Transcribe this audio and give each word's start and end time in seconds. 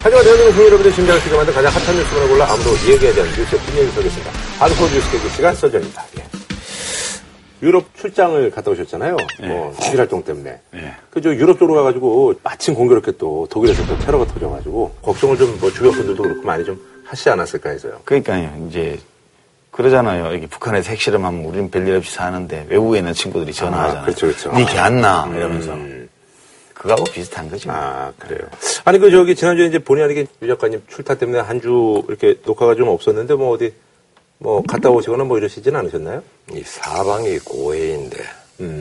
하지만 0.00 0.22
대한민국 0.22 0.60
여러분들 0.64 0.92
심장을 0.92 1.20
뛰게 1.22 1.36
만든 1.36 1.52
가장 1.52 1.72
핫한 1.72 1.96
뉴스를 1.96 2.28
골라 2.28 2.48
아무도 2.52 2.70
얘기하지 2.88 3.20
않는 3.20 3.32
뉴스의 3.36 3.60
분위기 3.62 3.90
서겠습니다. 3.92 4.30
하드코어 4.60 4.88
뉴스 4.90 5.10
개그 5.10 5.28
시간 5.30 5.54
써전입니다. 5.56 6.04
예. 6.20 6.24
유럽 7.66 7.84
출장을 7.96 8.48
갔다 8.52 8.70
오셨잖아요. 8.70 9.16
뭐 9.48 9.74
시일 9.80 9.98
활동 9.98 10.22
때문에. 10.22 10.60
예. 10.76 10.92
그저 11.10 11.34
유럽 11.34 11.58
쪽으로 11.58 11.74
가가지고 11.78 12.34
마침 12.44 12.74
공교롭게 12.74 13.12
또 13.18 13.48
독일에서 13.50 13.84
또 13.86 13.98
테러가 13.98 14.24
터져가지고 14.26 14.94
걱정을 15.02 15.36
좀 15.36 15.58
뭐 15.58 15.68
주변 15.72 15.90
분들도 15.90 16.22
그렇고 16.22 16.42
많이 16.42 16.64
좀 16.64 16.80
하시지 17.04 17.28
않았을까 17.30 17.70
해서요. 17.70 17.98
그러니까요. 18.04 18.66
이제 18.68 19.00
그러잖아요. 19.72 20.32
여기 20.32 20.46
북한에서 20.46 20.90
핵실험하면 20.90 21.44
우리는 21.44 21.70
별일 21.72 21.96
없이 21.96 22.14
사는데 22.14 22.66
외국에 22.68 22.98
있는 22.98 23.12
친구들이 23.14 23.52
전화하잖아요. 23.52 24.02
아, 24.02 24.04
그렇죠, 24.04 24.26
그렇죠. 24.28 24.52
니걔 24.52 24.78
안 24.78 25.00
나? 25.00 25.28
이러면서. 25.34 25.72
음. 25.72 25.97
그거하고 26.78 27.04
비슷한 27.04 27.50
거죠. 27.50 27.70
아, 27.72 28.12
그래요. 28.18 28.48
아니, 28.84 28.98
그, 28.98 29.10
저기, 29.10 29.34
지난주에 29.34 29.66
이제 29.66 29.78
본의 29.78 30.04
아니게 30.04 30.26
유 30.42 30.46
작가님 30.48 30.82
출타 30.88 31.16
때문에 31.16 31.40
한 31.40 31.60
주 31.60 32.02
이렇게 32.08 32.36
녹화가 32.46 32.74
좀 32.76 32.88
없었는데, 32.88 33.34
뭐 33.34 33.50
어디, 33.50 33.74
뭐 34.38 34.62
갔다 34.62 34.88
오시거나 34.90 35.24
뭐 35.24 35.36
이러시진 35.38 35.74
않으셨나요? 35.74 36.22
이 36.52 36.62
사방이 36.64 37.40
고해인데 37.40 38.16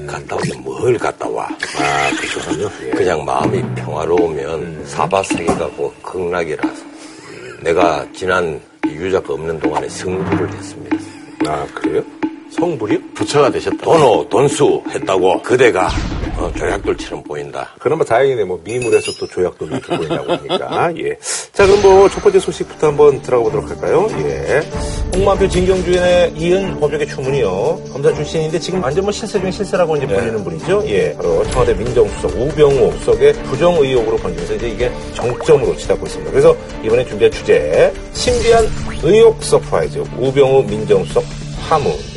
갔다 0.08 0.36
오면 0.36 0.64
뭘 0.64 0.98
갔다 1.00 1.28
와. 1.28 1.46
아, 1.48 2.12
그렇군요. 2.22 2.70
예. 2.86 2.90
그냥 2.92 3.26
마음이 3.26 3.64
평화로우면 3.76 4.86
사바세계가 4.86 5.70
고 5.72 5.92
극락이라서 6.04 6.86
내가 7.62 8.06
지난 8.14 8.62
유 8.88 9.12
작가 9.12 9.34
없는 9.34 9.60
동안에 9.60 9.90
승부를 9.90 10.54
했습니다. 10.54 10.98
아, 11.48 11.66
그래요? 11.74 12.04
성불이요? 12.52 13.00
부처가 13.14 13.52
되셨다. 13.52 13.78
돈호 13.84 14.28
돈수 14.30 14.82
했다고 14.90 15.42
그대가 15.42 15.90
어, 16.38 16.52
조약돌처럼 16.56 17.24
보인다. 17.24 17.74
그나마 17.80 18.04
다행이네. 18.04 18.44
뭐 18.44 18.60
미물에서 18.64 19.12
또 19.20 19.28
조약돌 19.28 19.66
이렇게 19.66 19.98
보인다고 19.98 20.32
하니까. 20.34 20.94
예. 20.98 21.18
자, 21.52 21.66
그럼 21.66 21.82
뭐 21.82 22.08
첫 22.10 22.22
번째 22.24 22.40
소식부터 22.40 22.88
한번 22.88 23.22
들어가 23.22 23.44
보도록 23.44 23.70
할까요? 23.70 24.08
예. 24.20 24.62
홍만표 25.16 25.48
진경준에 25.50 26.34
이은 26.38 26.80
법역의 26.80 27.08
추문이요. 27.08 27.82
검사 27.92 28.14
출신인데 28.14 28.60
지금 28.60 28.84
완전 28.84 29.04
뭐 29.04 29.12
실세 29.12 29.40
중에 29.40 29.50
실세라고 29.52 29.98
이제 29.98 30.06
불리는 30.08 30.44
분이죠. 30.44 30.84
예. 30.88 31.14
바로 31.16 31.44
청와대 31.50 31.74
민정수석 31.74 32.32
우병우 32.40 32.92
수석의 33.00 33.34
부정 33.44 33.76
의혹으로 33.76 34.18
번지면서 34.18 34.56
이제 34.56 34.70
이게 34.70 34.92
정점으로 35.16 35.76
치닫고 35.76 36.06
있습니다. 36.06 36.32
그래서 36.32 36.56
이번에 36.84 37.04
준비한 37.06 37.32
주제 37.32 37.92
신비한 38.14 38.68
의혹 39.04 39.44
서프라이즈 39.44 40.04
우병우 40.20 40.64
민정수석 40.64 41.24
파문입니다. 41.68 42.17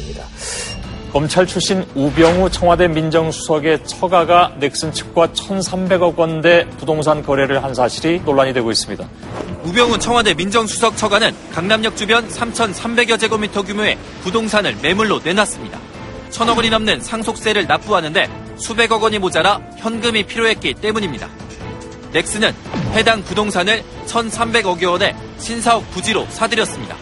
검찰 1.12 1.44
출신 1.44 1.84
우병우 1.96 2.50
청와대 2.50 2.86
민정수석의 2.86 3.84
처가가 3.84 4.54
넥슨 4.60 4.92
측과 4.92 5.28
1,300억 5.28 6.16
원대 6.16 6.68
부동산 6.78 7.24
거래를 7.24 7.64
한 7.64 7.74
사실이 7.74 8.20
논란이 8.24 8.52
되고 8.52 8.70
있습니다. 8.70 9.08
우병우 9.64 9.98
청와대 9.98 10.34
민정수석 10.34 10.96
처가는 10.96 11.34
강남역 11.52 11.96
주변 11.96 12.28
3,300여 12.28 13.18
제곱미터 13.18 13.62
규모의 13.62 13.98
부동산을 14.22 14.76
매물로 14.82 15.20
내놨습니다. 15.24 15.80
천억 16.30 16.58
원이 16.58 16.70
넘는 16.70 17.00
상속세를 17.00 17.66
납부하는데 17.66 18.30
수백억 18.56 19.02
원이 19.02 19.18
모자라 19.18 19.60
현금이 19.78 20.22
필요했기 20.22 20.74
때문입니다. 20.74 21.28
넥슨은 22.12 22.54
해당 22.92 23.22
부동산을 23.24 23.82
1,300억여 24.06 24.92
원의 24.92 25.16
신사옥 25.38 25.90
부지로 25.90 26.24
사들였습니다. 26.30 26.94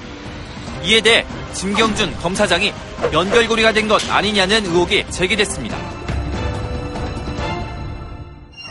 이에 0.84 1.02
대해 1.02 1.26
진경준 1.54 2.14
검사장이 2.16 2.72
연결고리가 3.12 3.72
된 3.72 3.88
것 3.88 4.02
아니냐는 4.10 4.64
의혹이 4.66 5.04
제기됐습니다. 5.10 5.77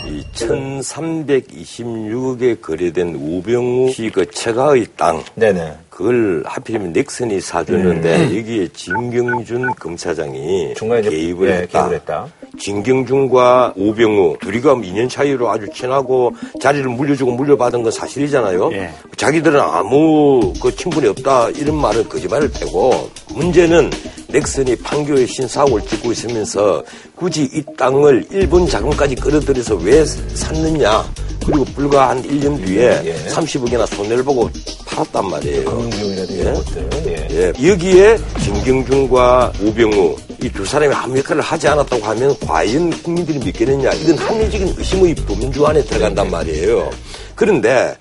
이 0.08 0.24
1326에 0.34 2.62
거래된 2.62 3.16
우병우 3.16 3.92
씨그 3.92 4.30
처가의 4.32 4.88
땅 4.96 5.22
네네. 5.36 5.78
그걸 5.98 6.44
하필이면 6.46 6.94
넥슨이 6.94 7.42
사주는데 7.42 8.26
여기에 8.38 8.68
진경준 8.68 9.74
검사장이 9.80 10.76
개입을 10.76 11.50
예, 11.50 11.54
했다. 11.54 11.82
개입을 11.82 11.96
했다. 11.96 12.28
진경준과 12.60 13.74
우병우 13.76 14.38
둘이가 14.40 14.76
2년 14.76 15.10
차이로 15.10 15.50
아주 15.50 15.68
친하고 15.74 16.36
자리를 16.62 16.88
물려주고 16.88 17.32
물려받은 17.32 17.82
건 17.82 17.92
사실이잖아요. 17.92 18.74
예. 18.74 18.92
자기들은 19.16 19.60
아무 19.60 20.54
그 20.62 20.76
친분이 20.76 21.08
없다 21.08 21.50
이런 21.50 21.76
말을 21.82 22.08
거짓말을 22.08 22.52
패고 22.52 23.10
문제는 23.34 23.90
넥슨이 24.30 24.76
판교에 24.78 25.26
신사옥을 25.26 25.82
짓고 25.82 26.12
있으면서 26.12 26.84
굳이 27.16 27.50
이 27.54 27.64
땅을 27.78 28.28
일본 28.32 28.68
자금까지 28.68 29.16
끌어들여서 29.16 29.76
왜 29.78 30.06
샀느냐. 30.06 31.06
그리고 31.46 31.64
불과 31.64 32.10
한 32.10 32.22
1년 32.24 32.64
뒤에 32.66 33.02
예. 33.06 33.16
30억이나 33.30 33.88
손해를 33.88 34.22
보고 34.24 34.50
팔았단 34.86 35.30
말이에요. 35.30 35.64
금융비용이라든지 35.66 36.42
이런 36.42 36.54
것들. 36.56 36.90
예. 37.06 37.28
예, 37.32 37.70
여기에 37.72 38.18
진경준과 38.44 39.54
우병우 39.62 40.18
이 40.44 40.50
두 40.50 40.66
사람이 40.66 40.94
아무 40.94 41.18
역할을 41.18 41.42
하지 41.42 41.68
않았다고 41.68 42.04
하면 42.04 42.36
과연 42.40 42.92
국민들이 43.02 43.40
믿겠느냐 43.40 43.92
이건 43.94 44.18
합리적인 44.18 44.76
의심의 44.78 45.16
범주 45.16 45.66
안에 45.66 45.84
들어간단 45.84 46.30
말이에요. 46.30 46.90
그런데 47.36 47.96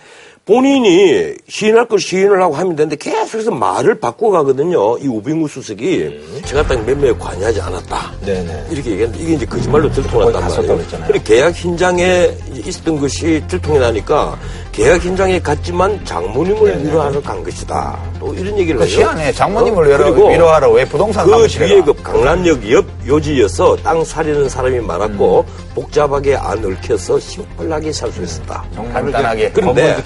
본인이 0.46 1.34
시인할 1.48 1.88
걸 1.88 1.98
시인을 1.98 2.40
하고 2.40 2.54
하면 2.54 2.76
되는데 2.76 2.94
계속해서 2.94 3.50
말을 3.50 3.98
바꿔가거든요. 3.98 4.98
이 4.98 5.08
우병우 5.08 5.48
수석이 5.48 6.40
제가 6.44 6.62
딱 6.62 6.84
매매에 6.86 7.14
관여하지 7.14 7.60
않았다. 7.60 8.12
네네. 8.24 8.66
이렇게 8.70 8.92
얘기했는데 8.92 9.24
이게 9.24 9.34
이제 9.34 9.44
거짓말로 9.44 9.90
들통났단 9.90 10.48
말이에요. 10.48 10.78
그리고 11.08 11.24
계약 11.24 11.52
현장에 11.52 12.30
있었던 12.64 13.00
것이 13.00 13.42
들통이 13.48 13.80
나니까 13.80 14.38
계약 14.76 15.02
현장에 15.02 15.40
갔지만 15.40 16.04
장모님을 16.04 16.84
위로하러 16.84 17.22
간 17.22 17.42
것이다. 17.42 17.98
또 18.20 18.34
이런 18.34 18.58
얘기를 18.58 18.78
그 18.78 18.84
해요. 18.84 18.90
시간에 18.90 19.32
장모님을 19.32 19.90
어? 19.94 19.96
그리고 19.98 20.28
위로하러 20.28 20.70
왜 20.70 20.84
부동산 20.84 21.24
그 21.24 21.48
뒤에 21.48 21.80
가? 21.80 21.84
그 21.86 22.02
강남역 22.02 22.70
옆 22.70 22.84
요지여서 23.06 23.76
땅 23.76 24.04
사려는 24.04 24.50
사람이 24.50 24.80
많았고 24.80 25.46
음. 25.48 25.74
복잡하게 25.74 26.36
안 26.36 26.62
얽혀서 26.62 27.18
심플하게 27.18 27.90
살 27.90 28.12
수 28.12 28.22
있었다. 28.22 28.64
간단하게. 28.92 29.50
그런데 29.52 29.96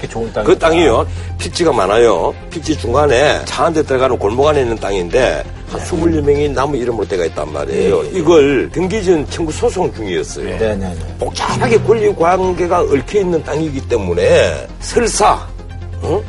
그 0.45 0.57
땅이요 0.57 1.05
필지가 1.37 1.73
많아요. 1.73 2.33
필지 2.49 2.77
중간에 2.77 3.43
차 3.45 3.65
한 3.65 3.73
대 3.73 3.83
들어가는 3.83 4.17
골목 4.17 4.47
안에 4.47 4.61
있는 4.61 4.77
땅인데 4.77 5.43
한 5.71 5.79
네. 5.79 5.85
20명이 6.21 6.51
나무 6.51 6.75
이름으로 6.75 7.07
돼가 7.07 7.25
있단 7.25 7.51
말이에요. 7.51 8.03
이걸 8.11 8.69
등기전 8.71 9.27
청구 9.29 9.51
소송 9.51 9.93
중이었어요. 9.93 10.57
네네네. 10.57 10.95
복잡하게 11.17 11.77
권리 11.79 12.13
관계가 12.13 12.81
얽혀 12.81 13.19
있는 13.19 13.41
땅이기 13.43 13.87
때문에 13.87 14.67
설사 14.81 15.47
어? 16.01 16.21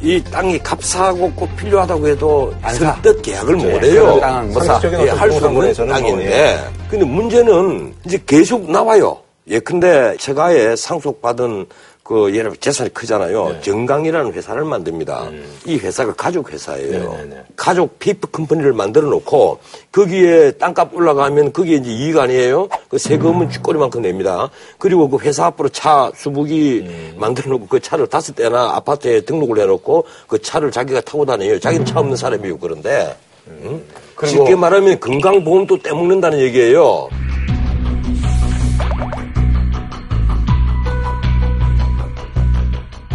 이 0.00 0.22
땅이 0.30 0.58
값싸고 0.60 1.30
꼭 1.32 1.54
필요하다고 1.56 2.08
해도. 2.08 2.54
선뜻 2.72 3.20
계약을 3.20 3.56
못 3.56 3.64
그런 3.64 3.84
해요. 3.84 4.18
땅은 4.18 4.52
못 4.54 4.60
사. 4.60 4.64
상식적인 4.74 5.00
예, 5.00 5.10
어떤 5.10 5.18
할수 5.18 5.36
없는 5.36 5.50
부동산권에서는 5.50 5.88
뭐, 5.92 6.00
땅인데 6.00 6.64
근데 6.88 7.04
문제는 7.04 7.94
이제 8.06 8.22
계속 8.26 8.70
나와요. 8.70 9.18
예, 9.48 9.58
근데 9.58 10.16
제가에 10.18 10.74
상속받은 10.76 11.66
그 12.10 12.34
예를 12.34 12.56
재산이 12.56 12.92
크잖아요. 12.92 13.48
네. 13.50 13.60
정강이라는 13.60 14.32
회사를 14.32 14.64
만듭니다. 14.64 15.30
이 15.64 15.76
회사가 15.76 16.12
가족 16.14 16.52
회사예요. 16.52 17.08
음. 17.12 17.16
네네네. 17.18 17.42
가족 17.54 18.00
페이퍼 18.00 18.26
컴퍼니를 18.32 18.72
만들어 18.72 19.08
놓고 19.08 19.60
거기에 19.92 20.50
땅값 20.58 20.92
올라가면 20.92 21.52
그게 21.52 21.76
이제 21.76 21.88
이익 21.88 22.18
아니에요? 22.18 22.68
그 22.88 22.98
세금은 22.98 23.48
쥐꼬리만큼 23.50 24.02
냅니다. 24.02 24.50
그리고 24.76 25.08
그 25.08 25.18
회사 25.20 25.46
앞으로 25.46 25.68
차 25.68 26.10
수북이 26.16 26.82
음. 26.84 27.14
만들어 27.16 27.48
놓고 27.52 27.68
그 27.68 27.78
차를 27.78 28.08
다섯 28.08 28.34
대나 28.34 28.74
아파트에 28.74 29.20
등록을 29.20 29.60
해 29.60 29.66
놓고 29.66 30.04
그 30.26 30.42
차를 30.42 30.72
자기가 30.72 31.02
타고 31.02 31.24
다녀요. 31.24 31.60
자기는 31.60 31.86
차 31.86 32.00
없는 32.00 32.16
사람이고 32.16 32.58
그런데 32.58 33.16
응? 33.46 33.80
그리고- 34.16 34.36
쉽게 34.46 34.56
말하면 34.56 34.98
건강보험도 34.98 35.78
떼먹는다는 35.80 36.40
얘기예요. 36.40 37.08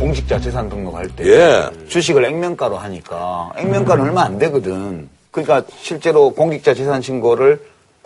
공직자 0.05 0.39
재산 0.39 0.69
등록할 0.69 1.07
때 1.15 1.25
예. 1.25 1.69
주식을 1.87 2.23
액면가로 2.25 2.77
하니까 2.77 3.51
액면가는 3.57 4.03
얼마 4.03 4.21
안 4.21 4.37
되거든. 4.37 5.09
그러니까 5.31 5.63
실제로 5.81 6.29
공직자 6.29 6.75
재산 6.75 7.01
신고를 7.01 7.59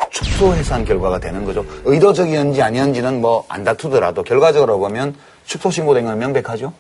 축소해산 0.10 0.86
결과가 0.86 1.20
되는 1.20 1.44
거죠. 1.44 1.66
의도적이었는지 1.84 2.62
아니었는지는 2.62 3.20
뭐 3.20 3.44
안 3.50 3.66
다투더라도 3.66 4.24
결과적으로 4.24 4.80
보면 4.80 5.14
축소 5.46 5.70
신고된 5.70 6.06
건 6.06 6.18
명백하죠. 6.20 6.72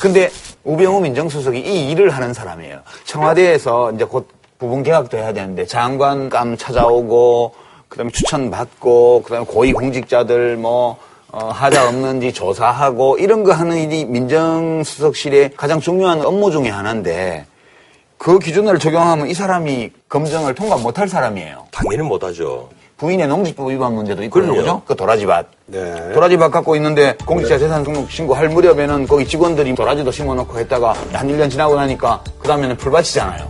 근데 0.00 0.30
우병우 0.62 1.00
민정수석이 1.00 1.58
이 1.58 1.90
일을 1.90 2.10
하는 2.10 2.32
사람이에요. 2.32 2.78
청와대에서 3.06 3.92
이제 3.92 4.04
곧 4.04 4.28
부분 4.58 4.84
개혁도 4.84 5.16
해야 5.18 5.32
되는데 5.32 5.66
장관감 5.66 6.56
찾아오고 6.56 7.52
그다음에 7.88 8.12
추천 8.12 8.48
받고 8.52 9.22
그다음에 9.24 9.44
고위 9.44 9.72
공직자들 9.72 10.56
뭐 10.56 10.98
어, 11.32 11.48
하자 11.48 11.88
없는지 11.88 12.32
조사하고 12.32 13.18
이런 13.18 13.44
거 13.44 13.52
하는 13.52 13.76
일이 13.76 14.04
민정수석실의 14.04 15.52
가장 15.56 15.80
중요한 15.80 16.24
업무 16.24 16.50
중에 16.50 16.68
하나인데 16.68 17.46
그 18.18 18.38
기준을 18.38 18.78
적용하면 18.78 19.28
이 19.28 19.34
사람이 19.34 19.90
검증을 20.08 20.54
통과 20.54 20.76
못할 20.76 21.08
사람이에요. 21.08 21.66
당연히 21.70 22.02
못하죠. 22.02 22.68
부인의 22.98 23.28
농지법 23.28 23.70
위반 23.70 23.94
문제도 23.94 24.22
있고 24.24 24.40
그럼요. 24.40 24.56
그죠? 24.56 24.82
그 24.84 24.94
도라지밭. 24.94 25.46
네. 25.66 26.12
도라지밭 26.12 26.50
갖고 26.50 26.76
있는데 26.76 27.16
공직자 27.24 27.58
재산 27.58 27.82
등록 27.82 28.10
신고할 28.10 28.50
무렵에는 28.50 29.06
거기 29.08 29.26
직원들이 29.26 29.74
도라지도 29.74 30.10
심어놓고 30.10 30.58
했다가 30.58 30.92
한 31.12 31.28
1년 31.28 31.50
지나고 31.50 31.76
나니까 31.76 32.22
그 32.38 32.46
다음에는 32.46 32.76
풀밭이잖아요. 32.76 33.48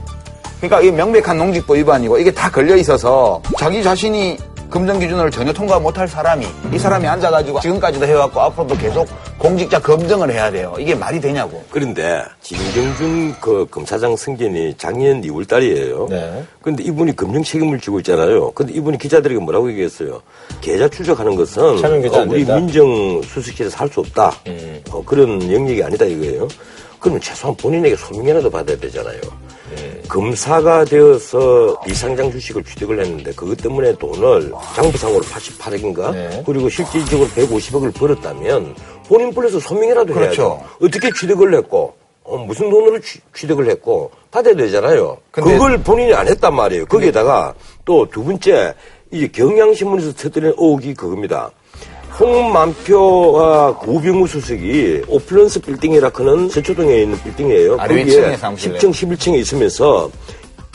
그러니까 0.58 0.80
이게 0.82 0.92
명백한 0.92 1.36
농지법 1.36 1.76
위반이고 1.78 2.18
이게 2.18 2.30
다 2.30 2.48
걸려 2.48 2.76
있어서 2.76 3.42
자기 3.58 3.82
자신이 3.82 4.38
검정 4.70 4.98
기준을 5.00 5.30
전혀 5.32 5.52
통과 5.52 5.78
못할 5.80 6.06
사람이 6.06 6.46
이 6.72 6.78
사람이 6.78 7.06
앉아가지고 7.06 7.60
지금까지도 7.60 8.06
해왔고 8.06 8.40
앞으로도 8.40 8.76
계속 8.76 9.08
공직자 9.36 9.80
검증을 9.80 10.30
해야 10.32 10.50
돼요. 10.50 10.74
이게 10.78 10.94
말이 10.94 11.20
되냐고. 11.20 11.62
그런데 11.70 12.22
진경준 12.40 13.34
그 13.40 13.66
검사장 13.70 14.14
승진이 14.16 14.74
작년 14.78 15.20
2월 15.22 15.48
달이에요. 15.48 16.06
네. 16.08 16.44
그런데 16.62 16.84
이분이 16.84 17.16
검증 17.16 17.42
책임을 17.42 17.80
지고 17.80 17.98
있잖아요. 18.00 18.52
근데 18.52 18.72
이분이 18.74 18.98
기자들에게 18.98 19.40
뭐라고 19.40 19.68
얘기했어요? 19.70 20.22
계좌 20.60 20.88
추적하는 20.88 21.34
것은 21.34 21.62
어, 21.62 22.20
안 22.20 22.28
우리 22.28 22.44
된다? 22.44 22.56
음. 22.56 22.66
민정 22.66 23.22
수석실에서 23.22 23.76
할 23.76 23.90
수 23.90 23.98
없다. 24.00 24.32
어, 24.92 25.02
그런 25.04 25.42
영역이 25.52 25.82
아니다 25.82 26.04
이거예요. 26.04 26.46
그러면 27.00 27.20
최소한 27.20 27.56
본인에게 27.56 27.96
소명이라도 27.96 28.50
받아야 28.50 28.76
되잖아요. 28.76 29.20
네. 29.74 30.02
검사가 30.08 30.84
되어서 30.84 31.80
이상장 31.88 32.30
주식을 32.30 32.64
취득을 32.64 33.00
했는데 33.00 33.32
그것 33.32 33.56
때문에 33.56 33.94
돈을 33.94 34.52
장부상으로 34.74 35.20
88억인가 35.22 36.12
네. 36.12 36.42
그리고 36.44 36.68
실질적으로 36.68 37.28
150억을 37.30 37.94
벌었다면 37.94 38.74
본인 39.08 39.32
불러서 39.32 39.58
소명이라도 39.60 40.12
그렇죠. 40.12 40.42
해야죠. 40.42 40.64
어떻게 40.82 41.10
취득을 41.12 41.54
했고 41.54 41.94
어, 42.24 42.36
무슨 42.36 42.68
돈으로 42.70 43.00
취, 43.00 43.18
득을 43.46 43.68
했고 43.70 44.10
받아야 44.30 44.54
되잖아요. 44.54 45.16
그걸 45.30 45.78
본인이 45.82 46.12
안 46.14 46.28
했단 46.28 46.54
말이에요. 46.54 46.86
거기에다가 46.86 47.54
또 47.84 48.06
두 48.06 48.22
번째 48.24 48.74
이 49.12 49.26
경향신문에서 49.28 50.12
터뜨린 50.14 50.50
의혹이 50.50 50.94
그겁니다. 50.94 51.50
홍만표와 52.20 53.80
우병우 53.86 54.26
수석이 54.26 55.02
오플런스 55.08 55.60
빌딩이라 55.60 56.10
크는 56.10 56.50
서초동에 56.50 57.02
있는 57.02 57.18
빌딩이에요. 57.22 57.76
아래 57.78 57.96
거기에 57.96 58.04
위층에 58.18 58.36
사무실에. 58.36 58.78
10층, 58.78 58.90
11층에 58.90 59.34
있으면서 59.38 60.10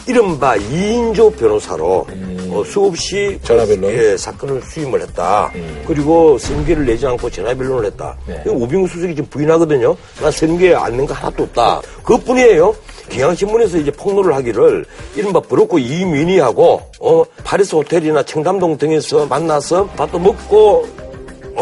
이른바 0.07 0.55
2인조 0.55 1.35
변호사로 1.37 2.07
어, 2.51 2.63
수없이 2.63 3.27
음. 3.27 3.39
전화변론? 3.43 3.91
음. 3.91 3.95
예, 3.97 4.17
사건을 4.17 4.61
수임을 4.61 5.01
했다. 5.01 5.51
그리고 5.87 6.37
선계를 6.37 6.85
내지 6.85 7.05
않고 7.07 7.29
전화변론을 7.29 7.85
했다. 7.85 8.15
네. 8.27 8.43
우병우 8.45 8.87
수석이 8.87 9.15
지금 9.15 9.29
부인하거든요. 9.29 9.95
난 10.21 10.31
선계 10.31 10.73
안낸 10.75 11.05
거 11.05 11.13
하나도 11.13 11.43
없다. 11.43 11.81
그것뿐이에요. 12.03 12.75
경향신문에서 13.09 13.77
이제 13.77 13.91
폭로를 13.91 14.33
하기를 14.35 14.85
이른바 15.15 15.39
브로커 15.39 15.77
이민희하고 15.79 16.81
어, 16.99 17.23
파리스 17.43 17.75
호텔이나 17.75 18.23
청담동 18.23 18.77
등에서 18.77 19.25
만나서 19.27 19.85
밥도 19.87 20.17
먹고 20.19 20.87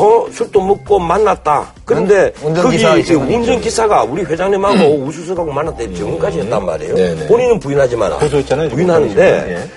어 0.03 0.27
술도 0.31 0.59
먹고 0.61 1.00
만났다. 1.00 1.71
그런데 1.85 2.33
운- 2.44 2.50
운전기사 2.50 2.94
운전기사. 2.95 3.19
운전기사가 3.38 4.03
우리 4.03 4.23
회장님하고 4.23 4.95
우수석하고 5.05 5.51
만났다 5.51 5.77
증언까지 5.94 6.39
했단 6.41 6.65
말이에요. 6.65 6.95
네네. 6.95 7.27
본인은 7.27 7.59
부인하지만 7.59 8.19
고소했잖아요, 8.19 8.69
부인하는데 8.69 9.15
본인이. 9.41 9.59
예. 9.59 9.69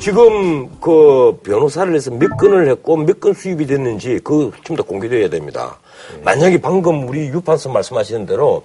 지금 0.00 0.68
그 0.80 1.38
변호사를 1.42 1.94
해서 1.94 2.10
몇 2.10 2.36
건을 2.38 2.68
했고 2.70 2.96
몇 2.96 3.20
건 3.20 3.34
수입이 3.34 3.66
됐는지 3.66 4.18
그 4.24 4.50
전부 4.64 4.82
다 4.82 4.88
공개돼야 4.88 5.28
됩니다. 5.28 5.78
만약에 6.24 6.58
방금 6.60 7.06
우리 7.06 7.26
유판서 7.28 7.68
말씀하시는 7.68 8.24
대로 8.24 8.62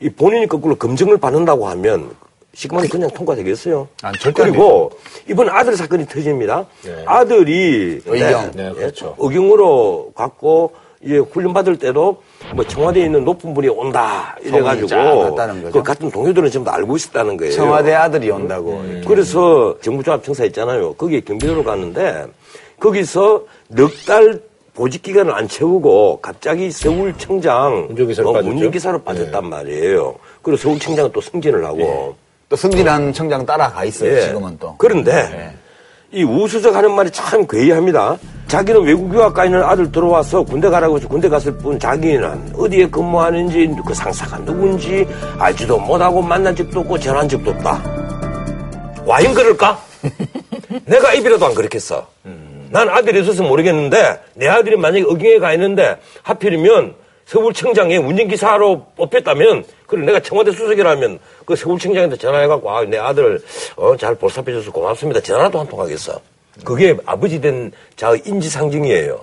이 0.00 0.08
본인이 0.08 0.46
거꾸로 0.46 0.76
검증을 0.76 1.18
받는다고 1.18 1.68
하면 1.68 2.10
시그마는 2.58 2.88
그냥 2.88 3.08
통과되겠어요. 3.10 3.86
아, 4.02 4.10
그리고 4.34 4.90
이번 5.30 5.48
아들 5.48 5.76
사건이 5.76 6.06
터집니다. 6.06 6.66
네. 6.82 7.04
아들이 7.06 8.00
의경. 8.04 8.50
네, 8.52 8.72
그렇죠. 8.72 9.14
의경으로 9.16 10.10
갖고 10.12 10.72
이제 11.00 11.18
훈련 11.18 11.52
받을 11.52 11.78
때도 11.78 12.20
뭐 12.56 12.66
청와대에 12.66 13.04
있는 13.04 13.24
높은 13.24 13.54
분이 13.54 13.68
온다 13.68 14.36
이래가지고. 14.42 15.36
그 15.70 15.82
같은 15.84 16.10
동료들은 16.10 16.64
다 16.64 16.74
알고 16.74 16.96
있었다는 16.96 17.36
거예요. 17.36 17.52
청와대 17.52 17.94
아들이 17.94 18.28
온다고. 18.28 18.72
음. 18.72 19.04
그래서 19.06 19.78
정부종합 19.80 20.24
청사 20.24 20.44
있잖아요. 20.46 20.94
거기에 20.94 21.20
경비로를 21.20 21.62
갔는데 21.62 22.24
거기서 22.80 23.44
넉 23.68 23.92
달 24.04 24.40
보직 24.74 25.02
기간을 25.02 25.32
안 25.32 25.46
채우고 25.46 26.18
갑자기 26.22 26.70
서울청장 26.72 27.88
운전기사로 27.90 28.30
어? 28.30 28.98
네. 28.98 29.04
빠졌단 29.04 29.48
말이에요. 29.48 30.16
그리고 30.42 30.56
서울청장은 30.56 31.12
또 31.12 31.20
승진을 31.20 31.64
하고 31.64 32.16
또 32.48 32.56
승진한 32.56 33.12
청장 33.12 33.44
따라가 33.44 33.84
있어요, 33.84 34.16
예. 34.16 34.20
지금은 34.22 34.56
또. 34.58 34.74
그런데 34.78 35.12
네. 35.12 35.54
이 36.10 36.24
우수석 36.24 36.74
하는 36.74 36.92
말이 36.92 37.10
참 37.10 37.46
괴이합니다. 37.46 38.16
자기는 38.46 38.82
외국 38.82 39.12
유학 39.12 39.34
가 39.34 39.44
있는 39.44 39.62
아들 39.62 39.92
들어와서 39.92 40.42
군대 40.42 40.70
가라고 40.70 40.96
해서 40.96 41.06
군대 41.06 41.28
갔을 41.28 41.54
뿐 41.58 41.78
자기는 41.78 42.54
어디에 42.56 42.88
근무하는지 42.88 43.76
그 43.86 43.92
상사가 43.92 44.42
누군지 44.42 45.06
알지도 45.38 45.78
못하고 45.78 46.22
만난 46.22 46.56
적도 46.56 46.80
없고 46.80 46.98
전화한 46.98 47.28
적도 47.28 47.50
없다. 47.50 47.82
와인 49.04 49.34
그럴까? 49.34 49.78
내가 50.86 51.12
입이라도 51.12 51.44
안 51.44 51.54
그렇겠어. 51.54 52.06
난 52.70 52.88
아들이 52.88 53.20
있어서 53.20 53.42
모르겠는데 53.42 54.20
내 54.34 54.48
아들이 54.48 54.76
만약에 54.76 55.04
의경에 55.06 55.38
가 55.38 55.52
있는데 55.52 55.98
하필이면 56.22 56.94
서울청장에 57.26 57.98
운전기사로 57.98 58.86
뽑혔다면 58.96 59.64
그래 59.88 60.04
내가 60.04 60.20
청와대 60.20 60.52
수석이라면 60.52 61.18
그 61.44 61.56
서울청장한테 61.56 62.16
전화해갖고 62.18 62.70
아, 62.70 62.84
내 62.84 62.98
아들 62.98 63.42
어, 63.74 63.96
잘 63.96 64.14
보살펴줘서 64.14 64.70
고맙습니다. 64.70 65.20
전화도 65.20 65.58
한 65.58 65.66
통 65.66 65.80
하겠어. 65.80 66.20
그게 66.64 66.96
아버지 67.06 67.40
된 67.40 67.72
자의 67.96 68.22
인지상정이에요. 68.24 69.18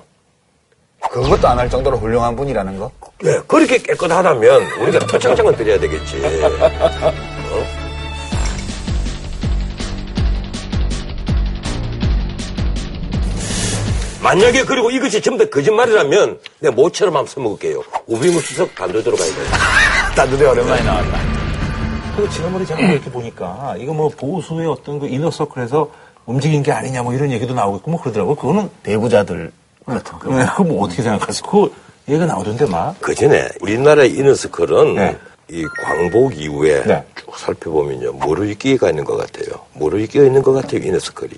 그것도 1.12 1.48
안 1.48 1.60
할 1.60 1.70
정도로 1.70 1.98
훌륭한 1.98 2.36
분이라는 2.36 2.80
거. 2.80 2.92
예, 3.26 3.40
그렇게 3.48 3.78
깨끗하다면 3.78 4.62
우리가 4.82 5.00
표창장을 5.06 5.56
드려야 5.56 5.80
되겠지. 5.80 6.18
어? 6.26 7.85
만약에 14.26 14.64
그리고 14.64 14.90
이것이 14.90 15.22
전부 15.22 15.44
다 15.44 15.50
거짓말이라면 15.52 16.40
내가 16.58 16.74
모처럼 16.76 17.16
한번 17.16 17.32
써먹을게요. 17.32 17.84
우병우 18.08 18.42
수석 18.42 18.74
단도 18.74 19.04
들어가야 19.04 19.28
돼. 19.28 19.36
따뜻해 20.18 20.48
오랜만에 20.48 20.82
나왔다. 20.82 21.20
그 22.18 22.28
지난번에 22.32 22.66
제가 22.66 22.80
이렇게 22.80 23.12
보니까 23.12 23.76
이거 23.78 23.94
뭐 23.94 24.10
보수의 24.10 24.68
어떤 24.68 24.98
그 24.98 25.08
이너서클에서 25.08 25.92
움직인 26.26 26.64
게 26.64 26.72
아니냐 26.72 27.04
뭐 27.04 27.14
이런 27.14 27.32
얘기도 27.32 27.54
나오고 27.54 27.78
있고 27.78 27.92
뭐 27.92 28.02
그러더라고. 28.02 28.34
그거는 28.34 28.68
대부자들 28.82 29.52
같은 29.86 30.18
거. 30.18 30.36
네, 30.36 30.44
그거 30.48 30.64
뭐 30.64 30.86
어떻게 30.86 31.04
생각하세요? 31.04 31.48
그 31.48 31.72
얘기가 32.10 32.26
나오던데 32.26 32.66
막. 32.66 32.96
그 33.00 33.14
전에 33.14 33.48
우리나라의 33.62 34.10
이너스컬은 34.10 34.96
네. 34.96 35.18
이 35.52 35.64
광복 35.84 36.36
이후에 36.36 36.82
네. 36.82 37.04
쭉 37.14 37.38
살펴보면요. 37.38 38.14
모르기가 38.14 38.90
있는 38.90 39.04
것 39.04 39.18
같아요. 39.18 39.60
모르기가 39.74 40.26
있는 40.26 40.42
것 40.42 40.52
같아요. 40.54 40.82
이너스컬이. 40.82 41.34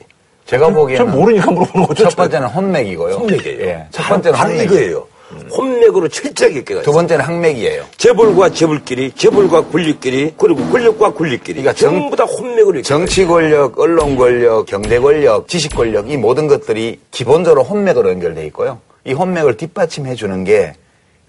제가 0.47 0.65
전 0.67 0.73
보기에는 0.73 1.11
모르니까 1.11 1.51
물어보는 1.51 1.87
거죠. 1.87 2.03
첫 2.05 2.15
번째는 2.15 2.47
혼맥이고요. 2.47 3.13
혼맥이에요. 3.15 3.61
예. 3.65 3.85
첫 3.91 4.07
번째는 4.09 4.37
바로 4.37 4.49
혼맥. 4.51 4.65
이거예요. 4.65 5.07
혼맥으로 5.51 6.07
철저하게 6.07 6.63
깨가 6.63 6.81
두. 6.83 6.93
번째는 6.93 7.23
항맥이에요. 7.25 7.83
재벌과 7.97 8.49
재벌끼리, 8.51 9.11
재벌과 9.11 9.65
권력끼리, 9.67 10.33
그리고 10.37 10.65
권력과 10.69 11.13
권력끼리. 11.13 11.61
그러니까 11.61 11.73
정- 11.73 11.95
전부 11.99 12.15
다 12.15 12.23
혼맥으로 12.23 12.81
정치 12.81 13.25
권력, 13.25 13.77
언론 13.77 14.15
권력, 14.15 14.65
경제 14.67 14.99
권력, 14.99 15.49
지식 15.49 15.75
권력 15.75 16.09
이 16.09 16.15
모든 16.15 16.47
것들이 16.47 17.01
기본적으로 17.11 17.63
혼맥으로 17.63 18.09
연결돼 18.11 18.45
있고요. 18.47 18.79
이 19.03 19.11
혼맥을 19.11 19.57
뒷받침해 19.57 20.15
주는 20.15 20.45
게 20.45 20.73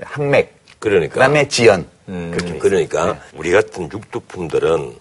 항맥, 0.00 0.54
그러니까. 0.78 1.14
그다음에 1.14 1.48
지연. 1.48 1.84
음, 2.08 2.32
그렇게. 2.36 2.58
그러니까 2.58 3.18
우리 3.36 3.50
같은 3.50 3.88
육두품들은 3.92 4.94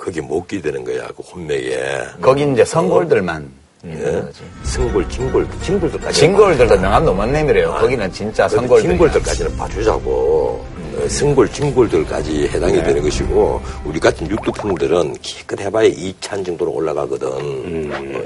거기 0.00 0.20
못 0.20 0.48
끼되는 0.48 0.82
거야. 0.82 1.06
그 1.08 1.22
혼맥에. 1.22 2.04
거기 2.22 2.50
이제 2.50 2.64
성골들만 2.64 3.50
있는 3.84 4.24
예? 4.26 4.42
승골, 4.64 5.08
징골, 5.10 5.46
징골들까지. 5.62 6.20
진골들도 6.20 6.80
명함도 6.80 7.12
못 7.14 7.26
내밀어요. 7.26 7.74
거기는 7.74 8.10
진짜 8.10 8.48
성골들. 8.48 8.90
징골들까지는 8.90 9.56
봐주자고. 9.58 10.64
어, 10.96 11.08
승골, 11.08 11.50
징골들까지 11.52 12.48
해당이 12.48 12.74
네. 12.74 12.82
되는 12.82 13.02
것이고, 13.02 13.60
우리 13.84 14.00
같은 14.00 14.28
육두품들은 14.28 15.14
기껏 15.20 15.60
해봐야 15.60 15.88
2찬 15.88 16.44
정도로 16.44 16.72
올라가거든. 16.72 17.28
음. 17.40 18.24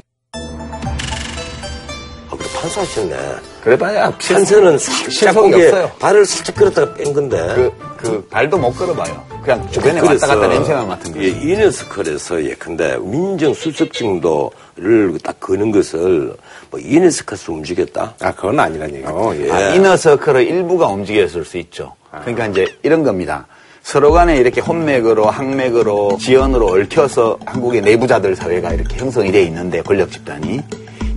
아, 2.65 2.67
판사하셨네. 2.67 3.15
그래봐야 3.63 4.11
실속이 4.19 5.33
거기에 5.33 5.67
없어요. 5.67 5.91
발을 5.99 6.25
살짝 6.25 6.55
끌었다가 6.55 6.93
뺀 6.95 7.13
건데. 7.13 7.37
그, 7.55 7.71
그 7.97 8.27
발도 8.27 8.57
못 8.57 8.71
걸어봐요. 8.73 9.23
그냥 9.43 9.69
주변에 9.71 9.99
왔다 9.99 10.25
갔다 10.27 10.47
냄새만 10.47 10.87
맡은 10.87 11.11
거예요. 11.13 11.27
예, 11.27 11.29
이네스컬에서 11.29 12.43
예컨대 12.45 12.97
민정수석증도를 12.99 15.19
딱 15.23 15.39
거는 15.39 15.71
것을 15.71 16.35
뭐 16.71 16.79
이네스컬에서 16.79 17.53
움직였다? 17.53 18.15
아, 18.21 18.31
그건 18.33 18.59
아니라니요. 18.59 19.35
예. 19.41 19.51
아, 19.51 19.75
이너서클의 19.75 20.47
일부가 20.47 20.87
움직였을 20.87 21.45
수 21.45 21.57
있죠. 21.57 21.93
그러니까 22.11 22.47
이제 22.47 22.65
이런 22.81 23.03
겁니다. 23.03 23.45
서로 23.83 24.11
간에 24.11 24.37
이렇게 24.37 24.61
혼맥으로 24.61 25.27
항맥으로 25.27 26.17
지연으로 26.19 26.69
얽혀서 26.71 27.37
한국의 27.45 27.81
내부자들 27.81 28.35
사회가 28.35 28.73
이렇게 28.73 28.97
형성이 28.97 29.31
돼 29.31 29.43
있는데 29.43 29.83
권력 29.83 30.11
집단이 30.11 30.59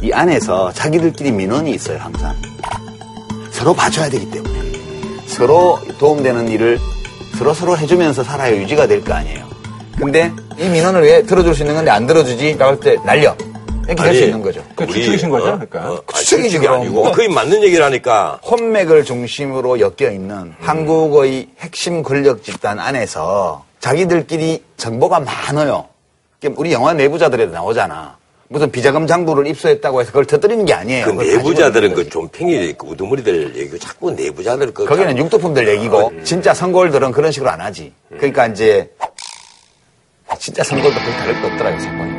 이 0.02 0.12
안에서 0.12 0.72
자기들끼리 0.72 1.32
민원이 1.32 1.72
있어요 1.72 1.98
항상 1.98 2.34
서로 3.50 3.74
봐줘야 3.74 4.08
되기 4.08 4.30
때문에 4.30 4.72
서로 5.26 5.78
도움되는 5.98 6.48
일을 6.48 6.78
서로 7.36 7.52
서로 7.54 7.76
해주면서 7.76 8.22
살아야 8.24 8.56
유지가 8.56 8.86
될 8.86 9.02
거 9.02 9.12
아니에요. 9.14 9.46
근데 9.98 10.32
이 10.58 10.68
민원을 10.68 11.02
왜 11.02 11.22
들어줄 11.22 11.54
수 11.54 11.62
있는 11.62 11.74
건데 11.74 11.90
안 11.90 12.06
들어주지? 12.06 12.56
라고 12.56 12.72
할 12.72 12.80
때 12.80 12.96
날려 13.04 13.36
이렇게 13.86 14.02
할 14.02 14.14
수 14.14 14.24
있는 14.24 14.42
거죠. 14.42 14.62
그 14.76 14.86
추측이신 14.86 15.28
거죠? 15.30 15.46
어, 15.48 15.52
그러니까. 15.58 15.92
어, 15.92 16.02
아니, 16.12 16.24
추측이지, 16.24 16.48
추측이 16.50 16.66
그럼. 16.66 16.80
아니고 16.80 16.94
뭐. 17.04 17.12
거의 17.12 17.28
맞는 17.28 17.62
얘기를 17.62 17.84
하니까 17.84 18.38
혼맥을 18.44 19.04
중심으로 19.04 19.80
엮여 19.80 20.10
있는 20.12 20.54
한국의 20.60 21.48
핵심 21.60 22.02
권력 22.02 22.42
집단 22.44 22.78
안에서 22.78 23.64
자기들끼리 23.80 24.62
정보가 24.76 25.20
많아요. 25.20 25.86
그러니까 26.40 26.60
우리 26.60 26.72
영화 26.72 26.92
내부자들에도 26.92 27.52
나오잖아. 27.52 28.16
무슨 28.50 28.70
비자금 28.70 29.06
장부를 29.06 29.46
입수했다고 29.46 30.00
해서 30.00 30.10
그걸 30.10 30.24
터뜨리는 30.24 30.64
게 30.64 30.72
아니에요. 30.72 31.04
그 31.04 31.22
내부자들은 31.22 31.94
그. 31.94 32.08
좀팽이 32.08 32.72
그 32.72 32.86
우두머리들 32.86 33.56
얘기고 33.56 33.78
자꾸 33.78 34.10
내부자들 34.10 34.72
그 34.72 34.86
거기는 34.86 35.16
육도품들 35.18 35.68
얘기고 35.68 36.08
음. 36.08 36.24
진짜 36.24 36.54
선골들은 36.54 37.12
그런 37.12 37.30
식으로 37.30 37.50
안 37.50 37.60
하지. 37.60 37.92
그러니까 38.08 38.46
이제 38.46 38.90
진짜 40.38 40.64
선골도 40.64 40.98
거의 40.98 41.12
다를 41.12 41.40
게 41.40 41.46
없더라 41.46 41.74
요새 41.74 41.90
보니까. 41.90 42.17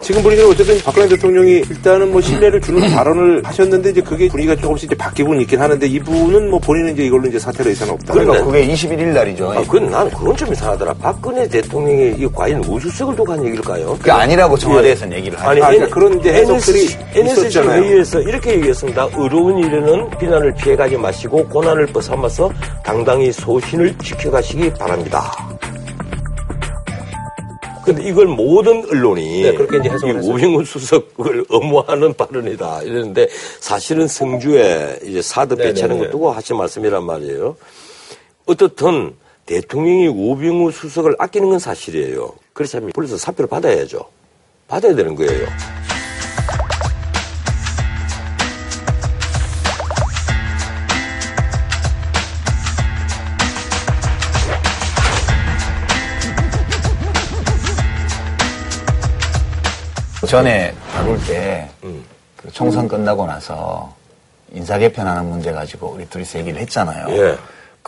지금 0.00 0.22
보니까 0.22 0.46
어쨌든 0.48 0.78
박근혜 0.84 1.08
대통령이 1.08 1.54
일단은 1.68 2.12
뭐 2.12 2.20
신뢰를 2.20 2.60
주는 2.60 2.80
발언을 2.94 3.42
하셨는데 3.44 3.90
이제 3.90 4.00
그게 4.00 4.28
분위기가 4.28 4.54
조금씩 4.54 4.86
이제 4.86 4.96
바뀌고는 4.96 5.40
있긴 5.42 5.60
하는데 5.60 5.84
이분은 5.86 6.50
뭐 6.50 6.58
본인은 6.60 6.92
이제 6.94 7.04
이걸로 7.04 7.26
이제 7.26 7.38
사퇴를 7.38 7.72
의사는 7.72 7.92
없다. 7.92 8.14
그러니까 8.14 8.44
그게 8.44 8.66
21일 8.68 9.06
날이죠. 9.08 9.50
아, 9.50 9.60
그건 9.62 9.90
나는 9.90 10.10
그건 10.12 10.36
좀 10.36 10.52
이상하더라. 10.52 10.94
박근혜 10.94 11.48
대통령이 11.48 12.14
이 12.22 12.26
과연 12.32 12.62
우주석을 12.64 13.16
두고 13.16 13.32
한 13.32 13.44
얘기일까요? 13.44 13.96
그게 13.98 14.10
아니라고 14.12 14.56
청와대에서는 14.56 15.16
얘기를 15.18 15.36
하죠. 15.38 15.48
아니, 15.50 15.62
아, 15.62 15.66
그러니까 15.68 15.94
그런 15.94 16.20
이제 16.20 16.32
해석들이 16.32 16.88
NSC 17.16 17.40
있었잖아요. 17.46 17.82
회의에서 17.82 18.20
이렇게 18.20 18.54
얘기했습니다. 18.54 19.08
의로운 19.16 19.58
일에는 19.58 20.10
비난을 20.18 20.54
피해가지 20.54 20.96
마시고 20.96 21.48
고난을 21.48 21.86
벗삼아서 21.86 22.50
당당히 22.84 23.32
소신을 23.32 23.98
지켜가시기 23.98 24.74
바랍니다. 24.74 25.32
근데 27.94 28.08
이걸 28.08 28.26
모든 28.26 28.84
언론이 28.88 29.42
네, 29.42 29.54
그렇게 29.54 29.78
이제 29.78 29.88
해석을. 29.88 30.20
우병우 30.22 30.64
수석을 30.64 31.44
엄호하는 31.48 32.14
발언이다 32.14 32.82
이랬는데 32.82 33.28
사실은 33.60 34.06
성주에 34.06 35.00
이제 35.04 35.22
사드 35.22 35.54
네네네. 35.54 35.68
배치하는 35.70 35.98
것 35.98 36.10
두고 36.10 36.30
하신 36.30 36.56
말씀이란 36.56 37.04
말이에요. 37.04 37.56
어떻든 38.46 39.14
대통령이 39.46 40.08
우병우 40.08 40.70
수석을 40.72 41.16
아끼는 41.18 41.48
건 41.50 41.58
사실이에요. 41.58 42.34
그렇다면 42.52 42.90
불러서 42.94 43.16
사표를 43.16 43.48
받아야죠. 43.48 44.00
받아야 44.68 44.94
되는 44.94 45.14
거예요. 45.14 45.46
전에 60.28 60.74
다룰 60.92 61.18
때, 61.24 61.66
그 62.36 62.52
총선 62.52 62.86
끝나고 62.86 63.26
나서 63.26 63.94
인사 64.52 64.76
개편하는 64.76 65.24
문제 65.24 65.52
가지고 65.52 65.88
우리 65.88 66.06
둘이서 66.06 66.40
얘기를 66.40 66.60
했잖아요. 66.60 67.06
예. 67.16 67.34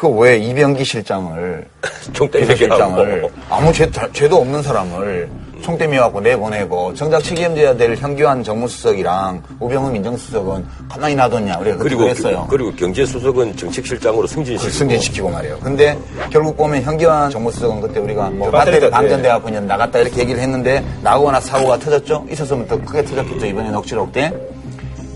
그왜 0.01 0.39
이병기 0.39 0.83
실장을, 0.83 1.67
총대미 2.15 2.47
비서실장을, 2.47 3.29
아무 3.51 3.71
죄, 3.71 3.91
죄도 4.15 4.39
없는 4.39 4.63
사람을 4.63 5.29
총대미하고 5.61 6.23
내보내고 6.23 6.95
정작 6.95 7.23
책임져야 7.23 7.77
될 7.77 7.95
현규환 7.97 8.43
정무수석이랑 8.43 9.43
우병우 9.59 9.91
민정수석은 9.91 10.65
가만히 10.89 11.15
놔뒀냐. 11.17 11.59
우리가 11.59 11.77
그렇게 11.77 11.95
그리고 11.97 12.09
했어요. 12.09 12.47
그리고 12.49 12.73
경제수석은 12.73 13.59
정책실장으로 13.59 14.27
승진시키고 14.27 14.73
승진시키고 14.73 15.29
말이에요. 15.29 15.59
근데 15.59 15.99
결국 16.31 16.57
보면 16.57 16.81
현기환 16.81 17.29
정무수석은 17.29 17.83
그때 17.83 18.01
우리가 18.01 18.31
뭐 18.31 18.51
배터리 18.51 18.71
배터리 18.71 18.91
같아. 18.91 19.03
방전돼 19.03 19.29
갖고 19.29 19.45
그냥 19.45 19.67
나갔다 19.67 19.99
이렇게 19.99 20.21
얘기를 20.23 20.41
했는데 20.41 20.83
나오고 21.03 21.31
나서 21.31 21.47
사고가 21.49 21.79
터졌죠. 21.79 22.25
있었으면 22.31 22.67
더 22.67 22.81
크게 22.81 23.05
터졌겠죠. 23.05 23.45
이번에 23.45 23.71
녹취록 23.71 24.11
때. 24.13 24.33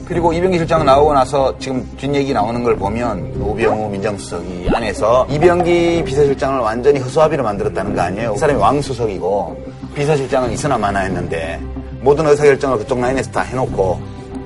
그리고 0.07 0.33
이병기 0.33 0.59
실장 0.59 0.85
나오고 0.85 1.15
나서 1.15 1.57
지금 1.59 1.89
뒷얘기 1.97 2.33
나오는 2.33 2.63
걸 2.63 2.77
보면 2.77 3.41
오병우 3.41 3.91
민정수석이 3.91 4.69
안에서 4.73 5.27
이병기 5.31 6.05
비서실장을 6.05 6.61
완전히 6.61 7.01
허수아비로 7.01 7.43
만들었다는 7.43 7.95
거 7.95 8.03
아니에요. 8.03 8.35
그 8.35 8.39
사람이 8.39 8.59
왕수석이고 8.61 9.65
비서실장은 9.95 10.53
있으나 10.53 10.77
마나 10.77 11.01
했는데 11.01 11.59
모든 12.01 12.27
의사결정을 12.27 12.79
그쪽 12.79 13.01
라인에서 13.01 13.31
다 13.31 13.41
해놓고 13.41 14.01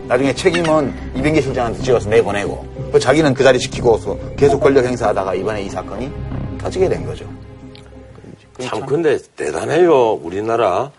나중에 0.06 0.32
책임은 0.32 0.94
이병기 1.16 1.42
실장한테 1.42 1.82
지어서 1.82 2.08
내보내고 2.08 2.64
그 2.92 3.00
자기는 3.00 3.34
그 3.34 3.42
자리 3.42 3.58
지키고서 3.58 4.16
계속 4.36 4.60
권력 4.60 4.84
행사하다가 4.84 5.34
이번에 5.34 5.62
이 5.62 5.68
사건이 5.68 6.10
터지게 6.58 6.88
된 6.88 7.04
거죠. 7.04 7.26
참 8.60 8.84
근데 8.86 9.18
대단해요 9.36 10.12
우리나라 10.14 10.90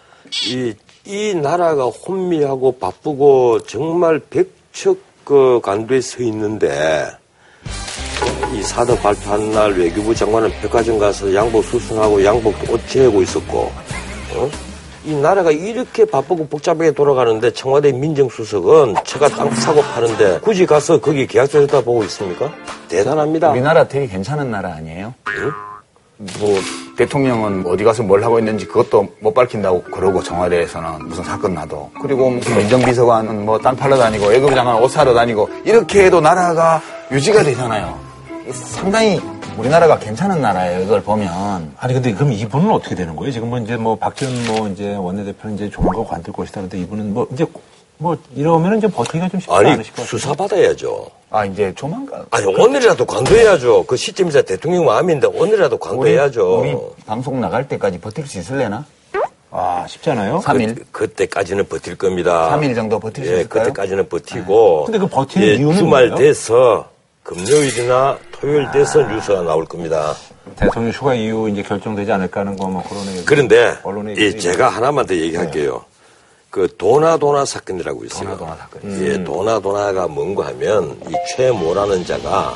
이, 0.47 0.73
이 1.05 1.33
나라가 1.33 1.85
혼미하고 1.85 2.77
바쁘고 2.77 3.61
정말 3.61 4.19
백척 4.19 4.97
그 5.23 5.59
간도에 5.63 6.01
서 6.01 6.23
있는데 6.23 7.05
이 8.53 8.63
사드 8.63 8.99
발표한 8.99 9.51
날 9.51 9.73
외교부 9.73 10.13
장관은 10.13 10.49
백화점 10.61 10.97
가서 10.97 11.33
양복 11.33 11.63
수순하고 11.63 12.23
양복 12.23 12.55
옷 12.71 12.87
재고 12.87 13.21
있었고 13.21 13.71
어? 14.35 14.49
이 15.05 15.13
나라가 15.13 15.51
이렇게 15.51 16.05
바쁘고 16.05 16.47
복잡하게 16.47 16.91
돌아가는데 16.91 17.51
청와대 17.51 17.91
민정수석은 17.91 18.95
처가 19.05 19.29
땅 19.29 19.49
사고 19.51 19.81
파는데 19.81 20.39
굳이 20.41 20.65
가서 20.65 20.99
거기 20.99 21.25
계약서 21.25 21.65
다 21.67 21.81
보고 21.81 22.03
있습니까? 22.03 22.51
대단합니다. 22.89 23.51
우리나라 23.51 23.87
되게 23.87 24.07
괜찮은 24.07 24.51
나라 24.51 24.73
아니에요? 24.73 25.13
뭐 26.19 26.59
대통령은 26.97 27.65
어디 27.65 27.85
가서 27.85 28.03
뭘 28.03 28.21
하고 28.23 28.39
있는지 28.39 28.65
그것도 28.67 29.07
못 29.21 29.33
밝힌다고 29.33 29.83
그러고 29.83 30.21
청와대에서는 30.21 31.07
무슨 31.07 31.23
사건 31.23 31.53
나도 31.53 31.89
그리고 32.01 32.29
민정비서관은 32.29 33.45
뭐 33.45 33.57
땅 33.59 33.75
팔러 33.77 33.97
다니고 33.97 34.27
외교부 34.27 34.53
장관 34.53 34.81
옷 34.83 34.89
사러 34.89 35.13
다니고 35.13 35.49
이렇게 35.63 36.05
해도 36.05 36.19
나라가 36.19 36.81
유지가 37.09 37.41
되잖아요. 37.43 37.97
상당히 38.51 39.21
우리나라가 39.57 39.97
괜찮은 39.97 40.41
나라예요. 40.41 40.81
이걸 40.81 41.01
보면 41.01 41.73
아니 41.77 41.93
근데 41.93 42.13
그럼 42.13 42.33
이분은 42.33 42.69
어떻게 42.69 42.95
되는 42.95 43.15
거예요? 43.15 43.31
지금 43.31 43.49
뭐 43.49 43.59
이제 43.59 43.77
뭐 43.77 43.95
박지원 43.95 44.33
뭐 44.47 44.67
이제 44.67 44.95
원내대표는 44.95 45.55
이제 45.55 45.69
조만간 45.69 46.03
관둘 46.05 46.33
것이다는데 46.33 46.79
이분은 46.79 47.13
뭐 47.13 47.27
이제 47.31 47.45
뭐 48.01 48.17
이러면은 48.33 48.77
이제 48.77 48.87
버티기가 48.87 49.27
좀 49.27 49.39
쉽지 49.41 49.53
아니 49.53 49.71
않으실 49.71 49.91
것 49.93 49.97
같아요. 50.03 50.07
수사 50.07 50.33
받아야죠. 50.33 51.07
아 51.29 51.45
이제 51.45 51.73
조만간 51.75 52.25
아니 52.31 52.45
오늘이라도 52.45 53.05
관둬야죠. 53.05 53.83
그 53.85 53.97
시점에서 53.97 54.41
대통령 54.41 54.85
마음인데 54.85 55.27
오늘이라도 55.27 55.77
관둬야죠. 55.77 56.59
우리 56.61 56.75
방송 57.05 57.41
나갈 57.41 57.67
때까지 57.67 57.99
버틸 57.99 58.25
수 58.25 58.39
있을래나? 58.39 58.85
아 59.51 59.85
쉽지 59.87 60.11
않아요? 60.11 60.39
3일 60.39 60.85
그, 60.91 61.07
때까지는 61.09 61.67
버틸 61.67 61.97
겁니다. 61.97 62.49
3일 62.57 62.73
정도 62.73 62.99
버틸 62.99 63.25
수 63.25 63.31
예, 63.31 63.35
있을까요? 63.39 63.63
그때까지는 63.63 64.07
버티고. 64.07 64.85
근데 64.85 64.97
그 64.99 65.07
버티는 65.07 65.47
예, 65.47 65.53
이유는 65.55 65.77
주말 65.77 66.07
뭐예요? 66.09 66.15
돼서 66.15 66.89
금요일이나 67.23 68.17
토요일 68.31 68.71
돼서 68.71 69.01
뉴스가 69.01 69.41
나올 69.41 69.65
겁니다. 69.65 70.15
대통령 70.55 70.91
휴가 70.93 71.13
이후 71.15 71.49
이제 71.49 71.61
결정되지 71.63 72.11
않을까 72.13 72.39
하는 72.41 72.55
거 72.55 72.67
뭐 72.67 72.81
그런 72.87 73.05
얘기. 73.07 73.25
그런데 73.25 73.75
언론에 73.83 74.13
예, 74.17 74.31
제가 74.37 74.69
하나만 74.69 75.05
더 75.05 75.13
얘기할게요. 75.15 75.83
그 76.49 76.67
도나도나 76.77 77.45
사건이라고 77.45 78.05
있어요. 78.05 78.37
도나도나 78.37 78.55
사건. 78.57 79.05
예, 79.05 79.23
도나도나가 79.23 80.07
뭔가 80.07 80.47
하면 80.47 80.99
이 81.07 81.13
최모라는 81.35 82.05
자가 82.05 82.55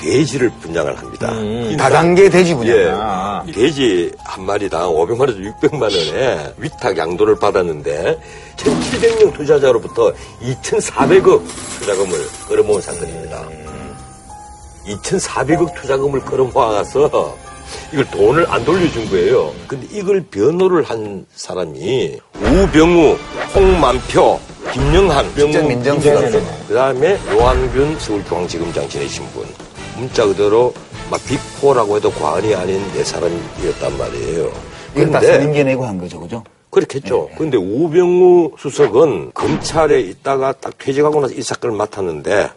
돼지를 0.00 0.50
분양을 0.60 0.96
합니다. 0.98 1.32
다단계 1.76 2.28
돼지 2.30 2.54
분야. 2.54 2.72
예, 2.74 2.90
아. 2.92 3.44
돼지 3.52 4.10
한 4.24 4.44
마리당 4.44 4.88
500만 4.90 5.20
원에서 5.20 5.38
600만 5.38 5.82
원에 5.82 6.54
위탁 6.58 6.96
양도를 6.96 7.38
받았는데 7.38 8.18
1,700명 8.56 9.34
투자자로부터 9.34 10.12
2,400억 10.42 11.42
투자금을 11.78 12.18
끌어모은 12.48 12.80
사건입니다. 12.80 13.46
2,400억 14.86 15.74
투자금을 15.74 16.20
끌어모아서 16.20 17.36
이걸 17.92 18.04
돈을 18.10 18.50
안 18.50 18.64
돌려준 18.64 19.08
거예요. 19.08 19.52
근데 19.66 19.86
이걸 19.90 20.22
변호를 20.22 20.82
한 20.84 21.26
사람이 21.34 22.18
우병우, 22.34 23.16
홍만표, 23.54 24.40
김영한, 24.72 25.34
직전 25.36 25.68
민정수석. 25.68 26.42
그 26.68 26.74
다음에 26.74 27.18
노한균 27.30 27.98
서울중앙지검장 27.98 28.88
지내신 28.88 29.24
분. 29.28 29.46
문자 29.96 30.26
그대로 30.26 30.74
막 31.10 31.20
비포라고 31.26 31.96
해도 31.96 32.10
과언이 32.10 32.54
아닌 32.54 32.82
네 32.92 33.04
사람이었단 33.04 33.96
말이에요. 33.98 34.52
이건 34.96 35.10
다 35.10 35.20
근데 35.20 35.34
선임계 35.34 35.64
내고 35.64 35.84
한 35.84 35.98
거죠, 35.98 36.20
그죠? 36.20 36.42
그렇겠죠. 36.70 37.30
근데 37.38 37.56
우병우 37.56 38.52
수석은 38.58 39.30
검찰에 39.34 40.00
있다가 40.00 40.52
딱 40.52 40.76
퇴직하고 40.78 41.20
나서 41.20 41.34
이 41.34 41.42
사건을 41.42 41.76
맡았는데 41.76 42.50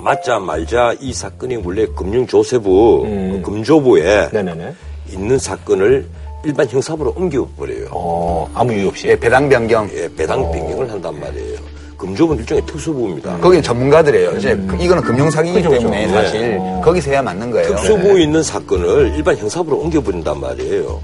맞자 0.00 0.38
말자 0.38 0.94
이 1.00 1.12
사건이 1.12 1.56
원래 1.64 1.86
금융조세부 1.86 3.40
금조부에 3.44 4.28
네네네. 4.32 4.74
있는 5.12 5.38
사건을 5.38 6.06
일반 6.44 6.68
형사부로 6.68 7.12
옮겨버려요. 7.16 7.88
어, 7.90 8.50
아무 8.54 8.72
이유 8.74 8.88
없이. 8.88 9.08
예, 9.08 9.18
배당 9.18 9.48
변경. 9.48 9.88
예, 9.94 10.08
배당 10.14 10.42
변경을 10.52 10.90
한단 10.90 11.18
말이에요. 11.18 11.58
금조부는 11.96 12.40
일종의 12.42 12.66
특수부입니다. 12.66 13.38
거기는 13.38 13.62
전문가들이에요. 13.62 14.32
이제 14.36 14.54
그- 14.68 14.76
이거는 14.78 15.02
금융사기이기 15.02 15.62
때문에 15.62 16.06
네. 16.06 16.08
사실 16.12 16.58
거기서 16.84 17.10
해야 17.12 17.22
맞는 17.22 17.50
거예요. 17.50 17.68
특수부에 17.68 18.24
있는 18.24 18.42
사건을 18.42 19.14
일반 19.16 19.36
형사부로 19.38 19.78
옮겨버린단 19.78 20.38
말이에요. 20.38 21.00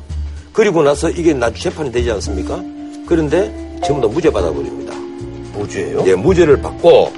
그리고 0.53 0.83
나서 0.83 1.09
이게 1.09 1.33
나중 1.33 1.71
재판이 1.71 1.91
되지 1.91 2.11
않습니까? 2.11 2.61
그런데 3.07 3.51
전부 3.83 4.07
다 4.07 4.13
무죄 4.13 4.31
받아버립니다. 4.31 4.93
무죄예요? 5.55 6.03
예, 6.07 6.15
무죄를 6.15 6.61
받고 6.61 7.11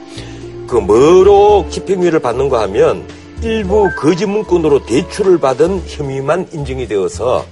그 0.73 0.79
뭐로 0.79 1.67
집행유예를 1.69 2.21
받는가 2.21 2.63
하면 2.63 3.07
일부 3.43 3.91
거짓 3.95 4.25
문건으로 4.25 4.87
대출을 4.87 5.37
받은 5.39 5.83
혐의만 5.87 6.49
인정이 6.51 6.89
되어서 6.89 7.45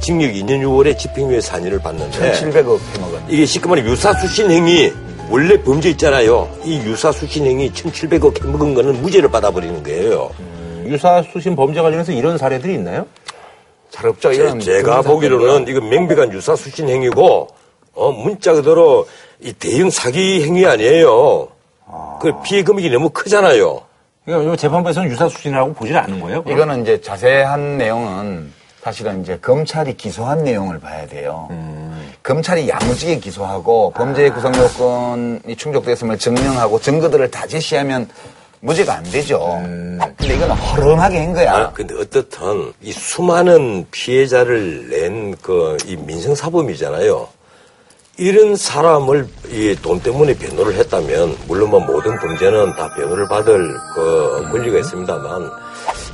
징역 0.00 0.32
2년 0.32 0.62
6월에 0.62 0.96
집행유예 0.96 1.40
4년을 1.40 1.82
받는데 1.82 2.32
700억 2.32 2.78
해먹은. 2.94 3.20
이게 3.28 3.44
쉽게 3.44 3.68
말해 3.68 3.84
유사수신 3.84 4.50
행위 4.50 4.90
원래 5.28 5.60
범죄 5.62 5.90
있잖아요. 5.90 6.48
이 6.64 6.76
유사수신 6.78 7.44
행위 7.44 7.70
1,700억 7.70 8.42
해먹은 8.42 8.72
거는 8.72 9.02
무죄를 9.02 9.30
받아버리는 9.30 9.82
거예요. 9.82 10.30
유사수신 10.86 11.56
범죄 11.56 11.82
관련해서 11.82 12.12
이런 12.12 12.38
사례들이 12.38 12.72
있나요? 12.72 13.04
잘 13.90 14.08
없죠. 14.08 14.32
이런 14.32 14.58
제, 14.58 14.80
가. 14.80 15.02
보기로는 15.02 15.68
이건 15.68 15.90
명백한 15.90 16.32
유사수신 16.32 16.88
행위고 16.88 17.48
어, 17.92 18.10
문자 18.10 18.54
그대로 18.54 19.06
이 19.42 19.52
대형 19.52 19.90
사기 19.90 20.42
행위 20.42 20.64
아니에요. 20.64 21.48
그 22.20 22.32
피해 22.42 22.62
금액이 22.62 22.90
너무 22.90 23.10
크잖아요. 23.10 23.80
그러니까 24.24 24.56
재판부에서는 24.56 25.10
유사수신이라고 25.10 25.74
보질 25.74 25.96
않는 25.98 26.20
거예요? 26.20 26.42
그럼? 26.42 26.56
이거는 26.56 26.82
이제 26.82 27.00
자세한 27.00 27.76
내용은 27.78 28.52
사실은 28.82 29.22
이제 29.22 29.38
검찰이 29.40 29.96
기소한 29.96 30.44
내용을 30.44 30.78
봐야 30.80 31.06
돼요. 31.06 31.48
검찰이 32.22 32.68
야무지게 32.68 33.18
기소하고 33.18 33.92
범죄 33.94 34.30
구성 34.30 34.54
요건이 34.54 35.56
충족됐음을 35.56 36.18
증명하고 36.18 36.80
증거들을 36.80 37.30
다 37.30 37.46
제시하면 37.46 38.08
무죄가 38.60 38.94
안 38.94 39.02
되죠. 39.04 39.58
근데 40.16 40.34
이거는 40.36 40.54
허름하게 40.54 41.18
한 41.18 41.32
거야. 41.34 41.54
아, 41.54 41.70
근데 41.72 41.94
어떻든 41.94 42.72
이 42.80 42.92
수많은 42.92 43.86
피해자를 43.90 44.88
낸 44.88 45.36
그 45.42 45.76
이 45.86 45.96
민생사범이잖아요. 45.96 47.28
이런 48.16 48.54
사람을 48.56 49.26
이 49.50 49.74
돈 49.82 50.00
때문에 50.00 50.34
변호를 50.36 50.74
했다면 50.74 51.36
물론 51.48 51.70
뭐 51.70 51.80
모든 51.80 52.16
범죄는 52.18 52.74
다 52.76 52.92
변호를 52.94 53.26
받을 53.28 53.74
그 53.94 54.48
권리가 54.52 54.78
있습니다만 54.78 55.50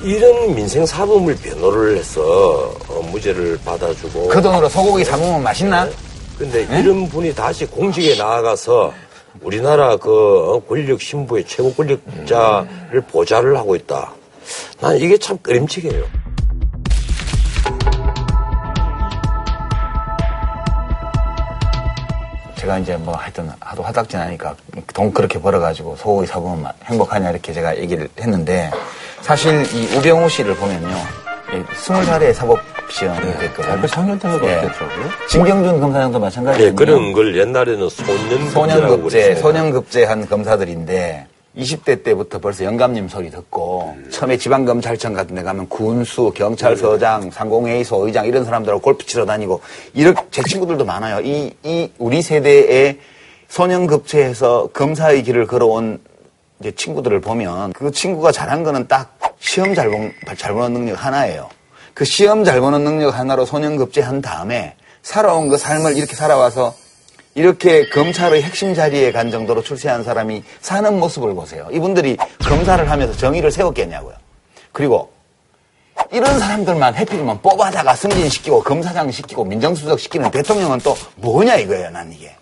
이런 0.03 0.55
민생 0.55 0.87
사범을 0.87 1.37
변호를 1.37 1.99
해서 1.99 2.75
어, 2.89 3.03
무죄를 3.13 3.59
받아주고 3.65 4.29
그 4.29 4.41
돈으로 4.41 4.69
소고기 4.69 5.05
사 5.05 5.17
먹으면 5.19 5.43
맛있나? 5.43 5.89
근데 6.39 6.63
이런 6.79 7.07
분이 7.09 7.35
다시 7.35 7.67
공직에 7.67 8.17
나아가서 8.17 8.93
우리나라 9.43 9.97
그 9.97 10.61
권력 10.67 11.01
신부의 11.03 11.45
최고 11.47 11.73
권력자를 11.75 13.03
보좌를 13.11 13.59
하고 13.59 13.77
있다. 13.77 14.11
난 14.81 14.97
이게 14.97 15.19
참 15.19 15.37
끄림칙이에요. 15.43 16.05
제가 22.71 22.79
이제 22.79 22.97
뭐 22.97 23.15
하여튼 23.15 23.51
하도 23.59 23.83
화딱지 23.83 24.17
나니까 24.17 24.55
돈 24.95 25.13
그렇게 25.13 25.41
벌어가지고 25.41 25.97
소고기 25.97 26.27
사보면 26.29 26.63
막 26.63 26.75
행복하냐 26.85 27.31
이렇게 27.31 27.53
제가 27.53 27.77
얘기를 27.77 28.09
했는데 28.21 28.71
사실 29.23 29.63
이 29.75 29.97
우병우 29.97 30.29
씨를 30.29 30.55
보면요. 30.55 30.89
스물 31.75 32.05
살에 32.05 32.33
사법 32.33 32.61
시험이 32.89 33.21
됐거든요. 33.39 33.67
대학교 33.67 33.87
3년 33.89 34.21
때가 34.21 34.35
예. 34.45 34.61
됐더라고요. 34.69 35.11
진경준 35.29 35.81
검사장도 35.81 36.21
마찬가지예요. 36.21 36.69
네, 36.71 36.75
그런 36.77 37.13
걸 37.13 37.37
옛날에는 37.37 37.89
소년급제라고 37.89 38.51
소년급제, 38.51 39.23
그랬어요. 39.23 39.43
소년급제한 39.43 40.29
검사들인데 40.29 41.27
20대 41.57 42.05
때부터 42.05 42.39
벌써 42.39 42.65
영감님 42.65 43.09
소리 43.09 43.31
듣고 43.31 43.97
처음에 44.11 44.37
지방검찰청 44.37 45.15
같은 45.15 45.35
데 45.35 45.43
가면 45.43 45.69
군수, 45.69 46.33
경찰서장, 46.35 47.31
상공회의소 47.31 48.07
의장 48.07 48.27
이런 48.27 48.45
사람들하고 48.45 48.81
골프 48.81 49.05
치러 49.05 49.27
다니고 49.27 49.61
이렇게 49.95 50.23
제 50.31 50.43
친구들도 50.43 50.85
많아요. 50.85 51.21
이, 51.21 51.53
이 51.65 51.91
우리 51.99 52.23
세대의 52.23 52.99
소년급제에서 53.49 54.69
검사의 54.73 55.25
길을 55.25 55.47
걸어온 55.47 56.01
이제 56.61 56.71
친구들을 56.73 57.21
보면 57.21 57.73
그 57.73 57.91
친구가 57.91 58.31
잘한 58.31 58.63
거는 58.63 58.87
딱 58.87 59.19
시험 59.41 59.75
잘, 59.75 59.91
본, 59.91 60.13
잘 60.37 60.53
보는 60.53 60.73
능력 60.73 61.05
하나예요. 61.05 61.49
그 61.95 62.05
시험 62.05 62.45
잘 62.45 62.61
보는 62.61 62.85
능력 62.85 63.19
하나로 63.19 63.45
소년급제한 63.45 64.21
다음에 64.21 64.77
살아온 65.03 65.49
그 65.49 65.57
삶을 65.57 65.97
이렇게 65.97 66.15
살아와서 66.15 66.75
이렇게 67.35 67.89
검찰의 67.89 68.43
핵심 68.43 68.75
자리에 68.75 69.13
간 69.13 69.31
정도로 69.31 69.63
출세한 69.63 70.03
사람이 70.03 70.43
사는 70.61 70.99
모습을 70.99 71.35
보세요. 71.35 71.69
이분들이 71.71 72.17
검사를 72.41 72.91
하면서 72.91 73.17
정의를 73.17 73.53
세웠겠냐고요. 73.53 74.15
그리고 74.73 75.11
이런 76.13 76.39
사람들만 76.39 76.97
해필이면 76.97 77.41
뽑아다가 77.43 77.95
승진시키고 77.95 78.63
검사장 78.63 79.11
시키고 79.11 79.45
민정수석 79.45 80.01
시키는 80.01 80.31
대통령은 80.31 80.79
또 80.81 80.97
뭐냐 81.17 81.57
이거예요, 81.57 81.91
난 81.91 82.11
이게. 82.13 82.35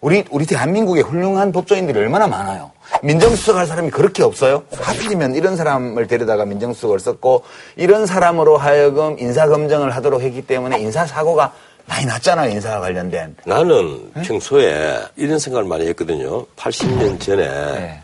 우리, 0.00 0.22
우리 0.30 0.44
대한민국에 0.44 1.00
훌륭한 1.00 1.50
법조인들이 1.50 1.98
얼마나 1.98 2.26
많아요. 2.26 2.72
민정수석 3.02 3.56
할 3.56 3.66
사람이 3.66 3.90
그렇게 3.90 4.22
없어요? 4.22 4.64
하필이면 4.70 5.34
이런 5.34 5.56
사람을 5.56 6.06
데려다가 6.06 6.44
민정수석을 6.44 7.00
썼고, 7.00 7.42
이런 7.76 8.04
사람으로 8.04 8.58
하여금 8.58 9.18
인사검증을 9.18 9.90
하도록 9.96 10.20
했기 10.20 10.42
때문에 10.42 10.78
인사사고가 10.78 11.52
많이 11.86 12.06
났잖아요, 12.06 12.50
인사와 12.50 12.80
관련된. 12.80 13.36
나는 13.44 14.10
평소에 14.12 15.00
이런 15.16 15.38
생각을 15.38 15.68
많이 15.68 15.86
했거든요. 15.88 16.46
80년 16.56 17.20
전에 17.20 17.46
네. 17.46 18.00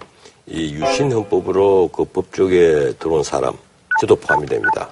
이 0.47 0.75
유신헌법으로 0.75 1.89
그 1.93 2.05
법조계에 2.05 2.93
들어온 2.95 3.23
사람, 3.23 3.55
저도 4.01 4.17
포함이 4.17 4.47
됩니다. 4.47 4.91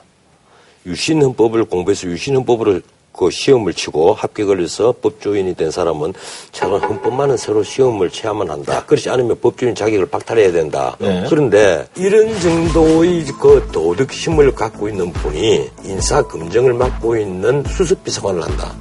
유신헌법을 0.86 1.64
공부해서 1.64 2.06
유신헌법으로 2.06 2.80
그 3.18 3.30
시험을 3.30 3.74
치고 3.74 4.14
합격을 4.14 4.62
해서 4.62 4.94
법조인이 5.02 5.54
된 5.54 5.72
사람은 5.72 6.14
차라리 6.52 6.78
헌법만은 6.78 7.36
새로 7.36 7.64
시험을 7.64 8.10
치야만 8.10 8.48
한다. 8.48 8.84
그렇지 8.86 9.10
않으면 9.10 9.40
법조인 9.40 9.74
자격을 9.74 10.06
박탈해야 10.06 10.52
된다. 10.52 10.96
네. 11.00 11.24
그런데 11.28 11.84
이런 11.96 12.38
정도의 12.40 13.24
그 13.40 13.68
도덕심을 13.72 14.54
갖고 14.54 14.88
있는 14.88 15.12
분이 15.12 15.68
인사 15.84 16.22
검증을 16.22 16.74
맡고 16.74 17.16
있는 17.16 17.64
수석비서관을 17.64 18.40
한다. 18.40 18.72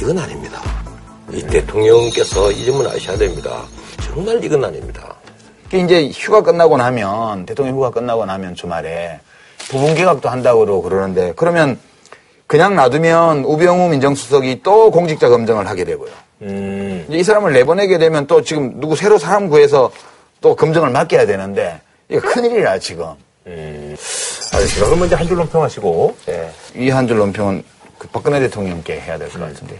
이건 0.00 0.18
아닙니다. 0.18 0.62
이 1.32 1.42
대통령께서 1.42 2.50
이 2.52 2.64
점은 2.64 2.86
아셔야 2.86 3.18
됩니다. 3.18 3.64
정말 4.00 4.42
이건 4.42 4.64
아닙니다. 4.64 5.14
그 5.70 5.76
이제 5.76 6.08
휴가 6.08 6.42
끝나고 6.42 6.78
나면 6.78 7.44
대통령 7.44 7.76
휴가 7.76 7.90
끝나고 7.90 8.24
나면 8.24 8.54
주말에 8.54 9.20
부분 9.68 9.94
개각도 9.94 10.30
한다고 10.30 10.80
그러는데 10.80 11.34
그러면 11.36 11.78
그냥 12.48 12.74
놔두면 12.74 13.44
우병우 13.44 13.90
민정수석이 13.90 14.62
또 14.64 14.90
공직자 14.90 15.28
검증을 15.28 15.68
하게 15.68 15.84
되고요. 15.84 16.10
음. 16.42 17.06
이 17.10 17.22
사람을 17.22 17.52
내보내게 17.52 17.98
되면 17.98 18.26
또 18.26 18.42
지금 18.42 18.80
누구 18.80 18.96
새로 18.96 19.18
사람 19.18 19.48
구해서 19.48 19.92
또 20.40 20.56
검증을 20.56 20.90
맡겨야 20.90 21.26
되는데 21.26 21.80
이거 22.08 22.20
큰일이라 22.26 22.78
지금. 22.78 23.04
알겠습니다. 23.46 24.86
그러면 24.86 25.06
이제 25.06 25.14
한 25.14 25.26
줄로 25.28 25.44
평하시고. 25.46 26.16
예. 26.30 26.50
이한 26.74 27.06
줄 27.06 27.18
논평은 27.18 27.62
그 27.98 28.08
박근혜 28.08 28.40
대통령께 28.40 28.98
해야 29.00 29.18
될 29.18 29.28
것 29.28 29.40
같은데 29.40 29.78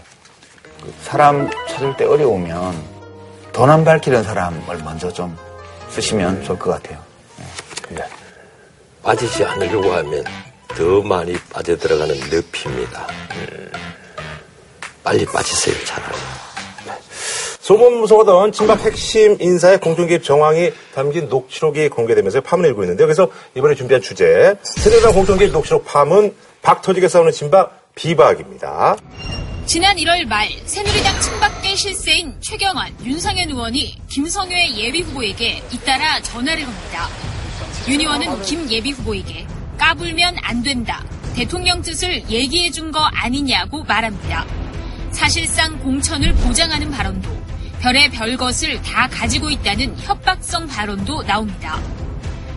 그 0.81 0.93
사람 1.03 1.49
찾을 1.69 1.97
때 1.97 2.05
어려우면 2.05 2.73
돈안 3.51 3.83
밝히는 3.83 4.23
사람을 4.23 4.77
먼저 4.83 5.11
좀 5.11 5.35
쓰시면 5.89 6.43
좋을 6.43 6.59
것 6.59 6.69
같아요. 6.71 6.99
빠지지 9.01 9.43
않으려고 9.43 9.91
하면 9.91 10.23
더 10.75 11.01
많이 11.01 11.35
빠져들어가는 11.51 12.15
늪입니다. 12.15 13.07
빨리 15.03 15.25
빠지세요, 15.25 15.75
차라리. 15.85 16.15
소문무서워던 17.59 18.51
친박 18.51 18.81
핵심 18.81 19.37
인사의 19.39 19.79
공정개입 19.79 20.23
정황이 20.23 20.71
담긴 20.95 21.29
녹취록이 21.29 21.89
공개되면서 21.89 22.41
파문을 22.41 22.69
일고 22.69 22.83
있는데요. 22.83 23.05
그래서 23.05 23.29
이번에 23.55 23.75
준비한 23.75 24.01
주제, 24.01 24.55
새누리당 24.63 25.13
공정개입 25.13 25.51
녹취록 25.51 25.85
파문, 25.85 26.33
박 26.61 26.81
터지게 26.81 27.07
싸우는 27.07 27.31
친박 27.31 27.93
비박입니다. 27.93 28.95
지난 29.67 29.95
1월 29.97 30.25
말 30.25 30.49
새누리당 30.65 31.21
친박계 31.21 31.75
실세인 31.75 32.35
최경환, 32.41 32.91
윤상현 33.03 33.49
의원이 33.49 34.01
김성효의 34.09 34.79
예비 34.79 35.01
후보에게 35.01 35.61
잇따라 35.71 36.19
전화를 36.23 36.65
겁니다. 36.65 37.07
윤 37.87 37.99
의원은 37.99 38.41
김 38.41 38.67
예비 38.71 38.91
후보에게 38.91 39.45
까불면 39.79 40.35
안 40.43 40.61
된다. 40.61 41.03
대통령 41.33 41.81
뜻을 41.81 42.29
얘기해 42.29 42.69
준 42.69 42.91
거 42.91 42.99
아니냐고 42.99 43.83
말합니다. 43.83 44.45
사실상 45.11 45.77
공천을 45.79 46.33
보장하는 46.33 46.91
발언도 46.91 47.29
별의 47.79 48.09
별것을 48.09 48.81
다 48.81 49.07
가지고 49.07 49.49
있다는 49.49 49.95
협박성 49.99 50.67
발언도 50.67 51.23
나옵니다. 51.23 51.79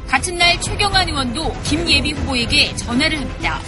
같은 0.08 0.36
날 0.36 0.60
최경환 0.60 1.08
의원도 1.08 1.52
김예비 1.62 2.12
후보에게 2.12 2.74
전화를 2.76 3.20
합니다. 3.20 3.60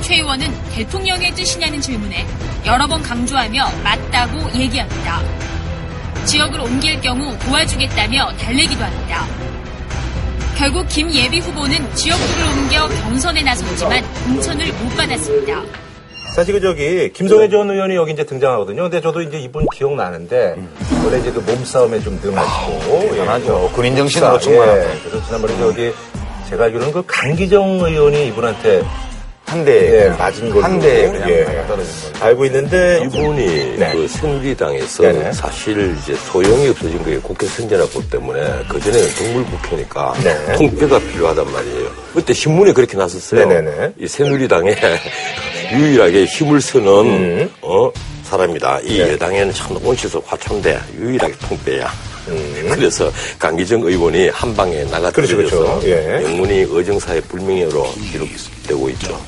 최 0.00 0.16
의원은 0.16 0.48
대통령의 0.70 1.34
뜻이냐는 1.34 1.80
질문에 1.80 2.26
여러 2.64 2.86
번 2.86 3.02
강조하며 3.02 3.82
맞다고 3.84 4.58
얘기합니다. 4.58 5.22
지역을 6.24 6.60
옮길 6.60 7.00
경우 7.00 7.38
도와주겠다며 7.40 8.36
달래기도 8.36 8.84
합니다. 8.84 9.26
결국 10.56 10.86
김 10.88 11.12
예비 11.12 11.38
후보는 11.40 11.76
지역구를 11.94 12.44
옮겨 12.58 12.88
경선에 12.88 13.42
나섰지만 13.42 14.02
공천을 14.24 14.66
못 14.72 14.96
받았습니다. 14.96 15.62
사실 16.34 16.54
그 16.54 16.60
저기 16.60 17.12
김성애 17.12 17.48
전 17.48 17.70
의원이 17.70 17.94
여기 17.94 18.12
이제 18.12 18.24
등장하거든요. 18.24 18.82
근데 18.82 19.00
저도 19.00 19.22
이제 19.22 19.38
이분 19.38 19.66
기억나는데 19.74 20.56
원래 21.04 21.18
이제 21.18 21.30
그 21.30 21.40
몸싸움에 21.40 22.00
좀 22.00 22.18
능하시고 22.22 23.00
대단하죠. 23.10 23.68
예, 23.70 23.74
군인 23.74 23.96
정신으로 23.96 24.34
예, 24.34 24.38
충만하고. 24.38 24.80
그래서 25.04 25.26
지난번에 25.26 25.58
저기 25.58 25.92
제가 26.48 26.64
알기로는 26.64 26.92
그 26.92 27.02
강기정 27.06 27.80
의원이 27.80 28.28
이분한테 28.28 28.82
한 29.46 29.64
대, 29.64 30.04
예, 30.06 30.08
맞은 30.10 30.50
걸로 30.50 30.64
한대 30.64 31.08
그냥 31.10 31.30
예, 31.30 31.44
떨어진 31.68 32.12
거. 32.12 32.24
알고 32.26 32.44
있는데 32.46 33.00
이분이 33.04 33.76
네. 33.78 33.92
그 33.92 34.08
새누리당에서 34.08 35.02
네네. 35.04 35.32
사실 35.32 35.96
이제 36.02 36.14
소용이 36.16 36.68
없어진 36.68 37.02
거예요. 37.04 37.20
국회 37.22 37.46
선진화법 37.46 38.10
때문에. 38.10 38.40
그 38.68 38.80
전에는 38.80 39.08
동물국회니까 39.14 40.14
네. 40.24 40.52
통폐가 40.54 40.98
필요하단 40.98 41.52
말이에요. 41.52 41.88
그때 42.12 42.32
신문에 42.34 42.72
그렇게 42.72 42.96
났었어요. 42.96 43.46
네네네. 43.46 43.92
이 44.00 44.08
새누리당에 44.08 44.74
유일하게 45.72 46.24
힘을 46.24 46.60
쓰는 46.60 46.88
음. 46.88 47.50
어, 47.62 47.90
사람이다. 48.24 48.80
이 48.82 48.98
네. 48.98 49.12
여당에는 49.12 49.52
참 49.54 49.78
온실속 49.80 50.24
화초인데 50.26 50.76
유일하게 50.98 51.34
통폐야. 51.48 51.88
음. 52.28 52.70
그래서 52.74 53.10
강기정 53.38 53.82
의원이 53.82 54.28
한 54.28 54.54
방에 54.54 54.84
그렇죠, 54.84 54.90
나가뜨려서 54.90 55.36
그렇죠. 55.36 55.80
예. 55.84 56.22
영문이 56.22 56.64
어정사의 56.64 57.20
불명예로 57.22 57.86
기록되고 58.12 58.88
있죠. 58.90 59.18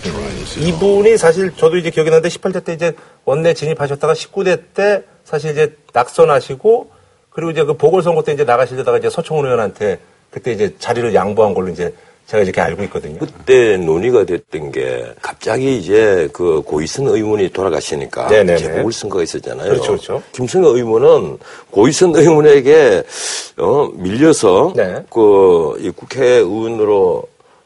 이분이 0.59 1.17
사실 1.17 1.53
저도 1.57 1.77
이제 1.77 1.91
기억이 1.91 2.11
나는데 2.11 2.29
18대 2.29 2.65
때 2.65 2.73
이제 2.73 2.93
원내 3.25 3.55
진입하셨다가 3.55 4.13
19대 4.13 4.63
때 4.75 5.03
사실 5.25 5.53
이제 5.53 5.77
낙선하시고 5.93 6.91
그리고 7.31 7.51
이제 7.51 7.63
그 7.65 7.75
보궐선거 7.75 8.23
때 8.23 8.33
이제 8.33 8.45
나가시려다가 8.45 8.99
이제 8.99 9.11
서청원 9.11 9.45
의원한테 9.45 9.99
그때 10.31 10.53
이제 10.53 10.75
자리를 10.79 11.15
양보한 11.15 11.55
걸로 11.55 11.69
이제 11.69 11.95
제가 12.29 12.43
이렇게 12.43 12.61
알고 12.61 12.83
있거든요. 12.85 13.19
그때 13.19 13.79
논의가 13.79 14.25
됐던 14.25 14.71
게 14.71 15.07
갑자기 15.23 15.79
이제 15.79 16.29
그 16.35 16.61
고이선 16.61 17.07
의원이 17.07 17.49
돌아가시니까 17.49 18.29
네네네. 18.29 18.59
재보궐선거가 18.59 19.23
있었잖아요. 19.23 19.71
그렇죠, 19.71 19.93
그렇죠. 19.93 20.23
김승혜 20.33 20.69
의원은 20.69 21.39
고이선 21.71 22.15
의원에게 22.15 23.03
어, 23.57 23.89
밀려서 23.95 24.75
네. 24.77 25.03
그이 25.09 25.91
국회의원으로 25.91 27.25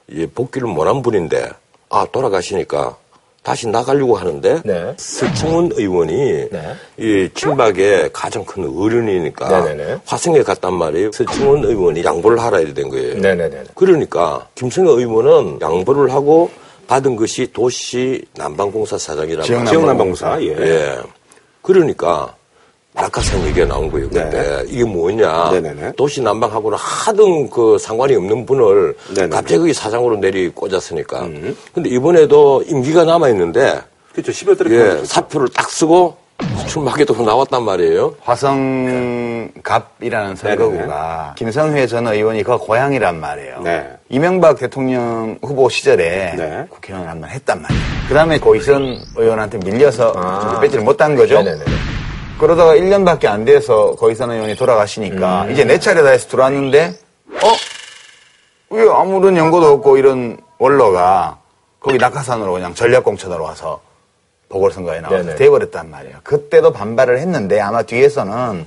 이 0.09 0.27
복귀를 0.27 0.69
못한 0.69 1.03
분인데 1.03 1.49
아 1.89 2.07
돌아가시니까 2.13 2.97
다시 3.43 3.67
나가려고 3.67 4.17
하는데 4.17 4.63
네. 4.65 4.95
서청원 4.97 5.71
의원이 5.75 6.49
네. 6.51 6.75
이 6.97 7.29
친박의 7.35 8.11
가장 8.13 8.45
큰 8.45 8.65
어른이니까 8.65 9.49
네네네. 9.49 10.01
화성에 10.05 10.43
갔단 10.43 10.73
말이에요. 10.75 11.11
서청원 11.13 11.65
의원이 11.65 12.05
양보를 12.05 12.39
하라 12.39 12.61
이래 12.61 12.73
된 12.73 12.89
거예요. 12.89 13.19
네네네. 13.19 13.65
그러니까 13.75 14.47
김승혜 14.55 14.91
의원은 14.91 15.61
양보를 15.61 16.13
하고 16.13 16.51
받은 16.87 17.17
것이 17.17 17.49
도시 17.53 18.25
난방공사 18.37 18.97
사장이라고 18.99 19.65
지역 19.65 19.87
난방공사, 19.87 20.41
예. 20.43 20.49
예. 20.49 20.99
그러니까 21.63 22.37
낙하산 22.95 23.47
얘기가 23.47 23.67
나온 23.67 23.91
거예요. 23.91 24.09
근데 24.11 24.65
이게 24.69 24.85
뭐냐? 24.85 25.51
네. 25.61 25.93
도시 25.97 26.21
난방하고는 26.21 26.77
하등 26.79 27.49
그 27.49 27.79
상관이 27.79 28.15
없는 28.15 28.45
분을 28.45 28.95
네네네. 29.09 29.27
음. 29.27 29.31
갑자기 29.31 29.73
사장으로 29.73 30.17
내리 30.17 30.51
꽂았으니까. 30.51 31.27
근데 31.75 31.89
이번에도 31.89 32.63
임기가 32.67 33.05
남아 33.05 33.31
있는데 33.31 33.81
그렇죠. 34.13 34.31
12월 34.31 34.59
달에 34.59 34.71
예, 34.75 35.05
사표를 35.05 35.49
딱 35.49 35.71
쓰고 35.71 36.17
출마하게도 36.67 37.23
나왔단 37.25 37.63
말이에요. 37.63 38.15
화성갑이라는 38.21 39.47
선거구가 40.37 41.35
김성회 41.39 41.87
전 41.87 42.07
의원이 42.09 42.43
그 42.43 42.59
고향이란 42.59 43.19
말이에요. 43.21 43.61
네. 43.63 43.89
이명박 44.11 44.59
대통령 44.59 45.39
후보 45.43 45.71
시절에 45.71 46.35
네. 46.37 46.67
국회의원 46.69 47.09
한번 47.09 47.31
했단 47.31 47.63
말이에요. 47.63 47.83
그 48.09 48.15
다음에 48.15 48.39
고이선 48.39 48.99
의원한테 49.17 49.59
밀려서 49.59 50.13
아. 50.15 50.61
뺏지를 50.61 50.85
못한 50.85 51.17
거죠. 51.17 51.37
네네네. 51.43 51.65
그러다가 52.43 52.75
1년밖에 52.75 53.27
안 53.27 53.45
돼서 53.45 53.95
거이선 53.95 54.33
의원이 54.33 54.57
돌아가시니까 54.57 55.45
음. 55.45 55.53
이제 55.53 55.65
내 55.65 55.79
차례다 55.79 56.09
해서 56.09 56.27
들어왔는데 56.27 56.93
어? 57.41 57.49
왜 58.71 58.91
아무런 58.91 59.37
연고도 59.37 59.69
없고 59.75 59.97
이런 59.97 60.39
원로가 60.59 61.39
거기 61.79 61.99
낙하산으로 61.99 62.53
그냥 62.53 62.75
전략공천으로 62.75 63.45
와서 63.45 63.81
보궐선거에 64.49 65.01
나와서 65.03 65.23
네네. 65.23 65.37
돼버렸단 65.37 65.89
말이에요. 65.89 66.17
그때도 66.25 66.73
반발을 66.73 67.21
했는데 67.21 67.61
아마 67.61 67.83
뒤에서는 67.83 68.67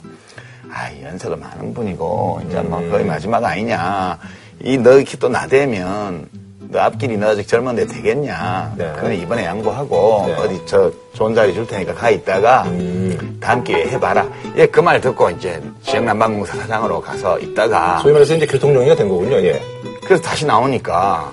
아 0.72 0.92
연세도 1.04 1.36
많은 1.36 1.74
분이고 1.74 2.44
이제 2.48 2.62
뭐 2.62 2.80
음. 2.80 2.90
거의 2.90 3.04
마지막 3.04 3.44
아니냐. 3.44 4.18
이너 4.62 4.94
이렇게 4.94 5.18
또 5.18 5.28
나대면 5.28 6.30
너 6.76 6.82
앞길이 6.82 7.16
너 7.18 7.30
아직 7.30 7.48
젊은데 7.48 7.88
되겠냐. 7.88 8.74
네. 8.78 8.92
그건 8.96 9.14
이번에 9.14 9.46
양보하고 9.46 10.24
네. 10.28 10.34
어디 10.34 10.62
저 10.66 10.92
좋은 11.14 11.34
자리 11.34 11.54
줄 11.54 11.66
테니까 11.66 11.94
가 11.94 12.10
있다가 12.10 12.64
음. 12.68 13.38
다음 13.40 13.64
기회에 13.64 13.88
해봐라. 13.92 14.28
예, 14.58 14.66
그 14.66 14.82
말 14.82 15.00
듣고 15.00 15.30
이제 15.30 15.62
지역난방공사 15.84 16.58
사장으로 16.58 17.00
가서 17.00 17.40
있다가 17.40 18.00
소위 18.02 18.12
말해서 18.12 18.36
이제 18.36 18.46
교통용이가 18.46 18.96
된 18.96 19.08
거군요. 19.08 19.38
예. 19.38 19.62
그래서 20.04 20.22
다시 20.22 20.46
나오니까 20.46 21.32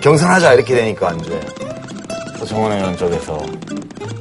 경선하자 0.00 0.54
이렇게 0.54 0.74
되니까 0.74 1.12
이제 1.20 1.38
서정원 2.38 2.72
의원 2.72 2.96
쪽에서 2.96 3.38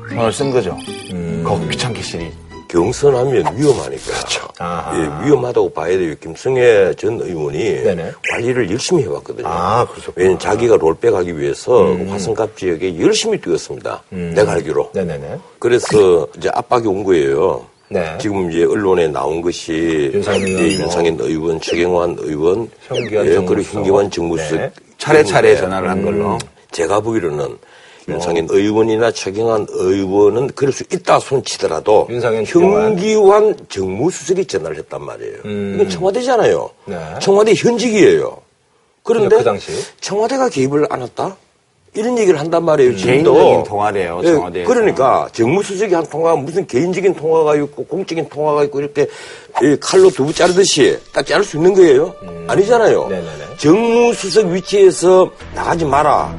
손을 0.09 0.33
쓴 0.33 0.51
거죠. 0.51 0.77
음. 1.13 1.41
거 1.45 1.57
귀찮게 1.69 2.01
실이. 2.01 2.31
경선하면 2.73 3.55
위험하니까. 3.55 4.03
그렇죠. 4.03 4.47
예, 4.95 5.27
위험하다고 5.27 5.73
봐야 5.73 5.95
돼요. 5.95 6.15
김승혜 6.19 6.95
전 6.95 7.21
의원이 7.21 7.83
네네. 7.83 8.11
관리를 8.31 8.71
열심히 8.71 9.03
해왔거든요. 9.03 9.47
아. 9.47 9.85
왜냐면 10.15 10.39
자기가 10.39 10.77
롤백하기 10.77 11.37
위해서 11.39 11.95
화성갑 12.09 12.57
지역에 12.57 12.99
열심히 12.99 13.39
뛰었습니다. 13.39 14.01
내가 14.09 14.53
알기로. 14.53 14.89
네네네. 14.93 15.37
그래서 15.59 16.27
이제 16.35 16.49
압박이 16.51 16.87
온 16.87 17.03
거예요. 17.03 17.67
네. 17.89 18.17
지금 18.19 18.49
이제 18.49 18.63
언론에 18.63 19.07
나온 19.07 19.39
것이 19.39 20.09
윤상현 20.11 20.47
예, 20.47 20.51
의원, 20.53 20.81
윤상현 20.81 21.17
의원, 21.19 21.61
최경환 21.61 22.17
의원, 22.21 22.71
현기환 22.87 23.27
예. 23.27 23.35
그리고 23.45 23.61
현기환 23.61 24.09
정무수석 24.09 24.57
네. 24.57 24.71
차례차례 24.97 25.49
있는데 25.49 25.61
전화를 25.61 25.89
한 25.89 26.03
걸로. 26.03 26.39
제가 26.71 27.01
보기로는 27.01 27.55
윤상현 28.07 28.47
의원이나 28.49 29.11
최경환 29.11 29.67
의원은 29.69 30.47
그럴 30.55 30.73
수 30.73 30.83
있다 30.91 31.19
손치더라도 31.19 32.07
윤상현. 32.09 32.45
현기환 32.45 33.55
정무수석이 33.69 34.45
전화를 34.45 34.77
했단 34.77 35.03
말이에요. 35.03 35.37
음. 35.45 35.73
이건 35.75 35.89
청와대잖아요. 35.89 36.69
네. 36.85 36.97
청와대 37.21 37.53
현직이에요. 37.55 38.37
그런데 39.03 39.37
그 39.37 39.43
당시. 39.43 39.71
청와대가 40.01 40.49
개입을 40.49 40.87
안 40.89 41.01
했다? 41.01 41.35
이런 41.95 42.17
얘기를 42.17 42.39
한단 42.39 42.65
말이에요. 42.65 42.97
지금도. 42.97 43.33
개인적인 43.33 43.63
통화래요, 43.65 44.21
예, 44.23 44.33
청와대에서. 44.33 44.67
그러니까 44.73 45.29
정무수석이 45.31 45.93
한 45.93 46.03
통화가 46.07 46.37
무슨 46.37 46.65
개인적인 46.65 47.13
통화가 47.13 47.55
있고 47.57 47.85
공적인 47.85 48.29
통화가 48.29 48.63
있고 48.63 48.79
이렇게 48.79 49.07
이 49.61 49.77
칼로 49.79 50.09
두부 50.09 50.33
자르듯이 50.33 50.97
딱 51.13 51.23
자를 51.23 51.43
수 51.43 51.57
있는 51.57 51.73
거예요? 51.75 52.15
아니잖아요. 52.47 53.03
음. 53.03 53.09
네네네. 53.09 53.57
정무수석 53.57 54.47
위치에서 54.47 55.29
나가지 55.53 55.85
마라. 55.85 56.35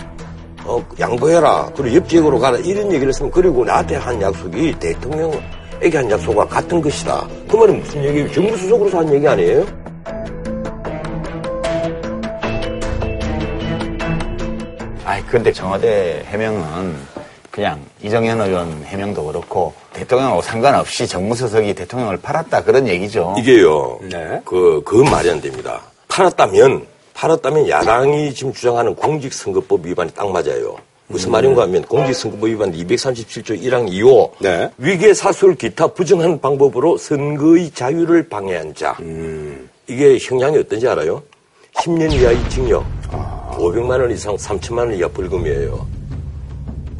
어, 0.65 0.85
양보해라. 0.99 1.71
그리고 1.77 1.97
옆 1.97 2.09
지역으로 2.09 2.39
가라. 2.39 2.59
이런 2.59 2.87
얘기를 2.87 3.09
했으면 3.09 3.31
그리고 3.31 3.65
나한테 3.65 3.97
한 3.97 4.21
약속이 4.21 4.79
대통령에게 4.79 5.97
한 5.97 6.11
약속과 6.11 6.47
같은 6.47 6.81
것이다. 6.81 7.27
그 7.51 7.57
말은 7.57 7.81
무슨 7.81 8.05
얘기예요? 8.05 8.33
정무수석으로서 8.33 8.99
한 8.99 9.15
얘기 9.15 9.29
아니에요? 9.29 9.67
아이, 15.05 15.23
근데 15.27 15.53
청와대 15.53 16.25
해명은 16.29 16.97
그냥 17.51 17.79
이정현 18.03 18.41
의원 18.41 18.83
해명도 18.85 19.27
그렇고 19.27 19.75
대통령하고 19.93 20.43
상관없이 20.43 21.07
정무수석이 21.07 21.75
대통령을 21.75 22.17
팔았다 22.17 22.65
그런 22.65 22.89
얘기죠. 22.89 23.37
이게요. 23.39 23.99
네. 24.11 24.41
그, 24.45 24.83
그 24.85 24.97
말이 24.97 25.31
안 25.31 25.41
됩니다. 25.41 25.83
팔았다면, 26.09 26.87
팔았다면 27.15 27.69
야당이 27.69 28.35
지금 28.35 28.53
주장하는 28.53 28.95
공직선거법 28.95 29.87
위반이 29.87 30.11
딱 30.13 30.31
맞아요. 30.31 30.77
무슨 31.07 31.31
말인가 31.31 31.63
하면 31.63 31.83
공직선거법 31.83 32.49
위반 32.49 32.73
237조 32.73 33.61
1항 33.63 33.89
2호 33.91 34.31
네. 34.41 34.71
위계 34.79 35.15
사술 35.15 35.55
기타 35.55 35.89
부정한 35.89 36.41
방법으로 36.41 36.97
선거의 36.97 37.71
자유를 37.71 38.29
방해한 38.29 38.75
자 38.75 38.97
이게 39.87 40.19
형량이 40.19 40.59
어떤지 40.59 40.89
알아요? 40.89 41.23
10년 41.75 42.13
이하의 42.13 42.49
징역 42.49 42.85
500만 43.59 43.91
원 44.01 44.11
이상 44.11 44.37
3천만 44.37 44.79
원 44.79 44.95
이하 44.95 45.09
벌금이에요. 45.09 45.87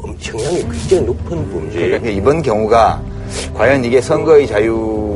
음, 0.05 0.15
형량이 0.19 0.61
굉장히 0.61 1.01
높은 1.03 1.51
범죄예요. 1.51 1.87
그러니까 1.87 2.09
이번 2.09 2.41
경우가 2.41 3.01
과연 3.55 3.83
이게 3.83 3.99
선거의 3.99 4.45
자유 4.47 5.15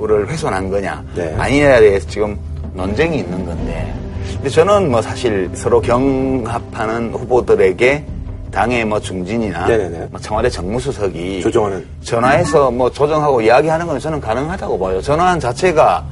정부를 0.00 0.28
훼손한 0.28 0.70
거냐 0.70 1.04
네. 1.14 1.34
아니냐에 1.36 1.80
대해서 1.80 2.08
지금 2.08 2.38
논쟁이 2.74 3.18
있는 3.18 3.44
건데 3.44 3.94
근데 4.40 4.48
저는 4.48 4.90
뭐 4.90 5.02
사실 5.02 5.50
서로 5.52 5.82
경합하는 5.82 7.12
후보들에게 7.12 8.04
당의 8.50 8.86
뭐 8.86 8.98
중진이나 8.98 9.66
네네네. 9.66 10.06
뭐 10.10 10.18
청와대 10.18 10.48
정무수석이 10.48 11.42
조정하는. 11.42 11.84
전화해서 12.02 12.70
뭐 12.70 12.90
조정하고 12.90 13.42
이야기하는 13.42 13.86
건 13.86 13.98
저는 13.98 14.18
가능하다고 14.18 14.78
봐요. 14.78 15.02
전화한 15.02 15.38
자체가 15.38 16.02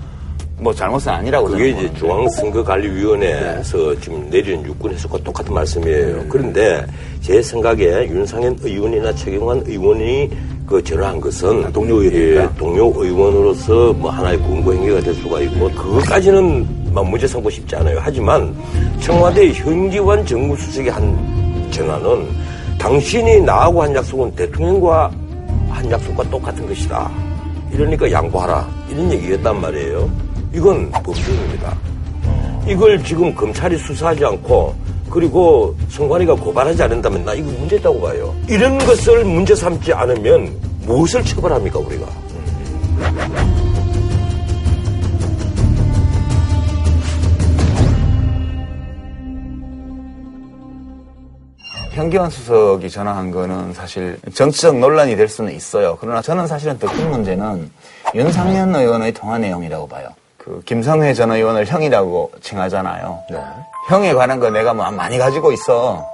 뭐 0.59 0.75
잘못은 0.75 1.11
아니라고 1.11 1.47
그게 1.49 1.71
이제. 1.71 1.91
중앙선거관리위원회에서 1.95 3.99
지금 4.01 4.29
내리는 4.29 4.63
유권 4.67 4.93
해석과 4.93 5.19
똑같은 5.25 5.55
말씀이에요. 5.55 6.27
그런데 6.29 6.85
제 7.23 7.41
생각에 7.41 8.09
윤상현 8.09 8.59
의원이나 8.61 9.15
최경환 9.15 9.63
의원이 9.67 10.29
그 10.67 10.85
전화한 10.85 11.19
것은 11.21 11.65
아, 11.65 11.71
동료 11.73 12.03
의원이니까. 12.03 12.43
예, 12.43 12.49
동료 12.59 12.93
의원으로서 12.95 13.95
뭐 13.95 14.11
하나의 14.11 14.37
공고 14.39 14.75
행위가 14.75 15.01
될 15.01 15.15
수가 15.15 15.41
있고 15.41 15.71
그것까지는 15.71 16.61
막 16.61 16.69
문제 16.93 17.27
삼고 17.27 17.51
싶지 17.51 17.77
않아요. 17.77 17.99
하지만 18.01 18.55
청와대 19.01 19.53
현기환 19.53 20.25
정무수석이 20.25 20.89
한 20.89 21.69
전화는 21.71 22.29
당신이 22.79 23.41
나하고 23.41 23.83
한 23.83 23.95
약속은 23.95 24.35
대통령과 24.35 25.11
한 25.71 25.91
약속과 25.91 26.25
똑같은 26.31 26.67
것이다. 26.67 27.11
이러니까 27.73 28.11
양보하라. 28.11 28.69
이런 28.91 29.13
얘기였단 29.13 29.61
말이에요. 29.61 30.11
이건 30.55 30.91
범죄입니다. 30.91 31.77
이걸 32.67 33.03
지금 33.03 33.35
검찰이 33.35 33.77
수사하지 33.79 34.25
않고 34.25 34.75
그리고 35.11 35.75
선관위가 35.89 36.35
고발하지 36.35 36.83
않는다면 36.83 37.25
나 37.25 37.35
이거 37.35 37.51
문제 37.51 37.77
있다고 37.77 38.01
봐요. 38.01 38.35
이런 38.49 38.79
것을 38.79 39.25
문제 39.25 39.55
삼지 39.55 39.93
않으면 39.93 40.55
무엇을 40.85 41.25
처벌합니까 41.25 41.79
우리가? 41.79 42.07
현기환 51.99 52.31
수석이 52.31 52.89
전화한 52.91 53.33
거는 53.33 53.75
사실 53.75 54.21
정치적 54.33 54.79
논란이 54.79 55.17
될 55.17 55.27
수는 55.29 55.53
있어요. 55.53 55.99
그러나 56.01 56.23
저는 56.23 56.47
사실은 56.47 56.79
더 56.79 56.87
큰 56.87 57.11
문제는 57.11 57.71
윤상현 58.15 58.73
의원의 58.73 59.13
통화 59.15 59.37
내용이라고 59.37 59.89
봐요. 59.89 60.09
그 60.37 60.63
김성회 60.65 61.13
전 61.15 61.33
의원을 61.33 61.67
형이라고 61.67 62.31
칭하잖아요. 62.41 63.19
네. 63.33 63.39
형에 63.89 64.15
관한 64.15 64.39
거 64.39 64.49
내가 64.49 64.73
뭐 64.75 64.89
많이 64.93 65.19
가지고 65.19 65.51
있어. 65.51 66.07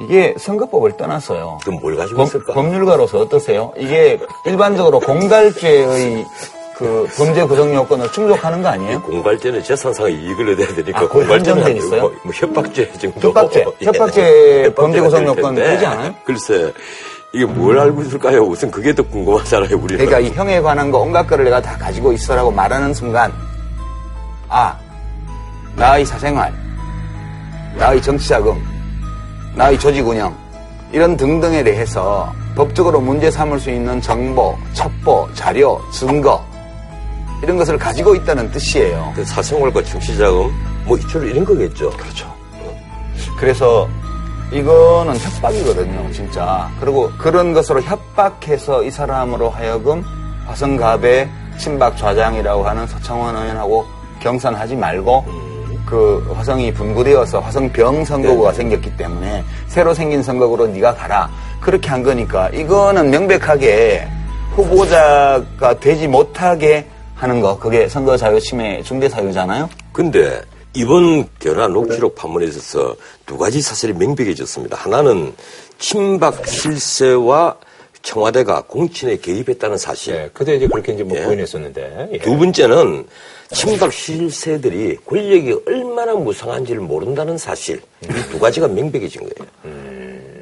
이게 0.00 0.34
선거법을 0.38 0.96
떠났어요. 0.96 1.58
그럼 1.62 1.78
뭘 1.80 1.96
가지고 1.96 2.16
법, 2.16 2.26
있을까? 2.28 2.54
법률가로서 2.54 3.18
어떠세요? 3.18 3.72
이게 3.76 4.18
일반적으로 4.46 4.98
공갈죄의 4.98 6.24
그 6.76 7.06
범죄 7.16 7.44
구성 7.44 7.72
요건을 7.74 8.10
충족하는 8.12 8.62
거 8.62 8.68
아니에요? 8.68 9.02
공갈죄는 9.02 9.62
재산상의 9.62 10.14
이익을 10.14 10.52
얻어야 10.54 10.66
되니까 10.74 11.00
아, 11.00 11.08
공갈죄는 11.08 11.64
안 11.64 11.76
있어요? 11.76 12.02
뭐 12.24 12.32
협박죄 12.34 12.92
정도. 12.92 13.20
협박죄. 13.28 13.64
예. 13.82 13.86
협박죄 13.86 14.72
범죄 14.74 15.00
구성 15.00 15.20
될 15.20 15.28
요건. 15.28 15.54
되지 15.54 15.86
않아요? 15.86 16.14
글쎄 16.24 16.72
이게 17.34 17.44
뭘 17.44 17.78
알고 17.78 18.02
있을까요? 18.02 18.42
우선 18.42 18.70
그게 18.70 18.94
더 18.94 19.02
궁금하잖아요 19.02 19.76
우리는. 19.76 20.04
그러니까 20.04 20.18
이 20.18 20.30
형에 20.36 20.60
관한 20.60 20.90
거 20.90 20.98
온갖 20.98 21.26
거를 21.26 21.44
내가 21.44 21.60
다 21.60 21.76
가지고 21.76 22.12
있어라고 22.12 22.50
말하는 22.50 22.92
순간 22.94 23.32
아 24.48 24.76
나의 25.76 26.04
사생활 26.04 26.52
나의 27.76 28.02
정치자금 28.02 28.60
나의 29.54 29.78
조직 29.78 30.06
운영 30.06 30.34
이런 30.90 31.16
등등에 31.16 31.62
대해서 31.64 32.32
법적으로 32.54 33.00
문제 33.00 33.30
삼을 33.30 33.58
수 33.60 33.70
있는 33.70 33.98
정보, 34.02 34.58
첩보, 34.74 35.28
자료, 35.34 35.80
증거 35.90 36.44
이런 37.42 37.56
것을 37.56 37.76
가지고 37.76 38.14
있다는 38.14 38.50
뜻이에요. 38.52 39.12
그 39.16 39.24
사생활과 39.24 39.82
정치자금 39.82 40.52
뭐 40.84 40.96
이처럼 40.96 41.28
이런 41.28 41.44
거겠죠. 41.44 41.90
그렇죠. 41.90 42.32
그래서 43.36 43.88
이거는 44.52 45.16
협박이거든요, 45.18 46.12
진짜. 46.12 46.70
그리고 46.78 47.10
그런 47.18 47.52
것으로 47.52 47.80
협박해서 47.82 48.84
이 48.84 48.90
사람으로 48.90 49.50
하여금 49.50 50.04
화성갑의 50.46 51.28
친박 51.58 51.96
좌장이라고 51.96 52.64
하는 52.64 52.86
서청원 52.86 53.34
의원하고 53.34 53.86
경선하지 54.20 54.76
말고 54.76 55.24
그 55.86 56.32
화성이 56.34 56.72
분구되어서 56.72 57.40
화성병 57.40 58.04
선거구가 58.04 58.52
생겼기 58.52 58.96
때문에 58.96 59.44
새로 59.66 59.94
생긴 59.94 60.22
선거구로 60.22 60.68
네가 60.68 60.94
가라. 60.94 61.28
그렇게 61.60 61.88
한 61.88 62.02
거니까 62.02 62.48
이거는 62.50 63.10
명백하게 63.10 64.08
후보자가 64.54 65.80
되지 65.80 66.06
못하게 66.06 66.86
하는 67.22 67.40
거 67.40 67.56
그게 67.56 67.88
선거 67.88 68.16
자유 68.16 68.40
침해 68.40 68.82
중대 68.82 69.08
사유잖아요. 69.08 69.70
근데 69.92 70.42
이번 70.74 71.28
견화 71.38 71.68
녹취록 71.68 72.16
판문에 72.16 72.46
있어서 72.46 72.96
두 73.26 73.38
가지 73.38 73.62
사실이 73.62 73.92
명백해졌습니다. 73.92 74.76
하나는 74.76 75.32
친박 75.78 76.44
실세와 76.44 77.56
청와대가 78.02 78.62
공천에 78.62 79.18
개입했다는 79.18 79.78
사실. 79.78 80.14
예, 80.16 80.30
그때 80.32 80.56
이제 80.56 80.66
그렇게 80.66 80.94
이제 80.94 81.04
뭐 81.04 81.16
예. 81.16 81.22
부인했었는데. 81.22 82.08
예. 82.12 82.18
두 82.18 82.36
번째는 82.36 83.06
친박 83.52 83.92
실세들이 83.92 84.96
권력이 85.06 85.60
얼마나 85.68 86.14
무상한지를 86.14 86.80
모른다는 86.80 87.38
사실. 87.38 87.80
이두 88.02 88.40
가지가 88.40 88.66
명백해진 88.66 89.20
거예요. 89.20 89.48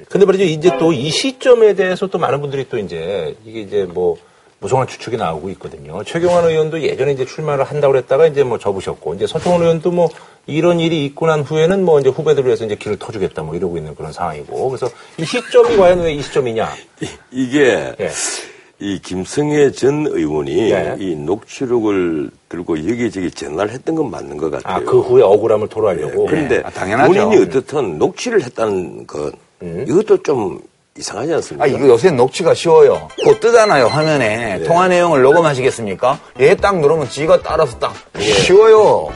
근데 0.08 0.24
말이죠, 0.24 0.44
이제 0.44 0.70
또 0.78 0.94
이 0.94 1.10
시점에 1.10 1.74
대해서 1.74 2.06
또 2.06 2.16
많은 2.16 2.40
분들이 2.40 2.66
또 2.70 2.78
이제, 2.78 3.36
이게 3.44 3.60
이제 3.60 3.84
뭐, 3.84 4.16
무성한 4.60 4.86
추측이 4.86 5.16
나오고 5.16 5.48
있거든요. 5.50 6.02
최경환 6.04 6.44
의원도 6.44 6.82
예전에 6.82 7.12
이제 7.12 7.24
출마를 7.24 7.64
한다고 7.64 7.92
그랬다가 7.92 8.26
이제 8.26 8.44
뭐 8.44 8.58
접으셨고, 8.58 9.14
이제 9.14 9.26
서청원 9.26 9.62
의원도 9.62 9.90
뭐 9.90 10.08
이런 10.46 10.80
일이 10.80 11.04
있고 11.06 11.26
난 11.26 11.40
후에는 11.40 11.82
뭐 11.84 11.98
이제 11.98 12.10
후배들을 12.10 12.46
위해서 12.46 12.66
이제 12.66 12.76
길을 12.76 12.98
터주겠다 12.98 13.42
뭐 13.42 13.54
이러고 13.56 13.78
있는 13.78 13.94
그런 13.94 14.12
상황이고. 14.12 14.68
그래서 14.68 14.88
이 15.16 15.24
시점이 15.24 15.76
과연 15.76 16.00
왜 16.00 16.12
이 16.14 16.22
시점이냐. 16.22 16.68
이, 17.30 17.48
게 17.48 17.94
예. 18.00 18.10
이 18.80 18.98
김성애 19.00 19.70
전 19.72 20.06
의원이 20.06 20.70
네. 20.70 20.96
이 20.98 21.14
녹취록을 21.14 22.30
들고 22.50 22.78
여기저기 22.86 23.30
전화를 23.30 23.72
했던 23.72 23.94
건 23.94 24.10
맞는 24.10 24.36
것 24.36 24.50
같아요. 24.50 24.76
아, 24.76 24.80
그 24.80 25.00
후에 25.00 25.22
억울함을 25.22 25.68
토로하려고. 25.68 26.26
그런데 26.26 26.62
아, 26.64 26.70
당연하죠. 26.70 27.12
본인이 27.12 27.42
어떻든 27.44 27.98
녹취를 27.98 28.42
했다는 28.42 29.06
것 29.06 29.32
이것도 29.62 30.22
좀 30.22 30.60
이상하지 30.98 31.32
않습니까? 31.34 31.64
아, 31.64 31.66
이거 31.68 31.86
요새 31.88 32.10
녹취가 32.10 32.52
쉬워요. 32.52 33.08
곧 33.24 33.40
뜨잖아요, 33.40 33.86
화면에. 33.86 34.62
통화 34.64 34.88
내용을 34.88 35.22
녹음하시겠습니까? 35.22 36.18
얘 36.40 36.54
딱 36.56 36.78
누르면 36.78 37.08
지가 37.08 37.42
따라서 37.42 37.78
딱. 37.78 37.94
쉬워요. 38.20 39.08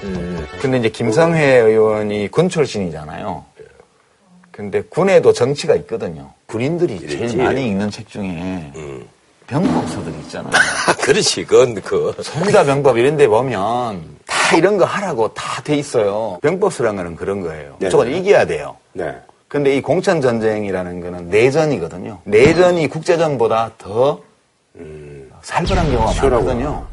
근데 0.60 0.78
이제 0.78 0.88
김성회 0.88 1.44
의원이 1.58 2.30
군 2.30 2.48
출신이잖아요. 2.48 3.44
근데 4.52 4.82
군에도 4.82 5.32
정치가 5.32 5.74
있거든요. 5.76 6.30
군인들이 6.46 7.06
제일. 7.08 7.36
많이 7.42 7.66
읽는 7.66 7.90
책 7.90 8.08
중에 8.08 8.72
병법서들 9.48 10.12
있잖아요. 10.22 10.52
아, 10.88 10.94
그렇지. 11.02 11.44
그건 11.44 11.74
그 11.82 12.14
소비자 12.22 12.64
병법 12.64 12.96
이런 12.98 13.16
데 13.16 13.26
보면 13.26 14.16
다 14.26 14.56
이런 14.56 14.78
거 14.78 14.84
하라고 14.84 15.34
다 15.34 15.60
돼 15.62 15.76
있어요. 15.76 16.38
병법서라는 16.42 16.96
거는 16.96 17.16
그런 17.16 17.40
거예요. 17.40 17.76
네. 17.80 17.86
무조건 17.86 18.10
이겨야 18.14 18.46
돼요. 18.46 18.76
네. 18.92 19.12
근데 19.48 19.76
이 19.76 19.82
공천 19.82 20.20
전쟁이라는 20.20 21.00
거는 21.00 21.28
내전이거든요. 21.30 22.20
내전이 22.24 22.88
국제전보다 22.88 23.72
더 23.78 24.20
살벌한 25.42 25.90
경우가 25.92 26.12
치열하구나. 26.12 26.54
많거든요. 26.54 26.86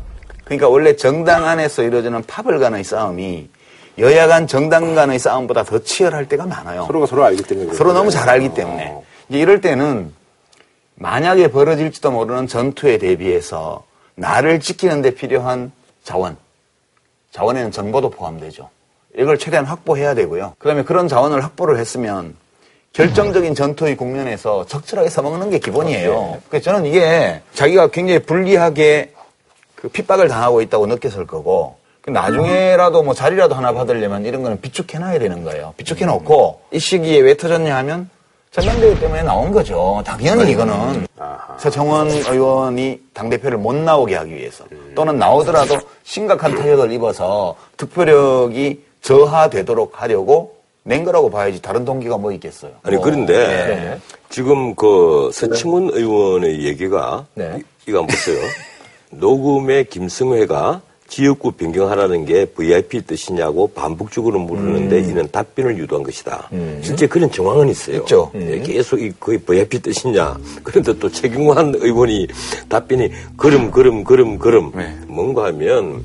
그러니까 0.43 0.67
원래 0.69 0.95
정당 0.95 1.45
안에서 1.45 1.83
이루어지는 1.83 2.23
파벌 2.27 2.59
간의 2.59 2.83
싸움이 2.83 3.49
여야 3.97 4.27
간 4.27 4.47
정당 4.47 4.95
간의 4.95 5.17
싸움보다 5.19 5.63
더 5.63 5.79
치열할 5.79 6.27
때가 6.27 6.45
많아요. 6.45 6.85
서로가 6.85 7.05
서로 7.07 7.23
알기 7.23 7.43
때문에. 7.43 7.73
서로 7.73 7.93
너무. 7.93 8.11
잘 8.11 8.27
알기 8.29 8.53
때문에. 8.53 8.89
어. 8.91 9.03
이제 9.29 9.39
이럴 9.39 9.61
때는 9.61 10.13
만약에 10.95 11.47
벌어질지도 11.49 12.11
모르는 12.11 12.47
전투에 12.47 12.97
대비해서 12.97 13.83
나를 14.15 14.59
지키는 14.59 15.01
데 15.01 15.11
필요한 15.11 15.71
자원. 16.03 16.37
자원에는 17.31 17.71
정보도 17.71 18.09
포함되죠. 18.09 18.69
이걸 19.17 19.37
최대한 19.37 19.65
확보해야 19.65 20.15
되고요. 20.15 20.55
그 20.57 20.67
다음에 20.67 20.83
그런 20.83 21.07
자원을 21.07 21.43
확보를 21.43 21.77
했으면 21.77 22.35
결정적인 22.93 23.55
전투의 23.55 23.95
국면에서 23.95 24.65
적절하게 24.65 25.09
써먹는 25.09 25.49
게 25.49 25.59
기본이에요. 25.59 26.41
그래서 26.49 26.71
저는 26.71 26.85
이게 26.85 27.41
자기가 27.53 27.87
굉장히 27.87 28.19
불리하게 28.19 29.13
그 29.75 29.87
핍박을 29.89 30.27
당하고 30.27 30.61
있다고 30.61 30.87
느꼈을 30.87 31.25
거고 31.25 31.77
그 32.01 32.09
나중에라도 32.09 33.03
뭐 33.03 33.13
자리라도 33.13 33.55
하나 33.55 33.73
받으려면 33.73 34.25
이런 34.25 34.43
거는 34.43 34.59
비축해놔야 34.59 35.19
되는 35.19 35.43
거예요. 35.43 35.73
비축해놓고 35.77 36.61
이 36.71 36.79
시기에 36.79 37.19
왜 37.19 37.37
터졌냐 37.37 37.75
하면 37.77 38.09
전당대회 38.51 38.99
때문에 38.99 39.23
나온 39.23 39.51
거죠. 39.51 40.03
당연히 40.05 40.51
이거는 40.51 41.07
서청원 41.57 42.09
의원이 42.09 42.99
당대표를 43.13 43.57
못 43.57 43.73
나오게 43.73 44.15
하기 44.15 44.35
위해서 44.35 44.65
또는 44.93 45.17
나오더라도 45.17 45.77
심각한 46.03 46.55
타격을 46.55 46.91
입어서 46.91 47.55
득표력이 47.77 48.83
저하되도록 49.01 50.01
하려고 50.01 50.55
낸 50.83 51.03
거라고 51.03 51.29
봐야지 51.29 51.61
다른 51.61 51.85
동기가 51.85 52.17
뭐 52.17 52.31
있겠어요. 52.31 52.71
아니 52.83 52.95
뭐, 52.95 53.05
그런데 53.05 53.33
예. 53.35 53.99
지금 54.29 54.73
그 54.75 55.29
서청원 55.33 55.89
의원의 55.93 56.63
얘기가 56.65 57.25
네. 57.35 57.57
이, 57.59 57.89
이거 57.89 57.99
한번 57.99 58.15
보세요. 58.15 58.39
녹음의 59.11 59.85
김승회가 59.85 60.81
지역구 61.07 61.51
변경하라는 61.51 62.23
게 62.23 62.45
VIP 62.45 63.01
뜻이냐고 63.05 63.67
반복적으로 63.67 64.39
물었는데 64.39 64.99
이는 65.01 65.27
답변을 65.29 65.77
유도한 65.77 66.03
것이다. 66.03 66.49
실제 66.81 67.05
그런 67.05 67.29
정황은 67.29 67.67
있어요. 67.67 67.97
있죠. 67.97 68.31
예, 68.35 68.59
계속 68.61 69.01
이 69.01 69.11
거의 69.19 69.37
VIP 69.37 69.79
뜻이냐. 69.79 70.37
그런데 70.63 70.97
또 70.97 71.09
최경환 71.11 71.75
의원이 71.75 72.27
답변이 72.69 73.11
그럼 73.35 73.71
그럼 73.71 74.05
그럼 74.05 74.39
그럼 74.39 74.71
네. 74.73 74.97
뭔가 75.07 75.47
하면 75.47 76.01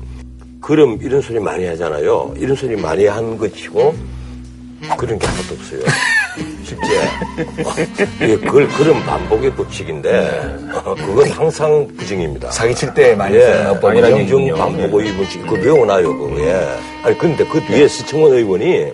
그럼 0.61 0.97
이런 1.01 1.21
소리 1.21 1.39
많이 1.39 1.65
하잖아요. 1.65 2.33
이런 2.37 2.55
소리 2.55 2.75
많이 2.75 3.05
하는 3.05 3.37
것 3.37 3.53
치고 3.53 3.93
그런 4.97 5.17
게 5.19 5.25
하나도 5.25 5.53
없어요. 5.55 5.81
실제 6.63 6.83
예, 8.21 8.37
그걸 8.37 8.67
그런 8.69 9.01
반복의 9.05 9.51
법칙인데 9.55 10.69
어, 10.73 10.93
그건 10.95 11.29
항상 11.31 11.87
부정입니다. 11.97 12.51
사기칠 12.51 12.93
때 12.93 13.15
많이 13.15 13.35
예, 13.35 13.41
쓰는 13.41 13.67
어법이라는 13.71 14.17
양정 14.19 14.41
얘기군요. 14.41 14.55
반복 14.55 14.99
의원칙 14.99 15.41
그거 15.43 15.55
외워놔요 15.55 16.17
그거 16.17 16.39
예. 16.41 16.67
아니 17.03 17.17
근데 17.17 17.45
그 17.47 17.59
뒤에 17.61 17.87
서청원 17.87 18.33
의원이 18.33 18.91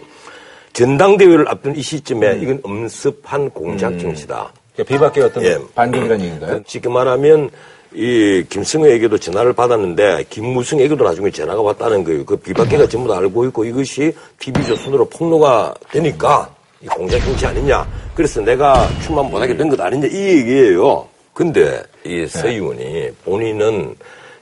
전당대회를 0.73 1.47
앞둔 1.49 1.75
이 1.75 1.81
시점에 1.81 2.37
이건 2.41 2.59
엄습한 2.63 3.49
공작 3.51 3.99
정치다. 3.99 4.53
비박계 4.87 5.21
어떤 5.21 5.43
예. 5.43 5.57
반격이라는 5.75 6.23
얘기인가요? 6.25 6.61
쉽게 6.65 6.89
말하면 6.89 7.49
이 7.95 8.43
김승우에게도 8.49 9.17
전화를 9.17 9.53
받았는데 9.53 10.25
김무승에게도 10.29 11.03
나중에 11.03 11.29
전화가 11.29 11.61
왔다는 11.61 12.03
거예요. 12.03 12.25
그 12.25 12.35
비박계가 12.35 12.87
전부 12.87 13.07
다 13.09 13.17
알고 13.19 13.45
있고 13.45 13.65
이것이 13.65 14.13
TV조선으로 14.39 15.05
폭로가 15.09 15.73
되니까 15.91 16.49
이 16.81 16.87
공작 16.87 17.19
정치 17.19 17.45
아니냐. 17.45 17.87
그래서 18.15 18.41
내가 18.41 18.87
출마 19.01 19.21
못하게 19.21 19.55
된 19.55 19.69
것 19.69 19.79
아니냐 19.79 20.07
이 20.07 20.15
얘기예요. 20.37 21.07
근데 21.33 21.81
이 22.05 22.25
서 22.27 22.47
의원이 22.47 23.09
본인은 23.25 23.95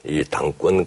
이 0.04 0.24
당권 0.30 0.84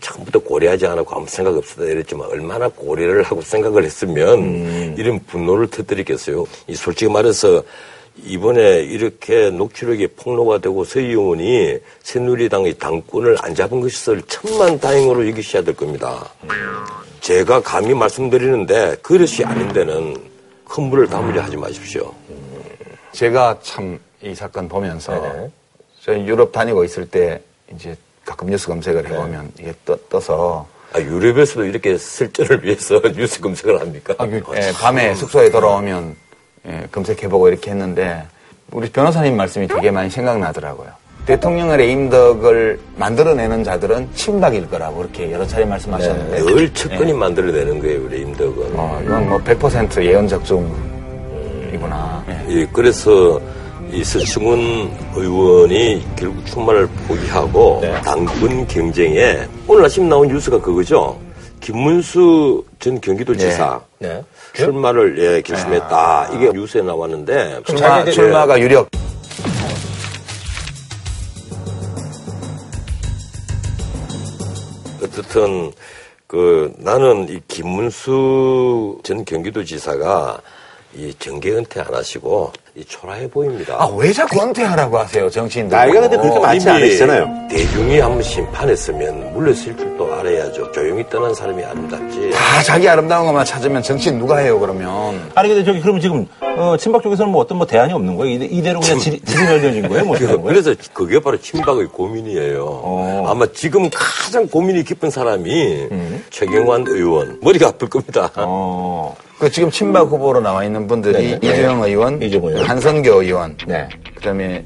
처음부터 0.00 0.38
고려하지 0.40 0.86
않고 0.86 1.14
아무 1.14 1.26
생각 1.28 1.56
없었다 1.56 1.84
이랬지만 1.84 2.28
얼마나 2.28 2.68
고려를 2.68 3.22
하고 3.22 3.40
생각을 3.40 3.84
했으면 3.84 4.94
이런 4.98 5.20
분노를 5.26 5.68
터뜨리겠어요. 5.68 6.44
이 6.66 6.74
솔직히 6.74 7.10
말해서 7.10 7.62
이번에 8.24 8.82
이렇게 8.82 9.50
녹취록이 9.50 10.08
폭로가 10.08 10.58
되고 10.58 10.84
서 10.84 11.00
의원이 11.00 11.78
새누리당의 12.02 12.78
당권을 12.78 13.36
안 13.40 13.54
잡은 13.54 13.80
것을 13.80 14.22
천만 14.28 14.78
다행으로 14.78 15.26
여기셔야 15.28 15.62
될 15.62 15.74
겁니다. 15.74 16.28
제가 17.20 17.62
감히 17.62 17.94
말씀드리는데 17.94 18.96
그릇이 19.02 19.44
아닌 19.44 19.72
데는 19.72 20.16
큰 20.64 20.84
물을 20.84 21.06
담으려 21.06 21.42
하지 21.42 21.56
마십시오. 21.56 22.12
제가 23.12 23.58
참 23.62 23.98
이 24.22 24.34
사건 24.34 24.68
보면서 24.68 25.12
네. 25.20 25.50
저희 26.00 26.24
유럽 26.26 26.52
다니고 26.52 26.84
있을 26.84 27.08
때 27.08 27.42
이제 27.74 27.96
가끔 28.24 28.48
뉴스 28.48 28.68
검색을 28.68 29.08
해보면 29.08 29.52
이게 29.58 29.74
떠, 29.84 29.96
떠서 30.08 30.66
아, 30.92 31.00
유럽에서도 31.00 31.64
이렇게 31.64 31.98
설전을 31.98 32.62
위해서 32.64 33.00
뉴스 33.16 33.40
검색을 33.40 33.80
합니까? 33.80 34.14
아, 34.18 34.26
그, 34.26 34.40
예, 34.54 34.72
밤에 34.80 35.14
숙소에 35.14 35.50
돌아오면 35.50 36.14
예, 36.66 36.86
검색해보고 36.90 37.48
이렇게 37.48 37.70
했는데 37.70 38.22
우리 38.70 38.90
변호사님 38.90 39.36
말씀이 39.36 39.66
되게 39.68 39.90
많이 39.90 40.08
생각나더라고요. 40.10 40.88
대통령의 41.26 41.76
레임덕을 41.76 42.80
만들어내는 42.96 43.62
자들은 43.62 44.08
친박일 44.14 44.68
거라고 44.68 44.98
그렇게 44.98 45.30
여러 45.30 45.46
차례 45.46 45.64
말씀하셨는데 45.64 46.42
늘 46.42 46.74
측근이 46.74 47.12
만들어내는 47.12 47.78
거예요, 47.80 48.08
레임덕은. 48.08 48.72
어, 48.74 49.00
이건 49.04 49.28
뭐 49.28 49.38
100% 49.38 50.04
예언 50.04 50.26
적중이구나. 50.26 52.24
예. 52.28 52.46
예, 52.48 52.66
그래서 52.72 53.40
이 53.92 54.02
서충훈 54.02 54.90
의원이 55.14 56.04
결국 56.16 56.44
출마를 56.46 56.88
포기하고 57.06 57.80
네. 57.82 57.92
당권 58.00 58.66
경쟁에 58.66 59.46
오늘 59.68 59.84
아침 59.84 60.08
나온 60.08 60.26
뉴스가 60.28 60.60
그거죠. 60.60 61.18
김문수 61.60 62.64
전 62.82 63.00
경기도지사 63.00 63.80
네. 64.00 64.24
출마를 64.54 65.16
예, 65.16 65.40
결심했다. 65.40 66.30
이게 66.34 66.50
뉴스에 66.50 66.82
나왔는데 66.82 67.62
출마, 67.64 68.04
출마가 68.04 68.58
유력. 68.58 68.88
어떻든 75.00 75.72
그 76.26 76.72
나는 76.78 77.28
이 77.28 77.40
김문수 77.46 78.98
전 79.04 79.24
경기도지사가 79.24 80.40
이 80.96 81.14
정계 81.20 81.52
은퇴 81.52 81.80
안 81.82 81.94
하시고 81.94 82.52
이 82.56 82.61
초라해 82.88 83.28
보입니다. 83.28 83.76
아, 83.78 83.86
왜 83.96 84.10
자꾸 84.14 84.40
은퇴하라고 84.42 84.98
하세요, 84.98 85.28
정치인들? 85.28 85.76
나이가 85.76 86.00
근데 86.00 86.16
그렇게 86.16 86.38
많지 86.40 86.66
이미 86.66 86.76
않으시잖아요. 86.76 87.48
대중이 87.50 88.00
한번 88.00 88.22
심판했으면 88.22 89.34
물러설 89.34 89.76
줄도 89.76 90.10
알아야죠. 90.14 90.72
조용히 90.72 91.06
떠난 91.10 91.34
사람이 91.34 91.62
아름답지. 91.62 92.30
다 92.30 92.62
자기 92.62 92.88
아름다운 92.88 93.26
것만 93.26 93.44
찾으면 93.44 93.82
정치인 93.82 94.18
누가 94.18 94.38
해요, 94.38 94.58
그러면? 94.58 95.30
아니 95.34 95.50
근데 95.50 95.64
저기 95.64 95.80
그러면 95.82 96.00
지금 96.00 96.26
어, 96.40 96.74
친박 96.78 97.02
쪽에서는 97.02 97.30
뭐 97.30 97.42
어떤 97.42 97.58
뭐 97.58 97.66
대안이 97.66 97.92
없는 97.92 98.16
거예요? 98.16 98.34
이대- 98.36 98.46
이대로 98.46 98.80
그냥 98.80 98.98
지- 98.98 99.20
지진열려진 99.20 99.88
거예요? 99.88 100.04
뭐 100.06 100.16
거예요? 100.18 100.42
그래서 100.42 100.74
그게 100.94 101.20
바로 101.20 101.38
친박의 101.38 101.86
고민이에요. 101.88 102.64
어. 102.64 103.24
아마 103.28 103.44
지금 103.52 103.90
가장 103.92 104.46
고민이 104.48 104.84
깊은 104.84 105.10
사람이 105.10 105.88
최경환 106.30 106.86
의원. 106.88 107.38
머리가 107.42 107.68
아플 107.68 107.88
겁니다. 107.90 108.30
어, 108.36 109.14
그 109.38 109.50
지금 109.50 109.70
친박 109.70 110.08
후보로 110.08 110.40
나와 110.40 110.64
있는 110.64 110.86
분들이 110.86 111.32
네, 111.32 111.38
네. 111.40 111.48
의원, 111.58 112.22
이재명 112.22 112.50
의원. 112.50 112.64
한선교 112.64 113.22
의원, 113.22 113.56
네. 113.66 113.88
그다음에 114.14 114.62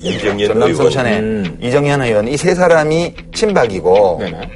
전남. 0.47 0.75
순천의 0.75 1.19
음. 1.21 1.59
이정현 1.63 2.03
의원 2.03 2.29
이 2.29 2.37
세 2.37 2.55
사람이 2.55 3.15
친박이고 3.35 4.19
네네. 4.21 4.51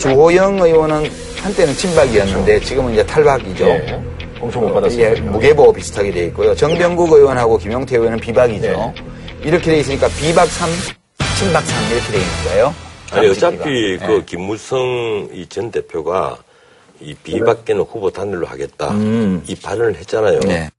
주호영 0.00 0.58
의원은 0.58 1.08
한때는 1.42 1.74
친박이었는데 1.74 2.60
지금은 2.60 2.92
이제 2.92 3.06
탈박이죠. 3.06 3.64
예. 3.66 4.02
엄청 4.40 4.62
못 4.62 4.74
받았어요. 4.74 5.00
예, 5.00 5.10
무게보 5.20 5.72
비슷하게 5.72 6.10
돼 6.10 6.24
있고요. 6.26 6.54
정병국 6.56 7.12
의원하고 7.12 7.56
김용태 7.58 7.96
의원은 7.96 8.18
비박이죠. 8.18 8.66
네. 8.66 8.94
이렇게 9.44 9.70
돼 9.70 9.78
있으니까 9.78 10.08
비박 10.20 10.46
3, 10.48 10.68
친박 11.38 11.62
3 11.64 11.92
이렇게 11.92 12.12
돼 12.12 12.18
있는 12.18 12.44
거예요. 12.46 12.74
아니. 13.12 13.28
어차피 13.28 13.92
예. 13.92 13.96
그 14.06 14.24
김무성 14.24 15.28
이전 15.32 15.70
대표가 15.70 16.36
이 17.02 17.14
비박계는 17.14 17.82
후보 17.82 18.10
단일로 18.10 18.46
하겠다 18.46 18.90
음. 18.92 19.42
이 19.46 19.54
발언을 19.56 19.96
했잖아요. 19.96 20.40
네. 20.40 20.70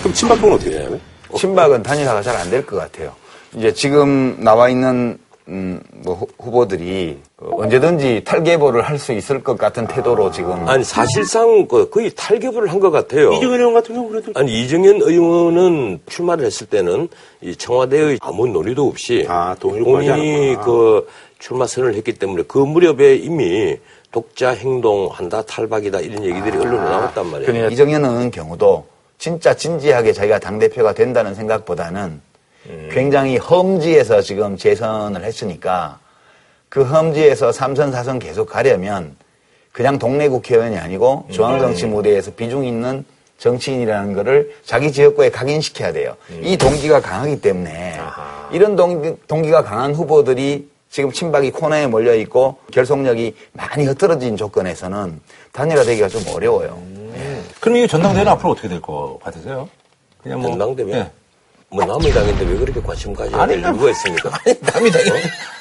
그럼 0.00 0.14
친박 0.14 0.36
쪽은 0.40 0.52
어떻게 0.54 0.78
해요? 0.78 1.00
친박은 1.36 1.82
단일화가 1.82 2.22
잘 2.22 2.36
안 2.36 2.50
될 2.50 2.64
것 2.64 2.76
같아요. 2.76 3.14
이제 3.54 3.72
지금 3.72 4.36
나와 4.42 4.68
있는 4.68 5.18
음, 5.48 5.80
뭐 6.04 6.14
후- 6.14 6.26
후보들이 6.40 7.18
그 7.36 7.48
언제든지 7.52 8.22
탈계보를 8.24 8.82
할 8.82 8.98
수 8.98 9.12
있을 9.12 9.44
것 9.44 9.56
같은 9.56 9.86
태도로 9.86 10.30
지금 10.32 10.68
아니 10.68 10.82
사실상 10.82 11.66
그 11.68 11.88
거의 11.90 12.10
탈격을 12.16 12.66
한것 12.72 12.90
같아요. 12.90 13.32
이정현 13.34 13.58
의원 13.60 13.74
같은 13.74 13.94
경우 13.94 14.08
그래도 14.08 14.32
아니 14.34 14.62
이정현 14.62 15.02
의원은 15.02 16.00
출마를 16.08 16.44
했을 16.46 16.66
때는 16.66 17.08
이 17.42 17.54
청와대의 17.54 18.18
아무 18.22 18.46
논의도 18.48 18.86
없이 18.88 19.24
아, 19.28 19.54
본인이. 19.60 20.56
그 20.64 21.06
출마 21.38 21.66
선을 21.66 21.94
했기 21.94 22.12
때문에 22.14 22.44
그 22.48 22.58
무렵에 22.58 23.16
이미 23.16 23.76
독자 24.10 24.50
행동한다 24.50 25.42
탈박이다 25.42 26.00
이런 26.00 26.24
얘기들이 26.24 26.56
언론에 26.58 26.78
나왔단 26.90 27.26
말이에요. 27.26 27.46
그러니까 27.46 27.68
이정현 27.70 28.04
의원 28.04 28.30
경우도 28.30 28.86
진짜 29.18 29.54
진지하게 29.54 30.12
자기가 30.12 30.38
당 30.38 30.58
대표가 30.58 30.92
된다는 30.94 31.34
생각보다는 31.34 32.20
굉장히 32.90 33.36
험지에서 33.36 34.22
지금 34.22 34.56
재선을 34.56 35.24
했으니까 35.24 35.98
그 36.68 36.82
험지에서 36.82 37.52
삼선 37.52 37.92
사선 37.92 38.18
계속 38.18 38.48
가려면 38.48 39.16
그냥 39.72 39.98
동네 39.98 40.28
국회의원이 40.28 40.78
아니고 40.78 41.26
중앙정치 41.30 41.86
무대에서 41.86 42.32
비중 42.32 42.64
있는 42.64 43.04
정치인이라는 43.38 44.14
거를 44.14 44.54
자기 44.64 44.90
지역구에 44.92 45.30
각인시켜야 45.30 45.92
돼요. 45.92 46.16
이 46.42 46.56
동기가 46.56 47.00
강하기 47.00 47.40
때문에 47.42 48.00
이런 48.50 48.76
동기, 48.76 49.14
동기가 49.28 49.62
강한 49.62 49.94
후보들이 49.94 50.68
지금 50.88 51.12
친박이 51.12 51.50
코너에 51.50 51.86
몰려 51.86 52.14
있고 52.14 52.56
결속력이 52.72 53.34
많이 53.52 53.84
흐트러진 53.84 54.38
조건에서는 54.38 55.20
단일화되기가 55.52 56.08
좀 56.08 56.22
어려워요. 56.34 56.80
그럼 57.60 57.76
이게 57.76 57.86
전당대회는 57.86 58.32
앞으로 58.32 58.52
어떻게 58.52 58.68
될 58.68 58.80
것 58.80 59.18
같으세요? 59.22 59.68
그냥 60.22 60.40
뭐 60.40 60.50
전당대회? 60.50 60.92
예. 60.98 61.10
뭐 61.70 61.84
남의 61.84 62.12
당인데 62.12 62.44
왜 62.44 62.56
그렇게 62.58 62.80
관심 62.80 63.12
가져야 63.12 63.46
될 63.46 63.64
아니, 63.64 63.76
이유가 63.76 63.90
있습니까? 63.90 64.30
남이다. 64.72 64.98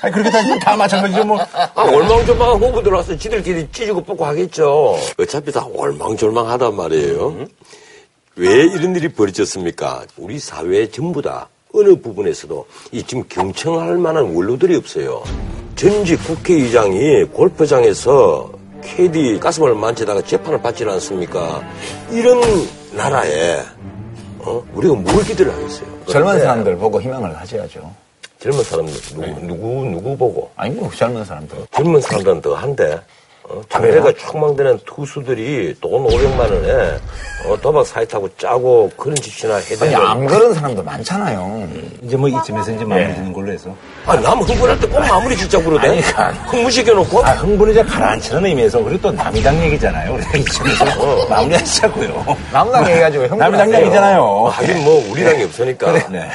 아니 0.01 0.13
그렇게 0.13 0.29
따지면 0.29 0.59
다 0.59 0.75
마찬가지죠 0.75 1.23
뭐. 1.25 1.39
아, 1.73 1.83
월망졸망한 1.83 2.61
후보들 2.63 2.91
와서 2.91 3.17
지들끼리 3.17 3.67
찢고 3.71 4.01
뽑고 4.03 4.23
하겠죠. 4.25 4.97
어차피 5.17 5.51
다 5.51 5.65
월망졸망하단 5.67 6.75
말이에요. 6.75 7.47
왜 8.35 8.49
이런 8.65 8.95
일이 8.95 9.07
벌어졌습니까? 9.09 10.03
우리 10.17 10.37
사회 10.39 10.89
전부 10.91 11.21
다 11.21 11.49
어느 11.73 11.95
부분에서도 11.99 12.65
이 12.91 13.03
지금 13.03 13.23
경청할 13.27 13.97
만한 13.97 14.35
원로들이 14.35 14.75
없어요. 14.75 15.23
전직 15.75 16.23
국회의장이 16.25 17.23
골프장에서 17.25 18.51
캐디 18.83 19.39
가슴을 19.39 19.73
만지다가 19.75 20.21
재판을 20.21 20.61
받지 20.61 20.83
않습니까? 20.85 21.61
이런 22.11 22.39
나라에 22.93 23.61
어? 24.45 24.63
우리가 24.73 24.93
뭘 24.95 25.23
기대를 25.23 25.51
하겠어요? 25.53 25.87
젊은 26.05 26.27
그런데 26.27 26.39
사람들 26.43 26.77
보고 26.77 27.01
희망을 27.01 27.33
가져야죠. 27.33 27.91
젊은 28.39 28.63
사람들 28.63 28.93
누구 29.15 29.41
누구 29.47 29.65
누구 29.85 30.17
보고 30.17 30.51
아니 30.55 30.75
뭐 30.75 30.89
젊은 30.91 31.25
사람들. 31.25 31.57
젊은 31.71 31.99
사람들은 32.01 32.41
더 32.41 32.53
한데 32.55 32.99
어, 33.47 33.61
장래가 33.69 34.11
촉망되는 34.13 34.79
투수들이 34.87 35.75
돈 35.79 36.03
500만 36.07 36.39
원에 36.39 36.97
어, 37.45 37.55
도박 37.61 37.85
사이트하고 37.85 38.27
짜고 38.37 38.89
그런 38.97 39.15
짓이나 39.15 39.55
아니 39.57 39.65
해대면 39.65 40.01
안 40.07 40.25
그런 40.25 40.51
사람도 40.53 40.81
많잖아요. 40.81 41.67
이제 42.01 42.17
뭐 42.17 42.27
이쯤에서 42.27 42.71
이제 42.71 42.83
마무리 42.83 43.13
짓는 43.13 43.33
걸로 43.33 43.51
해서. 43.51 43.75
아, 44.07 44.15
남 44.15 44.39
흥분할 44.39 44.79
때 44.79 44.87
꼭 44.87 44.99
마무리 44.99 45.37
짓자 45.37 45.61
그러대 45.61 45.89
아니, 45.89 46.01
아니. 46.15 46.37
흥분시켜놓고 46.47 47.23
아, 47.23 47.31
흥분을 47.33 47.73
이제 47.73 47.83
가라앉히는 47.83 48.45
의미에서, 48.45 48.83
그리고 48.83 49.01
또 49.01 49.11
남이당 49.11 49.61
얘기잖아요. 49.63 50.13
우리가 50.15 50.37
이쯤에서 50.37 51.27
마무리하시자고요. 51.29 52.37
남당 52.51 52.89
얘기가지고 52.89 53.21
왜 53.23 53.29
흥분 53.29 53.39
남이당 53.51 53.81
얘기잖아요. 53.81 54.45
하긴 54.47 54.83
뭐 54.83 55.11
우리 55.11 55.23
당이 55.23 55.43
없으니까 55.43 55.91
네. 56.09 56.29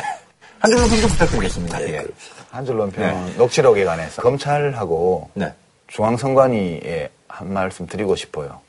한 0.61 0.71
줄로 0.71 0.87
평좀 0.87 1.09
부탁드리겠습니다. 1.11 1.83
예. 1.89 2.05
한줄론 2.53 2.91
평 2.93 3.33
녹취록에 3.37 3.85
관해서 3.85 4.21
검찰하고 4.23 5.31
네. 5.35 5.53
중앙선관위에 5.91 7.11
한 7.29 7.53
말씀 7.53 7.87
드리고 7.87 8.17
싶어요. 8.17 8.61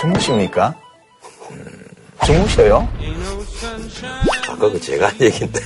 주무십니까? 0.00 0.74
음, 1.50 1.84
주무셔요? 2.24 2.88
아까 4.48 4.70
그 4.70 4.80
제가 4.80 5.08
한 5.08 5.20
얘기인데 5.20 5.60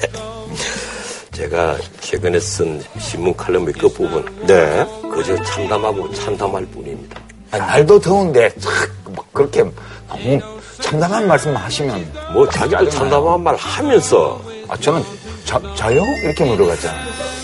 제가 1.32 1.76
최근에 2.00 2.38
쓴 2.40 2.82
신문 2.98 3.34
칼럼의 3.36 3.72
끝부분 3.74 4.24
네. 4.46 4.86
그저 5.12 5.40
참담하고 5.42 6.12
참담할 6.12 6.64
뿐입니다 6.66 7.20
아니, 7.50 7.60
날도 7.62 8.00
더운데 8.00 8.50
참막 8.58 9.32
그렇게 9.32 9.64
너무 10.08 10.40
참담한 10.80 11.26
말씀 11.26 11.56
하시면 11.56 12.12
뭐 12.32 12.48
자기도 12.48 12.88
참담한 12.88 13.42
말 13.42 13.56
하면서 13.56 14.40
아 14.68 14.76
저는 14.76 15.02
자, 15.44 15.60
자요? 15.76 16.02
이렇게 16.22 16.44
물어봤잖아요. 16.44 17.43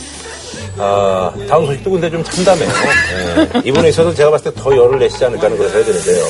아, 0.83 1.33
다음 1.49 1.67
소식도 1.67 1.91
근데 1.91 2.11
좀 2.11 2.23
참담해요. 2.25 2.69
예. 3.55 3.61
이번에 3.65 3.89
있어서 3.91 4.15
제가 4.15 4.31
봤을 4.31 4.53
때 4.53 4.61
더 4.61 4.75
열을 4.77 4.99
내시지 4.99 5.25
않을까 5.25 5.45
하는 5.45 5.57
그런 5.57 5.71
생각이 5.71 5.93
드는데요. 5.93 6.25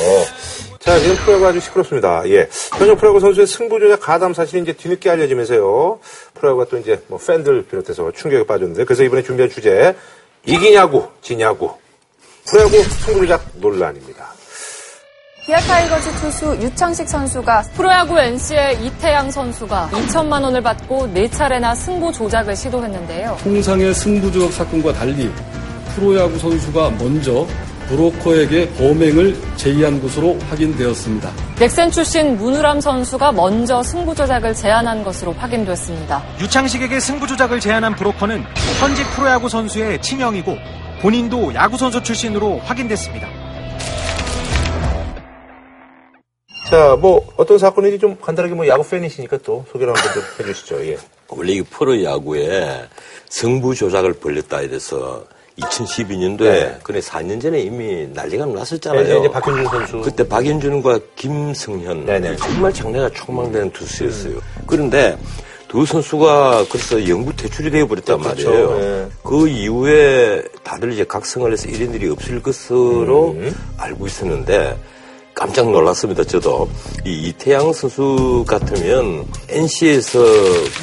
자, 0.81 0.99
지금 0.99 1.15
프로야구 1.17 1.47
아주 1.47 1.61
시끄럽습니다. 1.61 2.23
예. 2.29 2.49
현역 2.79 2.99
프로야구 2.99 3.21
선수의 3.21 3.47
승부조작 3.47 4.01
가담 4.01 4.35
사실이 4.35 4.63
이제 4.63 4.73
뒤늦게 4.73 5.11
알려지면서요. 5.11 5.99
프로야구가 6.35 6.67
또 6.71 6.79
이제 6.79 7.01
뭐 7.07 7.19
팬들 7.19 7.65
비롯해서 7.67 8.11
충격에 8.13 8.45
빠졌는데 8.47 8.85
그래서 8.85 9.03
이번에 9.05 9.23
준비한 9.23 9.51
주제 9.51 9.95
이기냐고 10.47 11.09
지냐고 11.23 11.79
프로야구 12.47 12.83
승부조작 12.83 13.45
논란입니다. 13.57 14.30
기아 15.51 15.59
타이거즈 15.59 16.13
투수 16.21 16.57
유창식 16.63 17.09
선수가 17.09 17.63
프로야구 17.75 18.17
NC의 18.21 18.87
이태양 18.87 19.33
선수가 19.33 19.89
2천만 19.91 20.45
원을 20.45 20.63
받고 20.63 21.09
4차례나 21.09 21.75
승부 21.75 22.13
조작을 22.13 22.55
시도했는데요. 22.55 23.37
통상의 23.43 23.93
승부 23.93 24.31
조작 24.31 24.53
사건과 24.53 24.93
달리 24.93 25.29
프로야구 25.97 26.39
선수가 26.39 26.91
먼저 27.01 27.49
브로커에게 27.89 28.75
범행을 28.75 29.37
제의한 29.57 30.01
것으로 30.01 30.39
확인되었습니다. 30.51 31.29
넥센 31.59 31.91
출신 31.91 32.37
문우람 32.37 32.81
선수가 32.81 33.33
먼저 33.33 33.83
승부 33.83 34.15
조작을 34.15 34.55
제안한 34.55 35.03
것으로 35.03 35.33
확인됐습니다. 35.33 36.23
유창식에게 36.39 37.01
승부 37.01 37.27
조작을 37.27 37.59
제안한 37.59 37.97
브로커는 37.97 38.45
현직 38.79 39.03
프로야구 39.17 39.49
선수의 39.49 40.01
친형이고 40.01 40.57
본인도 41.03 41.53
야구 41.55 41.77
선수 41.77 42.01
출신으로 42.01 42.61
확인됐습니다. 42.61 43.50
자, 46.71 46.97
뭐 47.01 47.27
어떤 47.37 47.59
사건인지 47.59 47.99
좀 47.99 48.17
간단하게 48.21 48.55
뭐 48.55 48.67
야구 48.69 48.89
팬이시니까 48.89 49.39
또 49.39 49.65
소개를 49.73 49.95
한번 49.95 50.13
좀 50.13 50.23
해주시죠. 50.39 50.87
예. 50.87 50.99
원래 51.29 51.53
이 51.55 51.63
프로 51.63 52.03
야구에 52.03 52.83
승부 53.29 53.75
조작을 53.75 54.15
벌렸다 54.15 54.63
이래서 54.63 55.25
2012년도에 55.59 56.39
네. 56.39 56.79
그래 56.83 57.01
4년 57.01 57.41
전에 57.41 57.61
이미 57.61 58.09
난리가 58.13 58.47
났었잖아요. 58.47 59.05
네, 59.05 59.19
이제 59.19 59.31
박현준 59.31 59.65
선수. 59.67 60.01
그때 60.01 60.27
박현준과 60.27 61.01
김승현 61.17 62.07
네네. 62.07 62.37
정말 62.37 62.73
장래가 62.73 63.11
촉망되는 63.11 63.71
투수였어요. 63.73 64.39
그런데 64.67 65.19
두 65.69 65.85
선수가 65.85 66.67
그래서 66.71 67.09
영구 67.09 67.37
퇴출이 67.37 67.71
되어 67.71 67.87
버렸단 67.87 68.21
그렇죠. 68.21 68.51
말이에요. 68.51 68.79
네. 68.79 69.09
그 69.23 69.49
이후에 69.49 70.43
다들 70.65 70.93
이제 70.93 71.05
각성을 71.05 71.53
해서 71.53 71.69
이런 71.69 71.95
일이 71.95 72.09
없을 72.09 72.43
것으로 72.43 73.33
음. 73.33 73.55
알고 73.77 74.07
있었는데 74.07 74.77
깜짝 75.41 75.71
놀랐습니다. 75.71 76.23
저도 76.23 76.69
이 77.07 77.29
이태양 77.29 77.73
선수 77.73 78.45
같으면 78.47 79.25
NC에서 79.49 80.19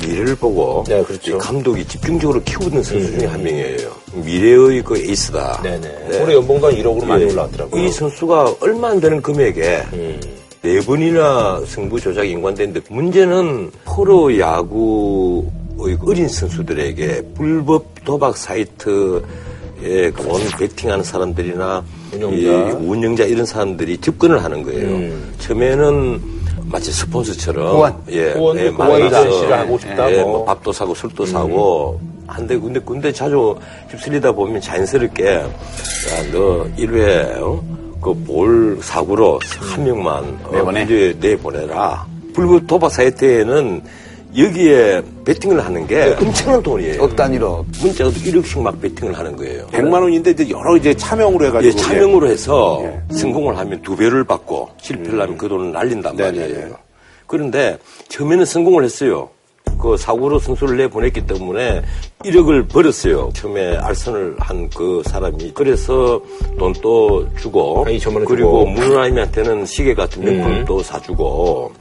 미래를 0.02 0.36
보고 0.36 0.84
네, 0.88 1.04
그렇죠. 1.04 1.34
음. 1.34 1.36
이 1.36 1.40
감독이 1.40 1.86
집중적으로 1.86 2.42
키우는 2.44 2.82
선수 2.82 3.20
중에 3.20 3.28
한 3.28 3.44
명이에요. 3.44 3.92
미래의 4.16 4.82
그 4.82 4.98
에이스다. 4.98 5.62
네네. 5.62 6.24
올해 6.24 6.34
연봉도 6.34 6.68
한 6.68 6.74
1억으로 6.74 7.06
많이 7.06 7.26
예. 7.26 7.32
올라왔더라고요. 7.32 7.84
이 7.84 7.92
선수가 7.92 8.56
얼마 8.60 8.90
안 8.90 9.00
되는 9.00 9.22
금액에 9.22 9.84
음. 9.94 10.20
네 10.64 10.80
번이나 10.80 11.62
승부 11.68 12.00
조작이 12.00 12.32
인관됐는데 12.32 12.92
문제는 12.92 13.70
프로 13.86 14.40
야구의 14.40 16.00
어린 16.04 16.28
선수들에게 16.28 17.34
불법 17.36 17.86
도박 18.04 18.36
사이트 18.36 19.22
에온 19.84 20.42
베팅하는 20.60 21.04
사람들이나 21.04 21.84
운영자. 22.14 22.36
이 22.38 22.48
운영자 22.74 23.24
이런 23.26 23.46
사람들이 23.46 23.98
접근을 24.00 24.44
하는 24.44 24.64
거예요. 24.64 24.88
음. 24.88 25.34
처음에는 25.40 26.22
마치 26.66 26.92
스폰서처럼 26.92 27.76
후원. 27.76 27.96
예, 28.10 28.32
후원, 28.34 28.58
예. 28.58 28.70
만나서 28.70 29.54
하고 29.54 29.78
싶다, 29.80 30.12
예, 30.12 30.22
뭐. 30.22 30.32
뭐 30.32 30.46
밥도 30.46 30.72
사고 30.74 30.94
술도 30.94 31.26
사고 31.26 32.00
한데 32.28 32.60
근데 32.60 32.80
근데 32.80 33.12
자주 33.12 33.56
휩쓸리다 33.90 34.34
보면 34.34 34.60
자연스럽게 34.60 35.26
야너 35.26 36.66
1회 36.78 37.42
어? 37.42 37.64
그볼 38.02 38.80
사고로 38.82 39.40
한 39.60 39.84
명만 39.84 40.24
어, 40.44 40.52
내보내? 40.52 41.14
내보내라. 41.20 42.06
불법 42.34 42.68
도박 42.68 42.92
사이트에는 42.92 43.82
여기에 44.36 45.02
베팅을 45.26 45.64
하는 45.64 45.88
게 45.88 46.16
엄청난 46.20 46.62
돈이에요. 46.62 47.02
억 47.02 47.16
단위로 47.16 47.66
문자도 47.82 48.12
1억씩 48.12 48.62
막 48.62 48.80
베팅을 48.82 49.18
하는 49.18 49.36
거예요. 49.36 49.68
100만 49.68 49.94
원인데 50.02 50.32
이제 50.32 50.50
여러 50.50 50.76
이제 50.76 50.94
차명으로 50.94 51.46
예, 51.46 51.50
해가지고. 51.50 51.78
차명으로 51.78 52.28
해서 52.30 52.84
성공을 53.12 53.58
하면 53.58 53.82
두 53.82 53.96
배를 53.96 54.24
받고 54.26 54.70
실패를 54.82 55.22
하면 55.22 55.38
그 55.38 55.48
돈을 55.48 55.72
날린단. 55.72 56.16
말이에요. 56.16 56.76
그런데 57.26 57.78
처음에는 58.10 58.46
성공을 58.46 58.84
했어요. 58.84 59.30
그 59.80 59.96
사고로 59.98 60.40
선수를 60.40 60.78
내보냈기 60.78 61.28
때문에 61.28 61.84
1억을 62.24 62.68
벌었어요. 62.70 63.30
처음에 63.34 63.78
알선을 63.78 64.36
한 64.40 64.70
그 64.70 65.02
사람이. 65.06 65.52
그래서 65.54 66.22
돈 66.58 66.74
또 66.82 67.28
주고. 67.38 67.84
한 67.86 67.94
2천만 67.94 68.16
원 68.18 68.26
그리고. 68.26 68.66
문우라미한테는 68.66 69.66
시계 69.66 69.94
같은 69.94 70.24
명품도 70.24 70.84
사주고. 70.84 71.72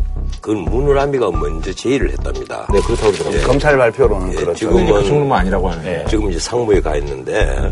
그건 0.40 0.64
문우라미가 0.64 1.30
먼저 1.32 1.72
제의를 1.72 2.10
했답니다. 2.10 2.66
네, 2.72 2.80
그렇다고 2.80 3.12
그러더라고요. 3.12 3.46
검찰 3.46 3.76
발표로는 3.76 4.32
예, 4.32 4.36
그렇죠. 4.36 4.54
지금은 4.54 4.86
근데 4.86 4.92
그 4.92 5.04
정도는 5.06 5.32
아니라고 5.32 5.70
하네요. 5.70 6.06
지금 6.08 6.30
이제 6.30 6.38
상무에 6.38 6.80
가 6.80 6.96
있는데 6.96 7.70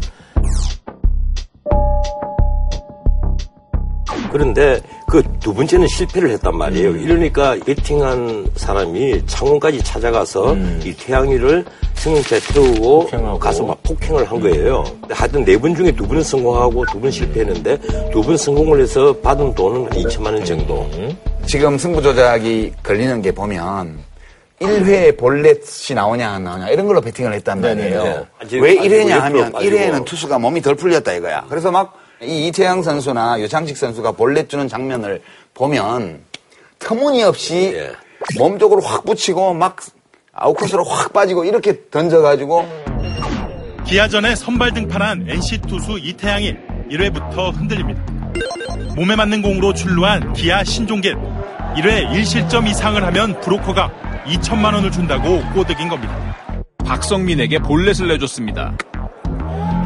그런데 4.32 4.80
그 5.06 5.22
두 5.40 5.52
번째는 5.52 5.86
실패를 5.88 6.30
했단 6.30 6.56
말이에요. 6.56 6.90
음. 6.90 7.00
이러니까 7.00 7.56
베팅한 7.66 8.48
사람이 8.56 9.26
창원까지 9.26 9.82
찾아가서 9.82 10.56
이 10.84 10.94
태양이를 10.96 11.64
승용차에 11.94 12.40
태우고 12.52 13.00
음. 13.00 13.04
폭행하고. 13.04 13.36
음. 13.36 13.38
가서 13.38 13.62
막 13.64 13.82
폭행을 13.82 14.24
한 14.30 14.40
거예요. 14.40 14.84
하여튼 15.10 15.44
네 15.44 15.56
번 15.58 15.74
중에 15.74 15.92
두 15.92 16.06
번은 16.08 16.22
성공하고 16.22 16.84
두번 16.86 17.10
실패했는데 17.10 17.78
두번 18.12 18.36
성공을 18.36 18.80
해서 18.80 19.14
받은 19.18 19.54
돈은 19.54 19.82
한 19.84 19.90
2천만 19.90 20.26
원 20.32 20.44
정도. 20.44 20.88
음. 20.94 21.16
지금 21.46 21.76
승부 21.76 22.00
조작이 22.00 22.72
걸리는 22.82 23.20
게 23.20 23.30
보면 23.30 23.98
1회에 24.60 25.18
볼넷이 25.18 25.94
나오냐 25.94 26.30
안 26.30 26.44
나오냐 26.44 26.70
이런 26.70 26.86
걸로 26.86 27.00
베팅을 27.02 27.34
했단 27.34 27.60
말이에요. 27.60 28.02
네네네. 28.02 28.24
아직- 28.40 28.60
왜 28.62 28.78
아직 28.78 28.88
1회냐 28.88 29.10
옆으로 29.10 29.20
하면 29.20 29.52
빠지고. 29.52 29.76
1회에는 29.76 30.04
투수가 30.06 30.38
몸이 30.38 30.62
덜 30.62 30.74
풀렸다 30.74 31.12
이거야. 31.12 31.44
그래서 31.50 31.70
막 31.70 31.92
이 32.24 32.48
이태양 32.48 32.82
선수나 32.82 33.40
유창식 33.40 33.76
선수가 33.76 34.12
볼넷 34.12 34.48
주는 34.48 34.68
장면을 34.68 35.22
보면 35.54 36.20
터무니없이 36.78 37.72
예. 37.74 37.92
몸 38.38 38.58
쪽으로 38.58 38.80
확 38.80 39.04
붙이고 39.04 39.54
막 39.54 39.76
아웃코스로 40.32 40.84
확 40.84 41.12
빠지고 41.12 41.44
이렇게 41.44 41.88
던져가지고 41.90 42.66
기아전에 43.86 44.34
선발 44.34 44.72
등판한 44.74 45.26
NC 45.28 45.62
투수 45.62 45.98
이태양이 45.98 46.54
1회부터 46.90 47.54
흔들립니다. 47.54 48.02
몸에 48.96 49.16
맞는 49.16 49.42
공으로 49.42 49.74
출루한 49.74 50.32
기아 50.32 50.64
신종길 50.64 51.16
1회 51.76 52.10
1실점 52.10 52.66
이상을 52.68 53.02
하면 53.04 53.40
브로커가 53.40 53.92
2천만 54.26 54.74
원을 54.74 54.90
준다고 54.90 55.42
꼬드긴 55.52 55.88
겁니다. 55.88 56.34
박성민에게 56.84 57.58
볼넷을 57.60 58.08
내줬습니다. 58.08 58.76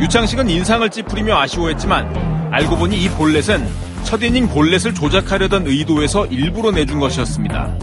유창식은 0.01 0.49
인상을 0.49 0.89
찌푸리며 0.91 1.37
아쉬워했지만 1.37 2.51
알고 2.53 2.77
보니 2.77 2.97
이 3.03 3.09
볼넷은 3.11 3.67
첫 4.05 4.23
이닝 4.23 4.49
볼넷을 4.49 4.95
조작하려던 4.95 5.67
의도에서 5.67 6.27
일부러 6.27 6.71
내준 6.71 7.01
것이었습니다. 7.01 7.77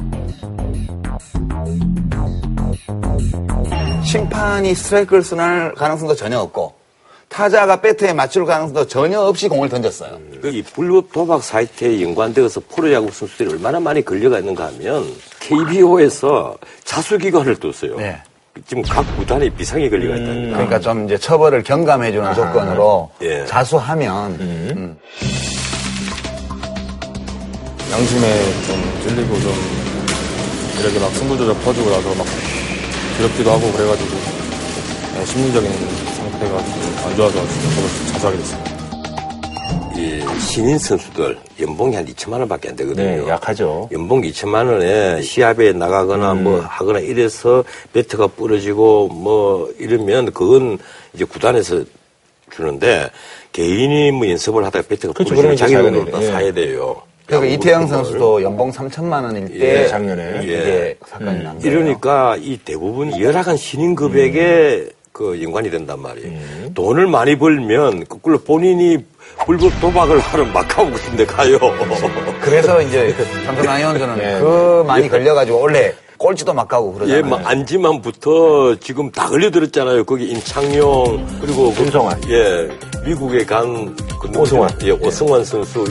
심판이 4.04 4.74
스트라이크를 4.74 5.24
쓰날 5.24 5.74
가능성도 5.74 6.16
전혀 6.16 6.40
없고 6.40 6.74
타자가 7.28 7.82
배트에 7.82 8.14
맞출 8.14 8.46
가능성도 8.46 8.88
전혀 8.88 9.20
없이 9.20 9.48
공을 9.50 9.68
던졌어요. 9.68 10.12
음. 10.16 10.40
그 10.42 10.50
이 10.52 10.62
불법 10.62 11.12
도박 11.12 11.44
사이트에 11.44 12.02
연관되어서 12.02 12.62
포로야구 12.70 13.12
선수들이 13.12 13.52
얼마나 13.52 13.80
많이 13.80 14.04
걸려가 14.06 14.40
있는가 14.40 14.68
하면 14.68 15.06
KBO에서 15.42 16.56
자수기관을 16.86 17.58
뒀어요. 17.58 17.98
네. 17.98 18.22
지금 18.64 18.82
각 18.84 19.04
구단에 19.18 19.50
비상이 19.50 19.90
걸려가 19.90 20.16
있다는 20.16 20.44
거 20.50 20.54
그러니까 20.56 20.80
좀 20.80 21.06
이제 21.06 21.18
처벌을 21.18 21.62
경감해주는 21.62 22.34
조건으로 22.34 23.10
예. 23.22 23.46
자수하면 23.46 24.32
음. 24.40 24.98
양심에 27.92 28.44
좀 28.66 29.00
찔리고 29.04 29.40
좀 29.42 29.54
이렇게 30.80 31.00
막 31.00 31.10
승부조작 31.12 31.64
퍼지고 31.66 31.90
나서 31.90 32.16
막 32.16 32.26
두렵기도 33.18 33.52
하고 33.52 33.72
그래가지고 33.74 34.16
네, 35.16 35.26
심리적인 35.26 35.72
상태가 36.16 36.58
좀안 36.58 37.16
좋아서 37.16 37.36
저도 37.36 38.12
자수하게 38.14 38.38
됐습니다. 38.38 38.75
이 40.36 40.40
신인 40.40 40.78
선수들 40.78 41.38
연봉이 41.62 41.96
한 41.96 42.06
2천만 42.06 42.34
원밖에 42.40 42.70
안 42.70 42.76
되거든요. 42.76 43.26
네, 43.26 43.30
약하죠. 43.30 43.90
연봉 43.92 44.22
2천만 44.22 44.70
원에 44.70 45.22
시합에 45.22 45.72
나가거나 45.74 46.34
뭐 46.34 46.60
하거나 46.60 47.00
이래서 47.00 47.64
배트가 47.94 48.28
부러지고 48.28 49.08
뭐 49.10 49.72
이러면 49.80 50.34
그건 50.34 50.78
이제 51.14 51.24
구단에서 51.26 51.84
주는데 52.52 53.10
개인이 53.54 54.12
뭐 54.12 54.30
연습을 54.30 54.66
하다가 54.66 54.88
배트가 54.88 55.14
그렇죠. 55.14 55.36
부러지면 55.36 55.58
자기 55.58 55.74
돈으로 55.74 56.12
사야 56.12 56.22
다. 56.22 56.32
사야 56.32 56.54
돼요. 56.54 57.02
그러니까 57.26 57.64
상품을. 57.64 57.88
선수도 57.88 58.42
연봉 58.44 58.72
3천만 58.72 59.24
원일 59.24 59.48
때 59.58 59.84
예, 59.84 59.88
작년에. 59.88 60.42
이게 60.44 60.54
예. 60.54 60.96
사건이 61.08 61.44
난 61.44 61.58
거예요. 61.60 61.72
이러니까 61.72 62.36
이 62.40 62.58
대부분 62.64 63.20
열악한 63.20 63.58
신인급에게 63.58 64.90
그 65.12 65.42
연관이 65.42 65.72
된단 65.72 66.02
말이에요. 66.02 66.74
돈을 66.74 67.08
많이 67.08 67.38
벌면 67.38 68.06
거꾸로 68.08 68.38
본인이 68.40 68.98
불법 69.46 69.80
도박을 69.80 70.20
하러 70.20 70.46
마카오 70.46 70.90
같은 70.90 71.16
데 71.16 71.26
가요. 71.26 71.58
그래서 72.42 72.82
이제 72.82 73.14
삼성 73.46 73.66
라이온즈는 73.66 74.18
네. 74.18 74.40
그 74.40 74.84
많이 74.88 75.08
걸려가지고 75.10 75.60
원래 75.60 75.94
꼴찌도 76.18 76.54
막 76.54 76.68
가고 76.68 76.94
그러잖아요. 76.94 77.24
예, 77.24 77.30
막 77.30 77.42
안지만부터 77.46 78.76
지금 78.80 79.12
다 79.12 79.28
걸려들었잖아요. 79.28 80.06
거기 80.06 80.26
임창용 80.30 81.40
그리고 81.42 81.72
그- 81.74 81.84
김성환. 81.84 82.22
예, 82.30 82.70
미국에 83.06 83.46
간 83.46 83.96
그? 84.22 84.40
오승환. 84.40 84.70
예, 84.84 84.92
오승환 84.92 85.44
선수. 85.44 85.86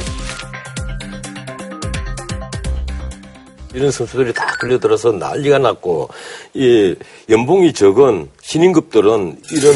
이런 3.74 3.90
선수들이 3.90 4.32
다 4.32 4.46
걸려들어서 4.60 5.12
난리가 5.12 5.58
났고 5.58 6.08
이 6.54 6.94
연봉이 7.28 7.72
적은 7.72 8.28
신인급들은 8.40 9.38
이런 9.52 9.74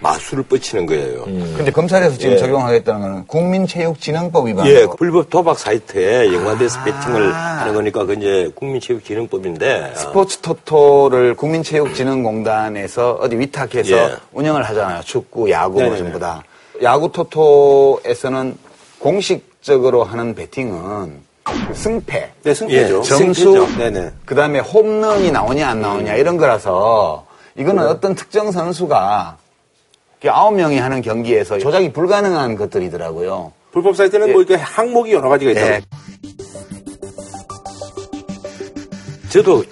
마술을 0.00 0.44
뻗치는 0.44 0.86
거예요. 0.86 1.24
근데 1.24 1.70
검찰에서 1.70 2.16
지금 2.16 2.32
예. 2.34 2.38
적용하겠다는 2.38 3.00
거는 3.00 3.26
국민체육진흥법 3.26 4.48
위반. 4.48 4.66
예, 4.66 4.86
불법 4.98 5.28
도박 5.30 5.58
사이트에 5.58 6.32
연관돼서 6.32 6.82
배팅을 6.84 7.32
하는 7.34 7.74
거니까 7.74 8.04
그 8.06 8.14
이제 8.14 8.50
국민체육진흥법인데 8.54 9.92
스포츠 9.96 10.38
토토를 10.38 11.34
국민체육진흥공단에서 11.36 13.18
어디 13.20 13.38
위탁해서 13.38 13.96
예. 13.96 14.16
운영을 14.32 14.62
하잖아요. 14.62 15.02
축구, 15.04 15.50
야구 15.50 15.74
뭐 15.74 15.82
네네네. 15.82 15.98
전부 15.98 16.18
다. 16.18 16.42
야구 16.82 17.12
토토에서는 17.12 18.56
공식적으로 18.98 20.04
하는 20.04 20.34
배팅은 20.34 21.30
승패, 21.74 22.32
네, 22.42 22.54
승패죠. 22.54 22.98
예, 22.98 23.02
점수. 23.02 23.66
네네. 23.76 24.12
그다음에 24.24 24.60
홈런이 24.60 25.30
나오냐 25.30 25.68
안 25.68 25.80
나오냐 25.80 26.14
이런 26.14 26.36
거라서 26.36 27.26
이거는 27.56 27.86
어떤 27.86 28.14
특정 28.14 28.52
선수가 28.52 29.36
아홉 30.28 30.54
명이 30.54 30.78
하는 30.78 31.00
경기에서 31.02 31.58
조작이 31.58 31.92
불가능한 31.92 32.56
것들이더라고요. 32.56 33.52
불법 33.72 33.96
사이트는 33.96 34.32
뭐 34.32 34.42
이렇게 34.42 34.56
항목이 34.56 35.12
여러 35.12 35.28
가지가 35.28 35.52
있다고. 35.52 35.66
예. 35.68 35.80
저도 39.30 39.64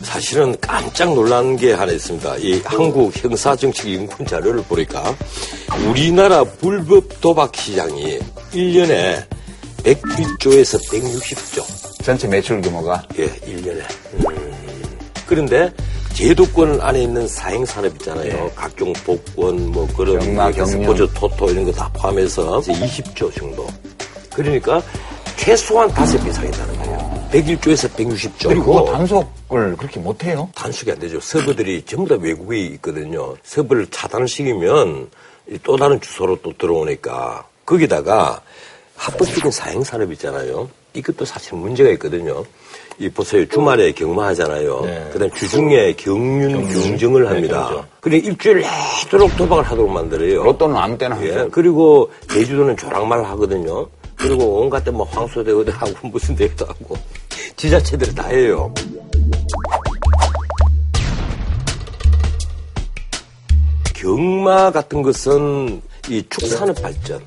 사실은 0.00 0.56
깜짝 0.60 1.14
놀란 1.14 1.56
게 1.56 1.72
하나 1.72 1.92
있습니다. 1.92 2.36
이 2.38 2.60
한국 2.64 3.12
형사정치인권 3.14 4.26
자료를 4.26 4.62
보니까 4.64 5.14
우리나라 5.88 6.44
불법 6.44 7.20
도박 7.20 7.54
시장이 7.54 8.18
1년에 8.52 9.24
101조에서 9.84 10.90
160조. 10.90 12.02
전체 12.02 12.26
매출 12.26 12.60
규모가 12.60 13.02
예, 13.18 13.26
1년에. 13.26 13.82
그런데 15.26 15.72
제도권 16.14 16.80
안에 16.80 17.02
있는 17.02 17.26
사행 17.26 17.64
산업 17.64 17.92
있잖아요. 17.94 18.50
각종 18.54 18.92
복권, 18.92 19.70
뭐 19.72 19.86
그런 19.96 20.18
경마, 20.18 20.50
경륜. 20.52 20.66
스포츠 20.66 21.08
토토 21.14 21.50
이런 21.50 21.64
거 21.64 21.72
다 21.72 21.90
포함해서 21.94 22.60
20조 22.60 23.34
정도. 23.34 23.66
그러니까 24.34 24.82
최소한 25.36 25.88
다섯 25.88 26.22
배 26.22 26.30
이상이라는 26.30 26.76
거예요. 26.78 27.28
101조에서 27.32 27.90
160조. 27.94 28.48
그리고 28.48 28.84
단속을 28.92 29.76
그렇게 29.76 29.98
못해요. 30.00 30.48
단속이 30.54 30.92
안 30.92 30.98
되죠. 30.98 31.18
서버들이 31.20 31.82
전부 31.86 32.08
다 32.08 32.16
외국에 32.22 32.60
있거든요. 32.60 33.34
서버를 33.42 33.86
차단시키면 33.90 35.10
이또 35.50 35.76
다른 35.76 36.00
주소로 36.00 36.38
또 36.42 36.52
들어오니까 36.56 37.46
거기다가 37.64 38.40
합법적인 38.96 39.50
사행산업 39.50 40.12
있잖아요. 40.12 40.68
이것도 40.94 41.24
사실 41.24 41.54
문제가 41.54 41.88
있거든요. 41.92 42.44
이 42.98 43.08
보세요. 43.08 43.46
주말에 43.48 43.92
경마하잖아요. 43.92 44.80
네. 44.84 45.10
그다음 45.12 45.30
주중에 45.32 45.92
경륜 45.94 46.68
경정을 46.68 47.28
합니다. 47.28 47.66
경정. 47.68 47.86
그래 48.00 48.16
일주일 48.18 48.64
내도록 49.04 49.36
도박을 49.36 49.64
하도록 49.64 49.90
만들어요. 49.90 50.42
로또는 50.42 50.76
아무 50.76 50.96
때나 50.98 51.20
예. 51.24 51.32
하죠. 51.32 51.48
그리고 51.50 52.10
제주도는 52.30 52.76
조랑말 52.76 53.24
하거든요. 53.24 53.88
그리고 54.16 54.60
온갖 54.60 54.84
데뭐 54.84 55.04
황소대교도 55.04 55.72
하고 55.72 56.08
무슨 56.08 56.36
대회도 56.36 56.64
하고 56.66 56.96
지자체들이 57.56 58.14
다 58.14 58.28
해요. 58.28 58.72
경마 63.94 64.72
같은 64.72 65.02
것은 65.02 65.80
이 66.08 66.24
축산업 66.28 66.80
발전 66.82 67.20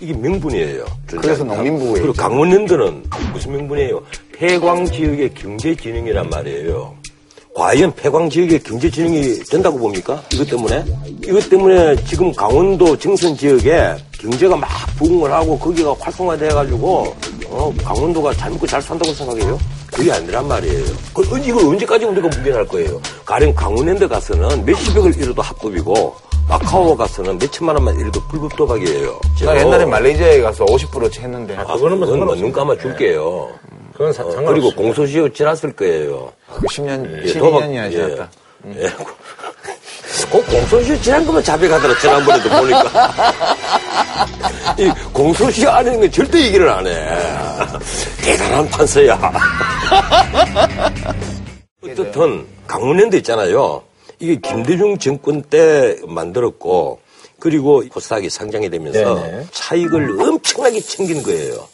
이게 0.00 0.12
명분이에요. 0.14 0.84
그래서 1.06 1.44
농림부에 1.44 1.92
그리고. 2.00 2.12
강원랜드는 2.14 3.04
무슨 3.32 3.52
명분이에요? 3.52 4.02
폐광 4.32 4.86
지역의 4.86 5.34
경제 5.34 5.74
진흥이란 5.74 6.30
말이에요. 6.30 6.94
과연 7.54 7.92
폐광 7.94 8.30
지역의 8.30 8.62
경제 8.62 8.90
진흥이 8.90 9.40
된다고 9.50 9.78
봅니까? 9.78 10.22
이것 10.32 10.48
때문에? 10.48 10.84
이것 11.26 11.50
때문에 11.50 11.96
지금 12.04 12.32
강원도 12.32 12.96
정선 12.96 13.36
지역에 13.36 13.96
경제가 14.12 14.56
막 14.56 14.68
부흥을 14.96 15.30
하고 15.30 15.58
거기가 15.58 15.94
활성화돼가지고 15.98 17.16
어, 17.48 17.74
강원도가 17.84 18.32
잘 18.34 18.50
먹고 18.52 18.66
잘 18.66 18.80
산다고 18.80 19.12
생각해요? 19.12 19.58
그게 19.92 20.12
아니란 20.12 20.46
말이에요. 20.46 20.84
그, 21.12 21.22
이걸 21.44 21.66
언제까지 21.66 22.04
우리가 22.06 22.28
묵인할 22.28 22.66
거예요? 22.68 23.00
가령 23.26 23.52
강원랜드 23.54 24.06
가서는 24.08 24.64
몇십억을 24.64 25.14
잃어도 25.20 25.42
합법이고 25.42 26.14
마카오 26.50 26.96
가서는 26.96 27.38
몇 27.38 27.50
천만 27.52 27.76
원만 27.76 27.98
잃어도 28.00 28.20
불법 28.26 28.54
도박이에요. 28.56 29.20
나 29.44 29.56
옛날에 29.56 29.84
말레이시아에 29.86 30.40
가서 30.42 30.64
50%치 30.66 31.20
했는데. 31.20 31.56
아, 31.56 31.64
그거는 31.64 31.98
뭐 31.98 32.08
상관없어요. 32.08 32.42
눈 32.42 32.52
감아 32.52 32.76
줄게요. 32.76 33.48
그건 33.92 34.12
사- 34.12 34.24
어. 34.24 34.34
그리고 34.46 34.70
공소시효 34.74 35.28
지났을 35.32 35.72
거예요. 35.76 36.32
그 36.52 36.66
10년, 36.66 37.06
예, 37.24 37.32
12년이나 37.32 37.90
지났다. 37.92 38.28
예. 38.74 38.82
예. 38.84 38.90
꼭 40.28 40.44
공소시효 40.48 41.00
지난 41.00 41.24
것만 41.24 41.42
자백하더라, 41.44 41.96
지난번에도 41.98 42.48
보니까. 42.50 43.12
이 44.78 44.90
공소시효 45.12 45.68
안 45.70 45.86
하는 45.86 46.00
건 46.00 46.10
절대 46.10 46.42
얘기를 46.46 46.68
안 46.68 46.84
해. 46.86 46.92
대단한 48.24 48.68
판사야. 48.70 49.18
어떻든 51.84 52.44
강원랜드 52.66 53.14
있잖아요. 53.16 53.82
이게 54.20 54.36
김대중 54.36 54.98
정권 54.98 55.42
때 55.42 55.98
만들었고 56.06 57.00
그리고 57.38 57.82
코스닥이 57.88 58.28
상장이 58.28 58.68
되면서 58.68 59.14
네네. 59.14 59.46
차익을 59.50 60.20
엄청나게 60.20 60.80
챙긴 60.80 61.22
거예요. 61.22 61.66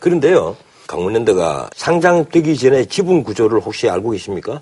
그런데요, 0.00 0.56
강원랜드가 0.88 1.70
상장되기 1.74 2.56
전에 2.56 2.84
지분 2.86 3.22
구조를 3.22 3.60
혹시 3.60 3.88
알고 3.88 4.10
계십니까? 4.10 4.60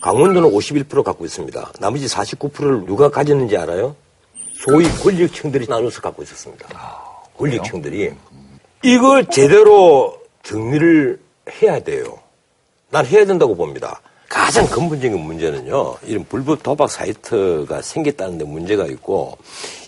강원도는 0.00 0.50
51% 0.50 1.02
갖고 1.02 1.24
있습니다. 1.26 1.72
나머지 1.80 2.06
49%를 2.06 2.86
누가 2.86 3.10
가졌는지 3.10 3.56
알아요? 3.56 3.96
소위 4.54 4.88
권력층들이 4.88 5.66
나눠서 5.68 6.00
갖고 6.00 6.22
있었습니다. 6.22 6.68
권력층들이. 7.36 8.12
이걸 8.84 9.26
제대로 9.26 10.18
정리를 10.42 11.20
해야 11.60 11.80
돼요. 11.80 12.18
난 12.90 13.04
해야 13.04 13.26
된다고 13.26 13.54
봅니다. 13.54 14.00
가장 14.30 14.64
근본적인 14.68 15.18
문제는요, 15.18 15.96
이런 16.04 16.24
불법 16.24 16.62
도박 16.62 16.88
사이트가 16.88 17.82
생겼다는 17.82 18.38
데 18.38 18.44
문제가 18.44 18.86
있고, 18.86 19.36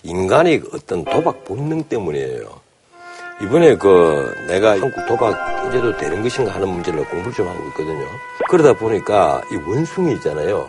인간의 0.03 0.63
어떤 0.73 1.05
도박 1.05 1.45
본능 1.45 1.83
때문이에요. 1.83 2.49
이번에 3.41 3.77
그 3.77 4.35
내가 4.47 4.71
한국 4.71 4.91
도박 5.07 5.33
이제도 5.67 5.95
되는 5.95 6.21
것인가 6.21 6.53
하는 6.53 6.67
문제를 6.67 7.05
공부를 7.05 7.33
좀 7.33 7.47
하고 7.47 7.65
있거든요. 7.69 8.05
그러다 8.49 8.73
보니까 8.77 9.41
이 9.49 9.55
원숭이 9.55 10.13
있잖아요. 10.15 10.67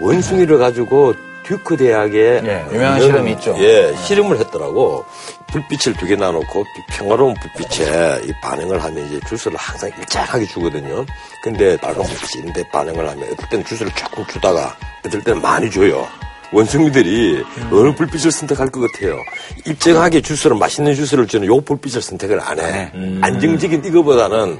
원숭이를 0.00 0.58
가지고 0.58 1.14
듀크 1.46 1.76
대학에 1.76 2.42
예, 2.44 2.64
유명한 2.72 3.00
실험이 3.00 3.32
있죠. 3.32 3.54
예, 3.58 3.94
실험을 4.04 4.38
했더라고. 4.40 5.04
불빛을 5.48 5.94
두 5.94 6.06
개 6.06 6.16
나놓고 6.16 6.64
평화로운 6.88 7.34
불빛에 7.34 8.22
이 8.24 8.32
반응을 8.42 8.82
하면 8.82 9.06
이제 9.06 9.20
주스를 9.28 9.56
항상 9.56 9.90
일정하게 9.98 10.44
주거든요. 10.46 11.06
근데 11.42 11.76
빨간 11.76 12.04
있는데 12.38 12.68
반응을 12.70 13.08
하면 13.08 13.24
어떨 13.32 13.48
때는 13.48 13.64
주스를 13.64 13.92
조금 13.94 14.26
주다가 14.26 14.76
어떨 15.04 15.22
때는 15.22 15.40
많이 15.40 15.70
줘요. 15.70 16.06
원숭이들이 16.52 17.42
어느 17.72 17.94
불빛을 17.94 18.30
선택할 18.30 18.70
것 18.70 18.80
같아요. 18.92 19.18
일정하게 19.64 20.20
주스를 20.22 20.56
맛있는 20.56 20.94
주스를 20.94 21.26
주는 21.26 21.46
요 21.46 21.60
불빛을 21.60 22.02
선택을 22.02 22.40
안 22.40 22.58
해. 22.60 22.90
안정적인 23.22 23.84
이거보다는 23.84 24.58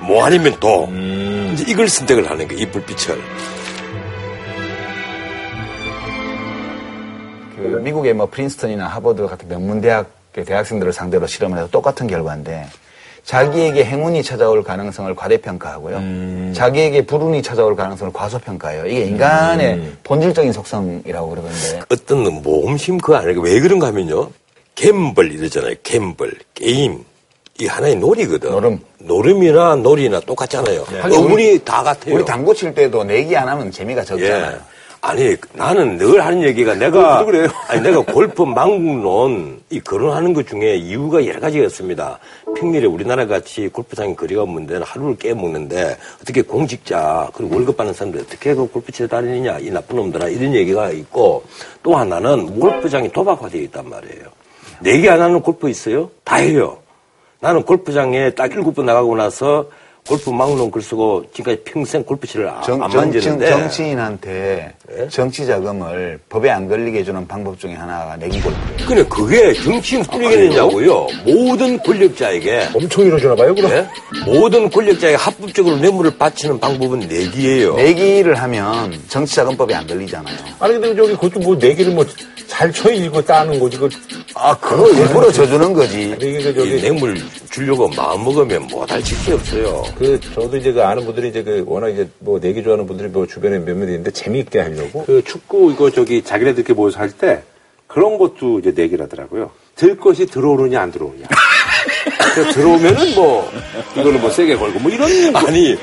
뭐 0.00 0.24
아니면 0.24 0.56
또 0.60 0.88
이제 1.52 1.64
이걸 1.68 1.88
선택을 1.88 2.28
하는 2.30 2.46
거이 2.48 2.66
불빛을. 2.70 3.20
그 7.70 7.76
미국의 7.82 8.12
뭐 8.14 8.26
프린스턴이나 8.26 8.86
하버드 8.86 9.26
같은 9.26 9.48
명문 9.48 9.80
대학 9.80 10.10
대학생들을 10.32 10.92
상대로 10.92 11.26
실험을 11.26 11.58
해서 11.58 11.68
똑같은 11.70 12.06
결과인데 12.06 12.66
자기에게 13.24 13.84
행운이 13.84 14.22
찾아올 14.22 14.62
가능성을 14.62 15.14
과대평가하고요. 15.14 16.52
자기에게 16.52 17.06
불운이 17.06 17.42
찾아올 17.42 17.74
가능성을 17.74 18.12
과소평가해요. 18.12 18.86
이게 18.86 19.04
인간의 19.04 19.92
본질적인 20.02 20.52
속성이라고 20.52 21.30
그러던데. 21.30 21.80
어떤 21.88 22.42
모험심 22.42 22.98
그거 22.98 23.16
아니고 23.16 23.42
왜 23.42 23.60
그런가 23.60 23.86
하면요. 23.86 24.28
gamble 24.74 25.32
이러잖아요. 25.32 25.74
gamble. 25.82 26.34
게임. 26.52 27.04
이 27.60 27.66
하나의 27.66 27.94
놀이거든. 27.96 28.50
노름. 28.50 28.80
노름이나 28.98 29.76
놀이나 29.76 30.20
똑같잖아요. 30.20 30.84
어머니 31.04 31.58
다 31.64 31.82
같아요. 31.82 32.16
우리 32.16 32.24
당구 32.24 32.52
칠 32.54 32.74
때도 32.74 33.04
내기 33.04 33.34
안 33.36 33.48
하면 33.48 33.70
재미가 33.70 34.02
적잖아요. 34.04 34.56
예. 34.56 34.73
아니 35.06 35.36
나는 35.52 35.98
늘 35.98 36.24
하는 36.24 36.42
얘기가 36.42 36.74
내가 36.76 37.26
아니 37.68 37.82
내가 37.82 38.00
골프 38.00 38.40
망국론 38.42 39.60
이 39.68 39.78
거론하는 39.78 40.32
것 40.32 40.48
중에 40.48 40.76
이유가 40.76 41.26
여러 41.26 41.40
가지가 41.40 41.66
있습니다. 41.66 42.18
평일에 42.56 42.86
우리나라 42.86 43.26
같이 43.26 43.68
골프장에 43.68 44.14
거리가 44.14 44.42
없는 44.42 44.66
데는 44.66 44.82
하루를 44.82 45.16
깨먹는데 45.18 45.98
어떻게 46.22 46.40
공직자 46.40 47.28
그리고 47.34 47.56
월급 47.56 47.76
받는 47.76 47.92
사람들 47.92 48.22
어떻게 48.22 48.54
그 48.54 48.66
골프 48.66 48.90
치러 48.92 49.06
다니느냐 49.06 49.58
이 49.58 49.70
나쁜 49.70 49.96
놈들아 49.96 50.28
이런 50.28 50.54
얘기가 50.54 50.90
있고 50.92 51.44
또 51.82 51.94
하나는 51.94 52.58
골프장이 52.58 53.12
도박화되어 53.12 53.60
있단 53.60 53.86
말이에요. 53.86 54.24
내기 54.80 55.10
안 55.10 55.20
하는 55.20 55.42
골프 55.42 55.68
있어요? 55.68 56.10
다 56.24 56.36
해요. 56.36 56.78
나는 57.40 57.62
골프장에 57.62 58.30
딱 58.30 58.50
일곱 58.52 58.74
번 58.74 58.86
나가고 58.86 59.14
나서 59.16 59.66
골프 60.06 60.28
막론 60.28 60.70
글 60.70 60.82
쓰고 60.82 61.24
지금까지 61.32 61.62
평생 61.64 62.04
골프치를 62.04 62.46
아- 62.46 62.60
정, 62.60 62.82
안 62.82 62.90
정, 62.90 63.00
만지는데 63.00 63.48
정치인한테 63.48 64.74
정치 65.08 65.46
자금을 65.46 66.18
법에 66.28 66.50
안 66.50 66.68
걸리게 66.68 66.98
해주는 66.98 67.26
방법 67.26 67.58
중에 67.58 67.72
하나가 67.72 68.14
내기 68.16 68.38
골프예요. 68.42 68.86
근데 68.86 69.02
그게 69.06 69.54
정치인 69.54 70.02
뿐이겠느냐고요. 70.02 71.06
모든 71.24 71.78
권력자에게 71.78 72.68
엄청 72.74 73.06
이러주나 73.06 73.34
봐요, 73.34 73.54
그럼. 73.54 73.70
예? 73.72 73.86
모든 74.26 74.68
권력자에게 74.68 75.16
합법적으로 75.16 75.76
뇌물을 75.76 76.18
바치는 76.18 76.60
방법은 76.60 76.98
내기예요. 77.00 77.76
내기를 77.76 78.34
하면 78.34 79.00
정치 79.08 79.36
자금법에 79.36 79.74
안 79.74 79.86
걸리잖아요. 79.86 80.36
아니, 80.60 80.74
근데 80.74 80.94
저기 80.96 81.14
그것도 81.14 81.40
뭐 81.40 81.56
내기를 81.56 81.94
뭐 81.94 82.04
잘 82.56 82.72
쳐 82.72 82.90
일고 82.90 83.20
따는 83.22 83.58
거지. 83.58 83.76
그, 83.78 83.88
아, 84.34 84.56
그거 84.58 84.88
일부러 84.90 85.30
져주는 85.32 85.72
거지. 85.72 86.10
이게 86.12 86.16
그이 86.16 86.54
저기, 86.54 86.80
뇌물 86.80 87.16
주려고 87.50 87.88
마음 87.88 88.24
먹으면 88.24 88.68
못할 88.68 89.02
짓이 89.02 89.34
없어요. 89.34 89.82
그, 89.98 90.20
저도 90.20 90.56
이제 90.56 90.72
그 90.72 90.82
아는 90.82 91.04
분들이 91.04 91.30
이제 91.30 91.42
그 91.42 91.64
워낙 91.66 91.88
이제 91.88 92.08
뭐 92.20 92.38
내기 92.38 92.62
좋아하는 92.62 92.86
분들이 92.86 93.08
뭐 93.08 93.26
주변에 93.26 93.58
몇몇 93.58 93.86
있는데 93.86 94.10
재미있게 94.12 94.60
하려고. 94.60 95.04
그 95.04 95.22
축구 95.24 95.72
이거 95.72 95.90
저기 95.90 96.22
자기네들 96.22 96.60
이렇게 96.60 96.74
모여서 96.74 97.00
할 97.00 97.10
때 97.10 97.42
그런 97.88 98.18
것도 98.18 98.60
이제 98.60 98.72
내기를 98.74 99.04
하더라고요. 99.04 99.50
들 99.74 99.96
것이 99.98 100.26
들어오느냐 100.26 100.80
안 100.80 100.90
들어오느냐. 100.92 101.26
들어오면은 102.52 103.14
뭐 103.14 103.50
이거는 103.94 104.20
뭐 104.20 104.30
세게 104.30 104.56
걸고 104.56 104.78
뭐 104.80 104.90
이런 104.90 105.08
아니 105.36 105.76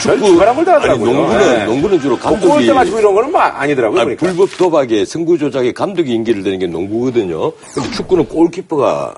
축구 0.00 0.26
주관한 0.26 0.54
걸다 0.56 0.72
아니 0.74 0.80
하더라고요. 0.80 1.12
농구는 1.12 1.38
네. 1.58 1.64
농구는 1.64 2.00
주로 2.00 2.16
뭐 2.16 2.20
감독이 2.20 2.70
맞추고 2.70 2.98
이런 2.98 3.14
거는 3.14 3.32
뭐 3.32 3.40
아니더라고요. 3.40 4.00
아니, 4.00 4.16
그러니까. 4.16 4.26
불법 4.26 4.58
도박에 4.58 5.04
승부 5.04 5.38
조작에 5.38 5.72
감독이 5.72 6.12
인기를 6.12 6.42
되는 6.42 6.58
게 6.58 6.66
농구거든요. 6.66 7.52
근데 7.74 7.90
축구는 7.92 8.26
골키퍼가 8.26 9.14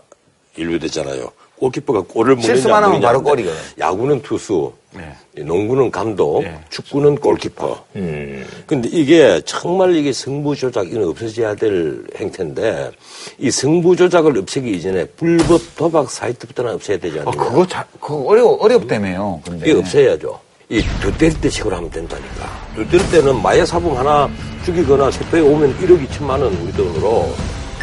인류됐잖아요. 0.56 1.30
골키퍼가 1.56 2.02
골을 2.02 2.34
먹느냐 2.36 2.54
실수만 2.54 2.84
하면 2.84 3.00
바로 3.00 3.18
하는데 3.18 3.30
골이거든. 3.30 3.58
야구는 3.78 4.22
투수, 4.22 4.72
네. 4.94 5.42
농구는 5.42 5.90
감독, 5.90 6.44
축구는 6.70 7.16
골키퍼. 7.16 7.84
음. 7.96 8.46
근데 8.66 8.88
이게 8.92 9.40
정말 9.44 9.94
이게 9.96 10.12
승부 10.12 10.54
조작 10.54 10.86
이는 10.86 11.08
없어져야 11.08 11.54
될 11.54 12.04
행태인데 12.16 12.90
이 13.38 13.50
승부 13.50 13.96
조작을 13.96 14.38
없애기 14.38 14.70
이전에 14.70 15.04
불법 15.16 15.60
도박 15.76 16.10
사이트부터는 16.10 16.74
없애야 16.74 16.98
되지 16.98 17.18
아, 17.18 17.22
않느냐. 17.26 17.44
그거 17.44 17.66
자, 17.66 17.84
그거 18.00 18.16
어려, 18.26 18.46
어렵다며요. 18.46 19.40
근데. 19.44 19.70
이게 19.70 19.78
없애야죠. 19.78 20.38
이 20.70 20.82
두테르테 21.00 21.50
식으로 21.50 21.76
하면 21.76 21.90
된다니까. 21.90 22.68
두테르테는 22.76 23.42
마약 23.42 23.66
사범 23.66 23.96
하나 23.96 24.28
죽이거나 24.64 25.10
세배에 25.10 25.40
오면 25.40 25.76
1억 25.78 26.08
2천만 26.08 26.30
원 26.40 26.54
우리 26.62 26.72
돈으로 26.72 27.32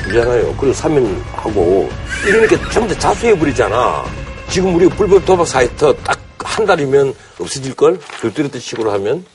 주잖아요. 0.03 0.55
그리고 0.57 0.73
사면 0.73 1.21
하고 1.33 1.89
이러니까 2.27 2.69
전부 2.71 2.93
다 2.93 2.99
자수해 2.99 3.37
버리잖아. 3.37 4.03
지금 4.49 4.75
우리 4.75 4.87
불법 4.89 5.23
도박 5.25 5.47
사이트 5.47 5.93
딱 6.03 6.19
한 6.45 6.65
달이면 6.65 7.13
없어질걸? 7.39 7.99
두테르테 8.21 8.59
식으로 8.59 8.91
하면. 8.91 9.25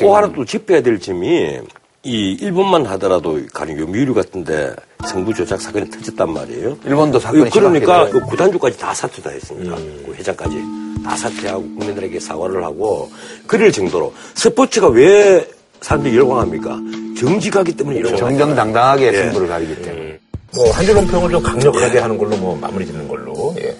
또 0.00 0.16
하나 0.16 0.32
또 0.32 0.44
짚어야 0.44 0.82
될 0.82 0.98
점이 0.98 1.58
이 2.04 2.36
일본만 2.40 2.86
하더라도 2.86 3.40
가령 3.52 3.78
요미우리 3.78 4.12
같은데 4.14 4.74
정부 5.08 5.32
조작 5.34 5.60
사건이 5.60 5.90
터졌단 5.90 6.32
말이에요. 6.32 6.78
일본도 6.84 7.20
사건이 7.20 7.50
그러니까 7.50 7.80
심각해져요. 7.80 8.10
그 8.10 8.26
구단주까지 8.30 8.78
다 8.78 8.94
사퇴 8.94 9.22
다 9.22 9.30
했습니다. 9.30 9.76
그 9.76 10.14
회장까지 10.16 10.56
다 11.04 11.16
사퇴하고 11.16 11.62
국민들에게 11.62 12.18
사과를 12.18 12.64
하고 12.64 13.10
그럴 13.46 13.70
정도로 13.70 14.12
스포츠가 14.34 14.88
왜 14.88 15.46
사람들이 15.80 16.16
열광합니까? 16.16 16.80
정직하기 17.18 17.76
때문에 17.76 17.96
열광합니다. 17.98 18.28
정정당당하게 18.28 19.06
예. 19.08 19.12
승부를 19.12 19.48
가리기 19.48 19.82
때문에. 19.82 20.18
뭐 20.54 20.70
한줄 20.70 20.94
논평을 20.94 21.30
좀 21.30 21.42
강력하게 21.42 21.98
하는 21.98 22.18
걸로 22.18 22.36
뭐 22.36 22.56
마무리 22.56 22.84
짓는 22.86 23.06
걸로. 23.08 23.54
예. 23.58 23.76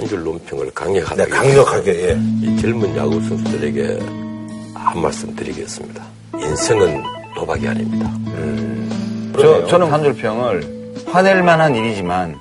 한 0.00 0.08
줄 0.08 0.24
논평을 0.24 0.70
강력하게 0.72 1.24
네, 1.24 1.28
강력하게. 1.30 1.90
예. 2.08 2.18
이 2.42 2.58
젊은 2.58 2.96
야구 2.96 3.20
선수들에게 3.20 3.98
한 4.74 4.98
말씀 5.02 5.34
드리겠습니다. 5.36 6.02
인생은 6.38 7.02
도박이 7.34 7.68
아닙니다. 7.68 8.10
저, 9.38 9.66
저는 9.66 9.92
한 9.92 10.02
줄 10.02 10.14
평을 10.14 11.02
화낼 11.06 11.42
만한 11.42 11.74
일이지만 11.76 12.38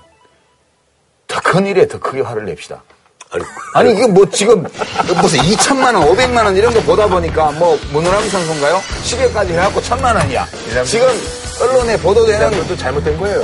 더 1.27 1.39
큰 1.43 1.65
일에 1.67 1.85
더 1.87 1.99
크게 1.99 2.21
화를 2.21 2.45
냅시다. 2.45 2.81
아니, 3.31 3.43
아니 3.73 3.91
이게 3.93 4.07
뭐 4.07 4.27
지금 4.29 4.63
무슨 5.21 5.39
2천만 5.39 5.93
원, 5.93 6.07
500만 6.15 6.45
원 6.45 6.55
이런 6.55 6.73
거 6.73 6.79
보다 6.81 7.07
보니까 7.07 7.51
뭐 7.51 7.77
문호람 7.91 8.27
선수인가요? 8.29 8.79
시계까지 9.03 9.51
해갖고 9.53 9.81
천만 9.81 10.15
원이야. 10.15 10.47
지금 10.85 11.07
언론에 11.61 11.97
보도되는 11.97 12.51
그것도 12.51 12.77
잘못된 12.77 13.17
거예요. 13.19 13.41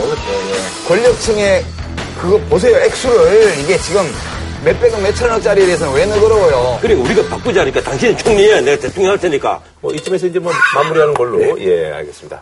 권력층의 0.88 1.66
그거 2.22 2.38
보세요 2.50 2.78
액수를 2.78 3.60
이게 3.60 3.78
지금 3.78 4.02
몇백억 4.64 5.00
몇천억짜리에 5.02 5.66
대해서는 5.66 5.94
왜 5.94 6.06
너그러워요? 6.08 6.80
그러니까 6.82 7.06
우리가 7.08 7.30
바꾸자니까 7.30 7.82
당신이 7.82 8.18
총리야. 8.18 8.62
내가 8.62 8.82
대통령 8.82 9.12
할 9.12 9.20
테니까. 9.20 9.62
뭐 9.80 9.94
이쯤에서 9.94 10.26
이제 10.26 10.40
뭐 10.40 10.52
마무리하는 10.74 11.14
걸로 11.14 11.60
예 11.62 11.92
알겠습니다. 11.92 12.42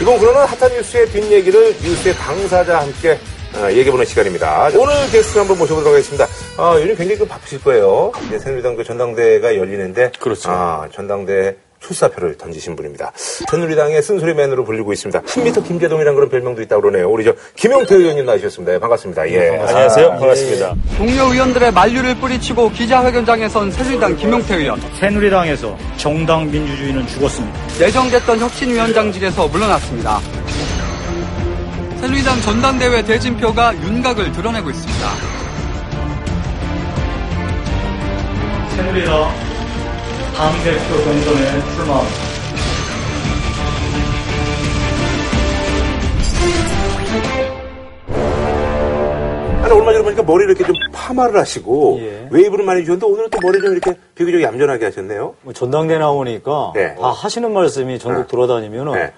이번 0.00 0.18
그러는 0.18 0.40
핫한 0.40 0.72
뉴스의 0.74 1.06
뒷얘기를 1.10 1.76
뉴스의 1.80 2.14
당사자와 2.16 2.80
함께 2.82 3.18
어, 3.56 3.68
얘기해보는 3.70 4.04
시간입니다. 4.04 4.70
오늘 4.74 4.94
게스트 5.12 5.38
한번 5.38 5.56
모셔보도록 5.58 5.94
하겠습니다. 5.94 6.26
아, 6.56 6.74
요즘 6.74 6.96
굉장히 6.96 7.18
좀 7.18 7.28
바쁘실 7.28 7.62
거예요. 7.62 8.10
이제 8.26 8.36
새누리당 8.40 8.74
그 8.74 8.82
전당대회가 8.82 9.56
열리는데 9.56 10.10
그렇죠. 10.18 10.50
아, 10.50 10.88
전당대 10.92 11.54
출사표를 11.86 12.36
던지신 12.38 12.76
분입니다. 12.76 13.12
새누리당의 13.14 14.02
쓴소리맨으로 14.02 14.64
불리고 14.64 14.92
있습니다. 14.92 15.20
10m 15.22 15.66
김재동이라는 15.66 16.14
그런 16.14 16.28
별명도 16.30 16.62
있다고 16.62 16.82
그러네요. 16.82 17.10
우리 17.10 17.24
저 17.24 17.34
김용태 17.56 17.94
의원님 17.94 18.24
나오셨습니다. 18.24 18.74
예, 18.74 18.78
반갑습니다. 18.78 19.30
예. 19.30 19.48
안녕하세요. 19.58 20.10
반갑습니다. 20.10 20.74
동료 20.96 21.32
의원들의 21.32 21.72
만류를 21.72 22.16
뿌리치고 22.16 22.70
기자회견장에 22.70 23.48
선 23.48 23.70
새누리당 23.70 24.16
김용태 24.16 24.56
의원. 24.56 24.80
새누리당에서 24.98 25.76
정당 25.96 26.50
민주주의는 26.50 27.06
죽었습니다. 27.06 27.58
내정됐던 27.78 28.38
혁신위원장직에서 28.40 29.48
물러났습니다. 29.48 30.20
새누리당 32.00 32.40
전당대회 32.42 33.02
대진표가 33.02 33.74
윤곽을 33.82 34.32
드러내고 34.32 34.70
있습니다. 34.70 35.08
새누리당 38.76 39.53
당대표 40.36 41.04
경선에 41.04 41.74
출마합니다. 41.76 42.34
아니, 49.62 49.72
얼마 49.72 49.92
전에 49.92 50.02
보니까 50.02 50.22
머리를 50.22 50.50
이렇게 50.50 50.64
좀 50.64 50.74
파마를 50.92 51.40
하시고 51.40 52.00
웨이브를 52.30 52.64
많이 52.64 52.80
주셨는데 52.82 53.06
오늘은 53.06 53.30
또 53.30 53.38
머리 53.42 53.60
좀 53.60 53.72
이렇게 53.72 53.94
비교적 54.14 54.42
얌전하게 54.42 54.84
하셨네요. 54.86 55.34
뭐 55.42 55.52
전당대 55.52 55.96
나오니까 55.98 56.72
네. 56.74 56.94
다 56.96 57.10
하시는 57.10 57.50
말씀이 57.52 57.98
전국 57.98 58.28
돌아다니면은 58.28 58.92
네. 58.92 59.12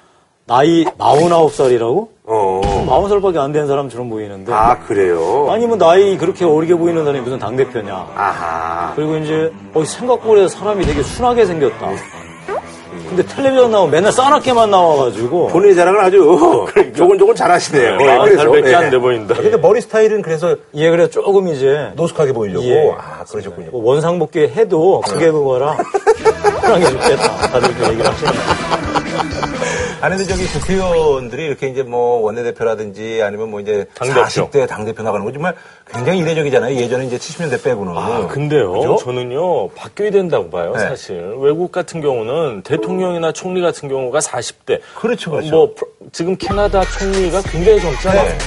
나이 0.47 0.85
49살이라고? 0.85 2.09
어. 2.29 2.61
40살밖에 2.89 3.39
안 3.39 3.53
된 3.53 3.67
사람처럼 3.67 4.09
보이는데. 4.11 4.53
아, 4.53 4.79
그래요? 4.79 5.49
아니, 5.51 5.67
뭐, 5.67 5.77
나이 5.77 6.17
그렇게 6.17 6.45
어리게 6.45 6.75
보이는 6.77 7.05
사람이 7.05 7.21
무슨 7.25 7.39
당대표냐. 7.39 7.93
아하. 8.17 8.93
그리고 8.95 9.17
이제, 9.17 9.51
어, 9.75 9.85
생각보다 9.85 10.47
사람이 10.49 10.85
되게 10.85 11.03
순하게 11.03 11.47
생겼다. 11.47 11.89
근데 13.09 13.25
텔레비전 13.25 13.71
나오면 13.71 13.91
맨날 13.91 14.13
싸납게만 14.13 14.71
나와가지고. 14.71 15.49
본인의 15.49 15.75
자랑을 15.77 16.01
아주 16.01 16.67
조곤조곤 16.97 17.35
잘하시네요. 17.37 17.97
네, 17.97 18.19
그래서, 18.19 18.37
살밖에 18.43 18.71
예. 18.71 18.75
안돼 18.75 18.99
보인다. 18.99 19.35
근데 19.35 19.57
머리 19.57 19.81
스타일은 19.81 20.23
그래서 20.23 20.57
예, 20.75 20.91
그래 20.91 21.09
조금 21.09 21.47
이제. 21.49 21.91
노숙하게 21.95 22.33
보이려고. 22.33 22.65
예. 22.67 22.91
아, 22.99 23.25
그러셨군요. 23.29 23.71
뭐 23.71 23.85
원상복귀 23.85 24.41
해도 24.57 25.03
그게 25.07 25.31
그거라. 25.31 25.77
편하게 26.63 26.87
죽겠다. 26.87 27.37
다들 27.49 27.75
그 27.75 27.85
얘기를 27.91 28.11
하시네요. 28.11 29.56
아니, 30.01 30.17
근데 30.17 30.25
저기 30.31 30.47
국회의원들이 30.47 31.45
이렇게 31.47 31.69
이제 31.69 31.83
뭐 31.83 32.21
원내대표라든지 32.21 33.23
아니면 33.23 33.51
뭐 33.51 33.61
이제 33.61 33.87
당대표. 33.95 34.23
40대 34.23 34.69
당대표 34.69 35.03
나가는 35.03 35.25
거 35.25 35.33
정말 35.33 35.55
굉장히 35.91 36.19
이례적이잖아요. 36.21 36.77
예전에 36.77 37.07
이제 37.07 37.17
70년대 37.17 37.63
빼고는. 37.63 37.97
아, 37.97 38.27
근데요, 38.27 38.73
그죠? 38.73 38.97
저는요, 38.97 39.69
바뀌어야 39.71 40.11
된다고 40.11 40.51
봐요, 40.51 40.73
네. 40.75 40.81
사실. 40.81 41.35
외국 41.39 41.73
같은 41.73 42.01
경우는 42.01 42.63
대통령이나 42.63 43.33
총리 43.33 43.61
같은 43.61 43.89
경우가 43.89 44.19
40대. 44.19 44.81
그렇죠, 44.95 45.31
그렇죠. 45.31 45.51
뭐, 45.51 45.75
지금 46.13 46.37
캐나다 46.37 46.83
총리가 46.83 47.43
굉장히 47.43 47.81
젊잖아요. 47.81 48.29
네. 48.29 48.39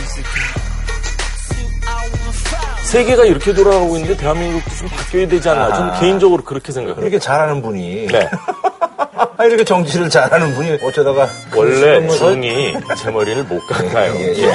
세계가 2.90 3.26
이렇게 3.26 3.54
돌아가고 3.54 3.98
있는데 3.98 4.18
대한민국도 4.18 4.76
좀 4.76 4.88
바뀌어야 4.88 5.28
되잖아요. 5.28 5.74
저는 5.74 5.94
아. 5.94 6.00
개인적으로 6.00 6.44
그렇게 6.44 6.72
생각해요. 6.72 7.02
이렇게 7.02 7.20
잘하는 7.20 7.62
분이. 7.62 8.08
네. 8.08 8.28
아, 9.40 9.46
이렇게 9.46 9.64
정치를 9.64 10.10
잘하는 10.10 10.54
분이 10.54 10.80
어쩌다가. 10.84 11.30
원래 11.56 12.06
그 12.06 12.14
중이 12.14 12.74
제 13.02 13.10
머리를 13.10 13.42
못 13.46 13.66
깎아요. 13.68 14.14
예, 14.16 14.34
예. 14.36 14.52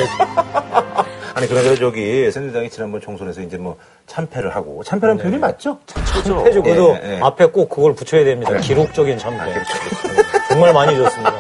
아니, 1.33 1.49
그러나 1.49 1.75
저기 1.75 2.31
새누리당이 2.31 2.69
지난번 2.69 3.01
총선에서 3.01 3.41
이제 3.41 3.57
뭐 3.57 3.79
참패를 4.07 4.55
하고. 4.55 4.85
참패라는 4.85 5.23
표현이 5.23 5.39
맞죠? 5.39 5.79
참패죠. 5.87 6.63
그래도 6.63 6.99
예, 7.03 7.15
예. 7.15 7.21
앞에 7.23 7.47
꼭 7.47 7.71
그걸 7.71 7.95
붙여야 7.95 8.27
됩니다. 8.27 8.59
기록적인 8.59 9.17
참패. 9.17 9.55
정말 10.51 10.75
많이 10.75 10.95
줬습니다. 10.95 11.33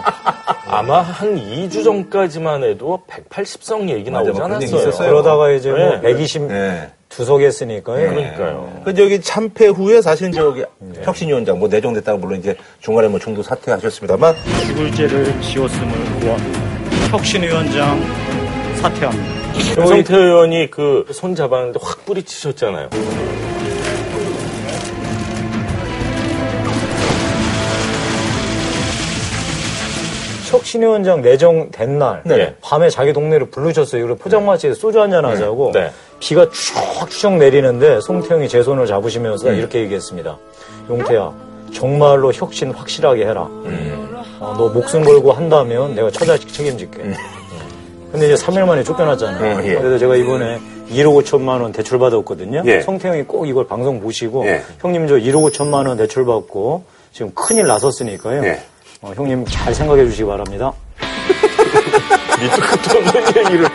아마 0.66 1.02
한 1.02 1.36
2주 1.36 1.84
전까지만 1.84 2.64
해도 2.64 3.02
180석 3.10 3.90
얘기 3.90 4.10
맞아, 4.10 4.24
나오지 4.24 4.38
뭐 4.40 4.48
그런 4.48 4.62
얘기 4.62 4.74
않았어요. 4.74 5.06
그러다가 5.10 5.50
이제 5.50 5.68
뭐 5.70 5.78
네. 6.48 6.90
120 7.14 7.16
두석 7.16 7.40
했으니까요. 7.42 8.10
그러니까요. 8.10 8.82
그 8.84 8.92
저기 8.94 9.20
참패 9.20 9.68
후에 9.68 10.02
사실 10.02 10.32
저기 10.32 10.64
혁신위원장 11.02 11.58
뭐 11.58 11.68
내정됐다가 11.68 12.18
물론 12.18 12.40
이제 12.40 12.56
중간에 12.80 13.08
뭐 13.08 13.18
중도 13.20 13.42
사퇴하셨습니다만 13.42 14.34
죽을죄를 14.66 15.40
지었음을 15.40 16.20
고합니다. 16.20 16.60
혁신위원장 17.10 18.00
사퇴합니다. 18.80 19.34
김성태 19.74 20.16
의원이 20.16 20.70
그 20.70 21.06
손 21.12 21.34
잡았는데 21.36 21.78
확 21.80 22.04
뿌리치셨잖아요. 22.04 22.88
혁신위원장 30.50 31.22
내정된 31.22 31.98
날 31.98 32.22
네. 32.24 32.54
밤에 32.60 32.88
자기 32.88 33.12
동네로 33.12 33.46
부르셨어요. 33.50 34.02
그리고 34.02 34.18
포장마차에서 34.18 34.78
소주 34.78 35.00
한잔 35.00 35.24
하자고 35.24 35.72
네. 35.72 35.90
비가 36.24 36.48
추적추적 36.48 37.36
내리는데 37.36 38.00
송태영이 38.00 38.48
제 38.48 38.62
손을 38.62 38.86
잡으시면서 38.86 39.52
이렇게 39.52 39.80
얘기했습니다. 39.80 40.38
용태야 40.88 41.30
정말로 41.74 42.32
혁신 42.32 42.70
확실하게 42.70 43.26
해라. 43.26 43.42
어, 44.40 44.54
너 44.56 44.70
목숨 44.70 45.04
걸고 45.04 45.32
한다면 45.32 45.94
내가 45.94 46.10
처자식 46.10 46.50
책임질게. 46.50 47.02
어. 47.02 47.14
근데 48.10 48.32
이제 48.32 48.42
3일 48.42 48.64
만에 48.64 48.82
쫓겨났잖아요. 48.82 49.56
음, 49.56 49.66
예. 49.66 49.74
그래서 49.74 49.98
제가 49.98 50.16
이번에 50.16 50.60
1억 50.90 51.22
5천만 51.22 51.60
원 51.60 51.72
대출 51.72 51.98
받았거든요. 51.98 52.62
예. 52.64 52.80
송태영이 52.80 53.24
꼭 53.24 53.46
이걸 53.46 53.66
방송 53.66 54.00
보시고 54.00 54.46
예. 54.46 54.62
형님 54.80 55.06
저 55.06 55.16
1억 55.16 55.52
5천만 55.52 55.86
원 55.86 55.98
대출 55.98 56.24
받고 56.24 56.84
지금 57.12 57.32
큰일 57.34 57.66
나섰으니까요. 57.66 58.44
예. 58.44 58.62
어, 59.02 59.12
형님 59.14 59.44
잘 59.44 59.74
생각해 59.74 60.06
주시기 60.06 60.24
바랍니다. 60.24 60.72
없는 62.44 63.44
얘기를. 63.44 63.66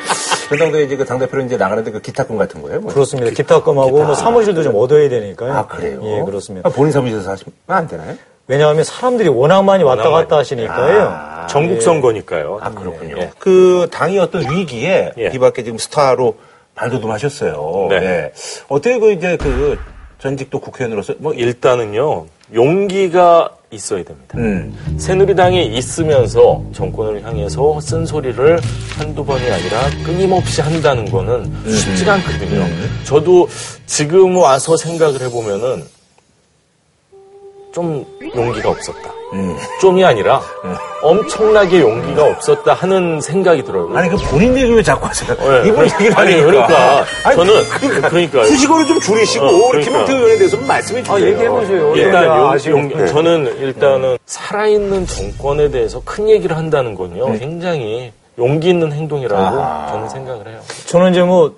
전당대회 0.50 0.84
이제 0.84 0.98
그 0.98 1.06
당대표로 1.06 1.44
이제 1.44 1.58
나가는데 1.58 1.92
그 1.92 2.02
기타금 2.02 2.36
같은 2.38 2.62
거예요? 2.64 2.82
뭐. 2.82 2.92
그렇습니다. 2.92 3.30
기타금하고 3.32 4.04
뭐 4.04 4.16
사무실도 4.16 4.64
좀 4.64 4.76
얻어야 4.76 5.08
되니까요. 5.08 5.54
아, 5.54 5.68
그래요? 5.68 6.02
예, 6.04 6.24
그렇습니다. 6.24 6.68
아, 6.68 6.72
본인 6.72 6.92
사무실에서 6.92 7.30
하시면 7.30 7.54
안 7.68 7.88
되나요? 7.88 8.16
왜냐하면 8.48 8.84
사람들이 8.84 9.30
워낙 9.30 9.62
많이 9.62 9.84
왔다 9.84 10.10
갔다 10.10 10.38
하시니까요. 10.38 11.08
아, 11.08 11.48
전국 11.48 11.84
선거니까요. 11.84 12.58
아, 12.62 12.72
그렇군요. 12.72 13.18
예. 13.20 13.32
그 13.38 13.88
당이 13.92 14.18
어떤 14.18 14.50
위기에 14.52 15.12
예. 15.20 15.32
이 15.32 15.38
밖에 15.38 15.64
지금 15.64 15.78
스타로 15.78 16.36
발돋움하셨어요. 16.74 17.88
네. 17.92 17.96
예. 17.98 18.32
어떻게 18.70 18.98
그 18.98 19.12
이제 19.12 19.38
그 19.38 19.78
전직도 20.18 20.62
국회의원으로서 20.62 21.14
뭐 21.20 21.34
일, 21.34 21.48
일단은요, 21.50 22.26
용기가 22.56 23.52
있어야 23.72 24.04
됩니다. 24.04 24.38
음. 24.38 24.98
새누리당이 24.98 25.78
있으면서 25.78 26.64
정권을 26.74 27.24
향해서 27.24 27.80
쓴소리를 27.80 28.60
한두 28.98 29.24
번이 29.24 29.50
아니라 29.50 29.90
끊임없이 30.04 30.62
한다는 30.62 31.10
거는 31.10 31.52
쉽지가 31.70 32.14
않거든요. 32.14 32.66
저도 33.06 33.48
지금 33.86 34.38
와서 34.38 34.76
생각을 34.76 35.22
해보면은 35.22 35.84
좀 37.74 38.06
용기가 38.36 38.70
없었다. 38.70 39.19
음. 39.34 39.56
좀이 39.82 40.04
아니라 40.04 40.42
엄청나게 41.02 41.80
용기가 41.82 42.24
없었다 42.26 42.74
하는 42.74 43.22
생각이 43.22 43.64
들어요. 43.64 43.90
아니 43.96 44.10
그 44.10 44.18
본인 44.30 44.58
얘기 44.58 44.74
왜 44.74 44.82
자꾸 44.84 45.08
하세요? 45.08 45.36
네, 45.38 45.68
이분 45.70 45.76
그러- 45.76 45.84
얘기를 45.86 46.18
아니, 46.20 46.32
하니까. 46.34 46.46
그러니까 46.52 47.06
아니, 47.24 47.36
저는 47.36 47.64
그러니까요. 48.10 48.44
수식어를 48.46 48.86
좀 48.86 49.00
줄이시고 49.00 49.46
어, 49.46 49.68
그러니까. 49.72 49.80
김용태 49.92 50.14
의원에 50.14 50.38
대해서 50.38 50.58
좀 50.58 50.68
말씀해 50.68 51.04
주세요. 51.04 51.16
아, 51.18 51.22
얘기해 51.22 51.50
보세요. 51.50 51.96
일단 51.96 52.24
야, 52.26 52.54
용-. 52.68 52.92
용- 52.92 53.08
저는 53.08 53.58
일단은 53.60 54.18
살아있는 54.26 55.06
정권에 55.06 55.70
대해서 55.72 56.02
큰 56.04 56.28
얘기를 56.30 56.58
한다는 56.58 56.96
건요 56.96 57.32
굉장히 57.40 58.12
용기 58.38 58.70
있는 58.70 58.92
행동이라고 58.92 59.42
아하. 59.42 59.88
저는 59.92 60.10
생각을 60.10 60.48
해요. 60.48 60.60
저는 60.86 61.12
이제 61.12 61.22
뭐 61.22 61.54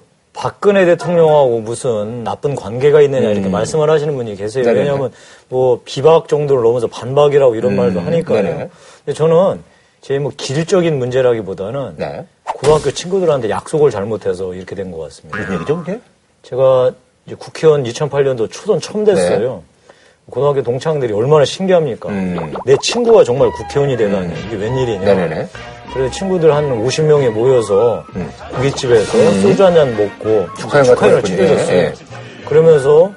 박근혜 0.46 0.86
대통령하고 0.86 1.60
무슨 1.60 2.24
나쁜 2.24 2.56
관계가 2.56 3.02
있느냐 3.02 3.30
이렇게 3.30 3.48
말씀을 3.48 3.92
하시는 3.92 4.16
분이 4.16 4.36
계세요. 4.36 4.64
음. 4.64 4.66
네네네. 4.66 4.80
왜냐하면 4.80 5.12
뭐 5.50 5.82
비박 5.86 6.28
정도를 6.28 6.64
넘어서 6.64 6.88
반박이라고 6.88 7.54
이런 7.54 7.76
말도 7.76 8.00
하니까요. 8.02 8.40
음. 8.40 8.44
네네. 8.46 8.70
근데 9.06 9.14
저는 9.16 9.60
제뭐 10.02 10.32
길적인 10.36 10.98
문제라기보다는 10.98 11.94
네. 11.98 12.26
고등학교 12.44 12.90
친구들한테 12.90 13.52
약속을 13.52 13.92
잘못해서 13.92 14.56
이렇게 14.56 14.74
된 14.74 14.92
것 14.92 14.98
같습니다. 15.04 15.38
무슨 15.38 15.54
얘기죠, 15.54 15.78
그게? 15.78 16.00
제가 16.42 16.92
이제 17.28 17.36
국회의원 17.36 17.84
2008년도 17.84 18.50
초선 18.50 18.80
처음 18.82 19.06
됐어요. 19.06 19.62
고등학교 20.28 20.64
동창들이 20.64 21.14
얼마나 21.14 21.46
신기합니까? 21.46 22.10
네. 22.10 22.16
음. 22.18 22.54
내 22.66 22.76
친구가 22.82 23.24
정말 23.26 23.52
국회의원이 23.52 23.96
되다니 23.96 24.34
이게 24.48 24.56
웬일이냐. 24.56 25.02
네네네. 25.06 25.50
그래서 25.94 26.12
친구들 26.14 26.54
한 26.54 26.70
50명이 26.86 27.30
모여서 27.32 28.04
고깃집에서 28.56 29.32
소주 29.42 29.66
한 29.66 29.74
잔 29.76 29.96
먹고 29.98 30.48
거 30.58 31.22
챙겨줬어요. 31.22 31.58
했군요. 31.58 31.78
예. 31.78 31.94
그러면서 32.46 33.12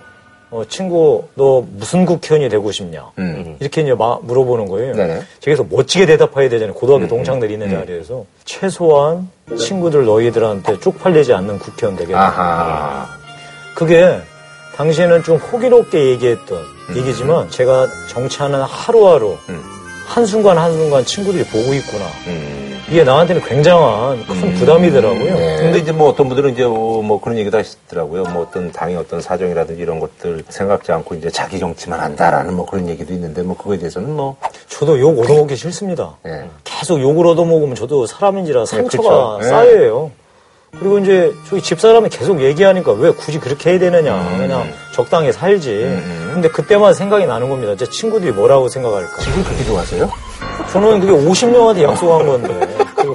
어, 0.51 0.63
친구 0.69 1.25
너 1.35 1.65
무슨 1.69 2.05
국회의원이 2.07 2.49
되고 2.49 2.71
싶냐 2.71 3.11
음. 3.19 3.57
이렇게 3.59 3.83
이제 3.83 3.93
마- 3.95 4.19
물어보는 4.23 4.69
거예요. 4.69 4.95
네네. 4.95 5.15
음, 5.15 5.27
저기서 5.41 5.67
멋지게 5.69 6.07
대답해야 6.07 6.49
되잖아요. 6.49 6.75
고등학교 6.75 7.09
동창들이 7.09 7.55
있는 7.55 7.71
자리에서 7.71 8.25
최소한 8.45 9.29
친구들 9.59 10.05
너희들한테 10.05 10.79
쪽팔리지 10.79 11.33
않는 11.35 11.59
국회의원 11.59 11.97
되겠다. 11.99 12.21
아하. 12.21 13.07
그게 13.75 14.21
당시에는 14.77 15.25
좀 15.25 15.37
호기롭게 15.39 16.11
얘기했던 16.11 16.59
얘기지만 16.97 17.51
제가 17.51 17.89
정치하는 18.09 18.61
하루하루 18.63 19.37
음. 19.49 19.63
한순간 20.07 20.59
한순간 20.59 21.05
친구들이 21.05 21.45
보고 21.45 21.75
있구나. 21.75 22.05
음. 22.27 22.83
이게 22.89 23.03
나한테는 23.03 23.43
굉장한 23.43 24.27
큰 24.27 24.55
부담이더라고요. 24.55 25.35
네. 25.35 25.57
근데 25.57 25.79
이제 25.79 25.91
뭐 25.93 26.09
어떤 26.09 26.29
분들은 26.29 26.53
이제 26.53 26.63
어, 26.65 26.69
뭐 26.71 27.21
그런 27.21 27.39
얘기도 27.39 27.57
하시더라고요. 27.59 28.25
뭐 28.25 28.43
어떤 28.43 28.71
당의 28.73 28.97
어떤 28.97 29.21
사정이라든지 29.21 29.81
이런 29.81 30.01
것들 30.01 30.45
생각지 30.49 30.93
않고 30.93 31.15
이제 31.15 31.31
자기 31.31 31.59
정치만 31.59 32.01
한다라는 32.01 32.55
뭐 32.55 32.67
그런 32.67 32.89
얘기도 32.89 33.15
있는데 33.15 33.43
뭐 33.43 33.57
그거에 33.57 33.79
대해서는 33.79 34.11
뭐 34.15 34.37
저도 34.69 35.01
욕 35.01 35.19
얻어먹기 35.19 35.57
싫습니다. 35.57 36.17
예. 36.27 36.45
계속 36.63 37.01
욕을 37.01 37.27
얻어먹으면 37.27 37.75
저도 37.75 38.07
사람인지라 38.07 38.67
상처가 38.67 39.39
그쵸. 39.39 39.47
예. 39.47 39.49
쌓여요. 39.49 40.11
그리고 40.79 40.99
이제 40.99 41.35
저희 41.49 41.61
집사람이 41.63 42.09
계속 42.11 42.41
얘기하니까 42.43 42.93
왜 42.93 43.11
굳이 43.13 43.39
그렇게 43.39 43.71
해야 43.71 43.79
되느냐. 43.79 44.15
음. 44.17 44.39
그냥 44.39 44.73
적당히 44.93 45.33
살지. 45.33 45.71
근데 46.33 46.49
그때만 46.49 46.95
생각이 46.95 47.27
나는 47.27 47.49
겁니다. 47.49 47.75
제 47.77 47.87
친구들이 47.89 48.33
뭐라고 48.33 48.69
생각할까. 48.69 49.19
지금 49.23 49.45
그렇게 49.45 49.65
좋아하세요? 49.65 50.11
저는 50.73 51.01
그게 51.01 51.13
50명한테 51.13 51.83
약속한 51.83 52.27
건데. 52.27 52.77
그 52.97 53.13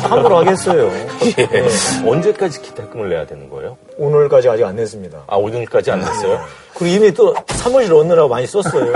함부로 0.00 0.38
하겠어요. 0.38 0.90
예. 1.38 1.68
언제까지 2.08 2.62
기탁금을 2.62 3.10
내야 3.10 3.26
되는 3.26 3.48
거예요? 3.50 3.76
오늘까지 3.98 4.48
아직 4.48 4.64
안 4.64 4.76
냈습니다. 4.76 5.24
아, 5.26 5.36
오늘까지 5.36 5.90
안 5.90 5.98
냈어요? 6.00 6.40
그리고 6.74 6.94
이미 6.96 7.12
또 7.12 7.34
사무실 7.48 7.92
얻느라고 7.92 8.28
많이 8.28 8.46
썼어요. 8.46 8.94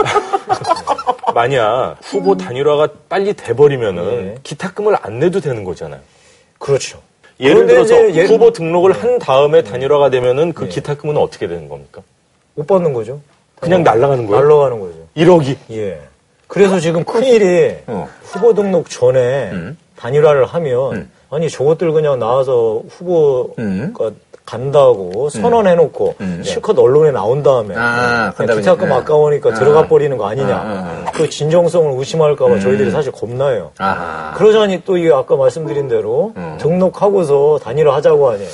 만약 1.35 1.97
후보 2.03 2.37
단일화가 2.37 2.89
빨리 3.09 3.35
돼버리면은 3.35 4.39
기탁금을 4.43 4.97
안 5.03 5.19
내도 5.19 5.41
되는 5.41 5.65
거잖아요. 5.65 6.01
그렇죠. 6.59 6.99
예를 7.41 7.67
들어서 7.67 7.95
예를- 7.95 8.29
후보 8.29 8.53
등록을 8.53 8.93
한 8.93 9.19
다음에 9.19 9.63
단일화가 9.63 10.11
되면은 10.11 10.53
그 10.53 10.69
기탁금은 10.69 11.17
어떻게 11.17 11.47
되는 11.49 11.69
겁니까? 11.69 12.03
못 12.55 12.67
받는 12.67 12.93
거죠. 12.93 13.21
그냥 13.61 13.83
날아가는 13.83 14.27
거예요? 14.27 14.43
날라가는 14.45 14.81
거죠. 14.81 14.95
1억이. 15.17 15.57
예. 15.73 16.01
그래서 16.47 16.79
지금 16.81 17.05
큰일이 17.05 17.77
어. 17.87 18.09
후보 18.23 18.53
등록 18.55 18.91
전에 18.91 19.51
음. 19.53 19.79
단일화를 19.97 20.45
하면 20.45 21.09
아니 21.31 21.49
저것들 21.49 21.93
그냥 21.93 22.19
나와서 22.19 22.83
후보가 22.91 23.55
음. 23.61 23.95
간다고 24.45 25.29
선언해놓고 25.29 26.17
실컷 26.43 26.79
언론에 26.79 27.11
나온 27.11 27.43
다음에 27.43 27.75
아, 27.77 28.33
기타금 28.37 28.61
이제- 28.89 28.95
아까우니까 28.95 29.51
아. 29.51 29.55
들어가 29.55 29.87
버리는 29.89 30.17
거 30.17 30.27
아니냐. 30.29 30.55
아, 30.55 31.05
그 31.13 31.29
진정성을 31.31 31.99
의심할까봐 31.99 32.55
음. 32.55 32.61
저희들이 32.61 32.91
사실 32.91 33.13
겁나요. 33.13 33.71
아. 33.79 34.33
그러자니 34.37 34.83
또 34.85 34.97
이게 34.97 35.13
아까 35.13 35.37
말씀드린 35.37 35.89
대로 35.89 36.33
등록하고서 36.59 37.61
단일화 37.63 37.95
하자고 37.97 38.31
하니 38.31 38.45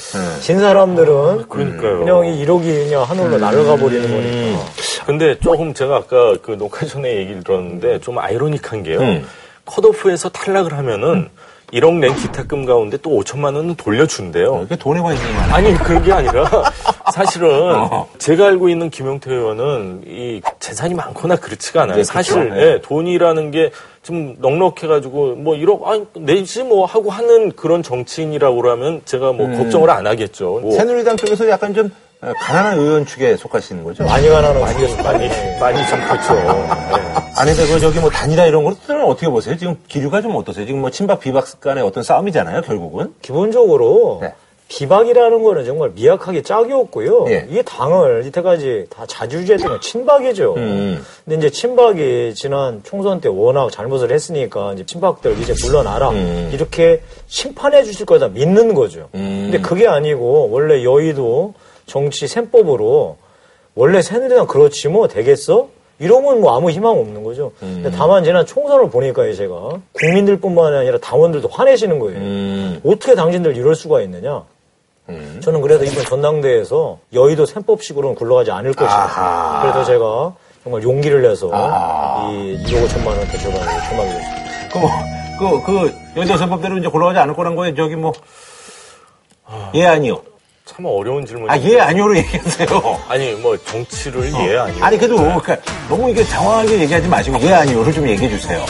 진 0.41 0.59
사람들은 0.61 1.49
그러니까요. 1.49 1.99
그냥 2.01 2.26
이 2.26 2.45
1억이 2.45 2.84
그냥 2.86 3.03
하늘로 3.03 3.39
날아가 3.39 3.76
버리는 3.76 4.03
거니까. 4.09 4.64
근데 5.07 5.39
조금 5.41 5.72
제가 5.72 5.97
아까 5.97 6.36
그 6.43 6.57
녹화 6.59 6.84
전에 6.86 7.16
얘기를 7.16 7.43
들었는데 7.43 8.01
좀 8.01 8.18
아이러니한 8.18 8.82
게요. 8.82 8.99
음. 9.01 9.26
컷오프에서 9.64 10.30
탈락을 10.30 10.72
하면은 10.78 11.28
1억 11.72 11.98
낸 11.98 12.14
기탁금 12.16 12.64
가운데 12.64 12.96
또 12.96 13.10
5천만 13.10 13.54
원은 13.56 13.74
돌려준대요. 13.76 14.62
이게 14.64 14.76
돈에 14.76 15.00
관심이 15.00 15.32
많아. 15.32 15.54
아니 15.54 15.74
그런 15.74 16.02
게 16.02 16.12
아니라 16.12 16.48
사실은 17.12 17.74
어. 17.74 18.08
제가 18.18 18.46
알고 18.46 18.68
있는 18.68 18.90
김용태 18.90 19.32
의원은 19.32 20.02
이 20.06 20.40
재산이 20.60 20.94
많거나 20.94 21.36
그렇지가 21.36 21.82
않아요. 21.82 21.96
네, 21.96 22.04
사실 22.04 22.34
그렇죠. 22.34 22.54
네. 22.54 22.62
예, 22.62 22.80
돈이라는 22.80 23.50
게 23.50 23.70
좀 24.08 24.36
넉넉해가지고 24.38 25.34
뭐 25.36 25.54
1억 25.54 25.84
아니 25.86 26.06
내지 26.14 26.62
뭐 26.62 26.86
하고 26.86 27.10
하는 27.10 27.52
그런 27.52 27.82
정치인이라고 27.82 28.56
그러면 28.56 29.02
제가 29.04 29.32
뭐 29.32 29.44
음. 29.44 29.58
걱정을 29.58 29.90
안 29.90 30.06
하겠죠. 30.06 30.60
뭐 30.62 30.72
새누리당 30.72 31.18
쪽에서 31.18 31.46
약간 31.50 31.74
좀 31.74 31.86
어, 31.86 31.90
가난한 32.20 32.78
의원 32.78 33.06
축에 33.06 33.36
속하시는 33.36 33.84
거죠? 33.84 34.04
많이 34.04 34.28
가난한 34.28 34.60
많이, 34.60 35.02
많이, 35.02 35.28
많이 35.60 35.86
좀 35.88 36.00
그렇죠. 36.00 36.34
아니, 37.38 37.54
근데 37.54 37.72
그 37.72 37.78
저기 37.78 38.00
뭐 38.00 38.10
단일화 38.10 38.46
이런 38.46 38.64
거는 38.64 39.04
어떻게 39.04 39.28
보세요? 39.28 39.56
지금 39.56 39.76
기류가 39.86 40.20
좀 40.20 40.34
어떠세요? 40.34 40.66
지금 40.66 40.80
뭐 40.80 40.90
친박 40.90 41.20
비박 41.20 41.60
간의 41.60 41.84
어떤 41.84 42.02
싸움이잖아요, 42.02 42.62
결국은. 42.62 43.14
기본적으로 43.22 44.18
네. 44.20 44.34
비박이라는 44.66 45.42
거는 45.42 45.64
정말 45.64 45.90
미약하게 45.94 46.42
짝이 46.42 46.72
없고요. 46.72 47.26
예. 47.28 47.46
이 47.50 47.62
당을 47.64 48.24
이때까지 48.26 48.86
다 48.90 49.06
자주지했던 49.06 49.68
건 49.68 49.80
친박이죠. 49.80 50.54
음. 50.56 51.02
근데 51.24 51.38
이제 51.38 51.50
친박이 51.50 52.34
지난 52.34 52.82
총선 52.84 53.20
때 53.20 53.28
워낙 53.28 53.70
잘못을 53.72 54.12
했으니까 54.12 54.74
이제 54.74 54.84
친박들 54.84 55.38
이제 55.40 55.54
물러나라 55.64 56.10
음. 56.10 56.50
이렇게 56.52 57.00
심판해 57.28 57.82
주실 57.82 58.04
거다 58.04 58.28
믿는 58.28 58.74
거죠. 58.74 59.08
근데 59.12 59.58
그게 59.60 59.86
아니고 59.86 60.50
원래 60.50 60.84
여의도 60.84 61.54
정치 61.89 62.28
셈법으로 62.28 63.16
원래 63.74 64.03
새누리당 64.03 64.47
그렇지 64.47 64.89
뭐 64.89 65.09
되겠어? 65.09 65.68
이러면 65.99 66.41
뭐 66.41 66.57
아무 66.57 66.70
희망 66.70 66.93
없는 66.93 67.24
거죠. 67.24 67.51
음. 67.62 67.80
근데 67.82 67.97
다만 67.97 68.22
지난 68.22 68.47
총선을 68.47 68.89
보니까요, 68.91 69.34
제가 69.34 69.80
국민들뿐만 69.95 70.74
아니라 70.74 70.99
당원들도 70.99 71.49
화내시는 71.49 71.99
거예요. 71.99 72.18
음. 72.18 72.80
어떻게 72.84 73.16
당신들 73.16 73.57
이럴 73.57 73.74
수가 73.74 74.01
있느냐? 74.03 74.45
저는 75.41 75.62
그래도 75.62 75.84
이번 75.84 76.05
전당대회에서 76.05 76.99
여의도 77.14 77.47
셈법식으로는 77.47 78.14
굴러가지 78.14 78.51
않을 78.51 78.74
것이다. 78.74 79.61
그래서 79.62 79.84
제가 79.84 80.34
정말 80.62 80.82
용기를 80.82 81.22
내서 81.22 81.51
아하. 81.51 82.30
이 82.30 82.62
1억 82.64 82.86
5천만 82.86 83.07
원대 83.16 83.39
저가 83.39 83.57
출마하게 83.89 84.12
됐습니다. 84.12 84.68
그, 84.70 84.78
뭐, 84.78 84.91
그, 85.39 85.64
그, 85.64 85.95
여의도 86.18 86.36
선법대로 86.36 86.76
이제 86.76 86.89
골라가지 86.89 87.18
않을 87.20 87.34
거란 87.34 87.57
거에 87.57 87.74
저기 87.74 87.97
뭐, 87.97 88.12
예, 89.74 89.86
아니요. 89.86 90.20
참 90.68 90.84
어려운 90.84 91.24
질문이. 91.24 91.50
아, 91.50 91.58
예, 91.62 91.80
아니요로 91.80 92.14
얘기하세요. 92.18 92.68
아니 93.08 93.32
뭐 93.32 93.56
정치를 93.56 94.30
예 94.34 94.58
아니요. 94.58 94.84
아니, 94.84 94.98
그래도, 94.98 95.16
그러니까 95.16 95.56
너무 95.88 96.10
이게 96.10 96.22
장황하게 96.24 96.80
얘기하지 96.80 97.08
마시고, 97.08 97.40
예, 97.40 97.52
아니요를 97.54 97.90
좀 97.92 98.06
얘기해 98.06 98.28
주세요. 98.28 98.62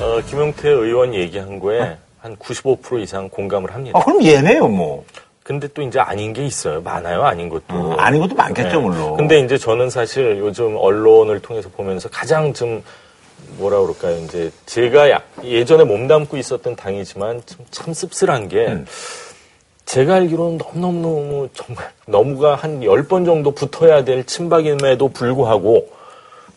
어, 0.00 0.20
김용태 0.26 0.68
의원 0.68 1.14
얘기한 1.14 1.60
거에 1.60 1.96
한95% 2.22 3.00
이상 3.00 3.28
공감을 3.28 3.72
합니다. 3.72 3.96
아, 3.96 4.04
그럼 4.04 4.24
얘네요, 4.24 4.66
뭐. 4.66 5.04
근데 5.44 5.68
또 5.68 5.82
이제 5.82 6.00
아닌 6.00 6.32
게 6.32 6.44
있어요. 6.44 6.80
많아요, 6.80 7.22
아닌 7.22 7.48
것도. 7.48 7.62
어, 7.68 7.92
아닌 7.96 8.20
것도 8.20 8.34
많겠죠, 8.34 8.68
네. 8.68 8.76
물론. 8.78 9.16
근데 9.16 9.38
이제 9.38 9.56
저는 9.56 9.88
사실 9.88 10.38
요즘 10.40 10.76
언론을 10.76 11.38
통해서 11.40 11.68
보면서 11.68 12.08
가장 12.08 12.52
좀 12.52 12.82
뭐라 13.58 13.78
그럴까요? 13.82 14.16
이제 14.24 14.50
제가 14.66 15.10
약- 15.10 15.22
예전에 15.44 15.84
몸담고 15.84 16.36
있었던 16.36 16.74
당이지만 16.74 17.42
좀참 17.46 17.94
씁쓸한 17.94 18.48
게 18.48 18.66
음. 18.66 18.86
제가 19.86 20.16
알기로는 20.16 20.58
너무너무 20.58 21.48
정말 21.54 21.90
너무가 22.06 22.56
한 22.56 22.80
10번 22.80 23.24
정도 23.24 23.52
붙어야 23.52 24.04
될 24.04 24.26
친박임에도 24.26 25.08
불구하고 25.08 25.88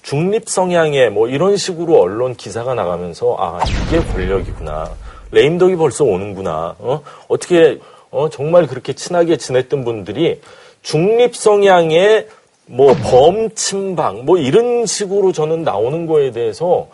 중립 0.01 0.49
성향의 0.49 1.11
뭐 1.11 1.27
이런 1.27 1.55
식으로 1.55 2.01
언론 2.01 2.36
기사가 2.36 2.73
나가면서 2.73 3.36
아 3.39 3.59
이게 3.88 3.99
권력이구나. 3.99 4.91
레임덕이 5.32 5.75
벌써 5.75 6.03
오는구나. 6.03 6.75
어? 6.80 7.01
어떻게 7.27 7.80
어? 8.09 8.30
정말 8.30 8.65
그렇게 8.65 8.93
친하게 8.93 9.38
지냈던 9.38 9.86
분들이 9.86 10.41
중립 10.82 11.36
성향의 11.36 12.27
뭐 12.65 12.93
범친박 12.95 14.25
뭐 14.25 14.38
이런 14.39 14.88
식으로 14.88 15.32
저는 15.32 15.63
나오는 15.63 16.07
거에 16.07 16.32
대해서 16.32 16.88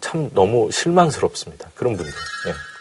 참 0.00 0.30
너무 0.34 0.70
실망스럽습니다. 0.70 1.70
그런 1.74 1.96
분들. 1.96 2.12
예. 2.48 2.71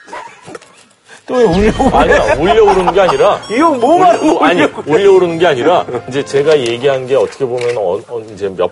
또 1.32 1.38
왜 1.38 1.44
울려고 1.46 1.98
아니야 1.98 2.36
올려 2.40 2.64
오르는 2.64 2.94
게 2.94 3.00
아니라 3.02 3.42
뭐가 3.80 4.20
올려- 4.22 4.40
아니 4.42 4.68
올려 4.88 5.14
오르는 5.14 5.40
게 5.40 5.48
아니라 5.48 5.86
이제 6.10 6.24
제가 6.26 6.60
얘기한 6.60 7.08
게 7.08 7.16
어떻게 7.16 7.46
보면 7.46 7.78
어, 7.78 8.00
어, 8.08 8.22
이제 8.34 8.48
몇몇 8.50 8.72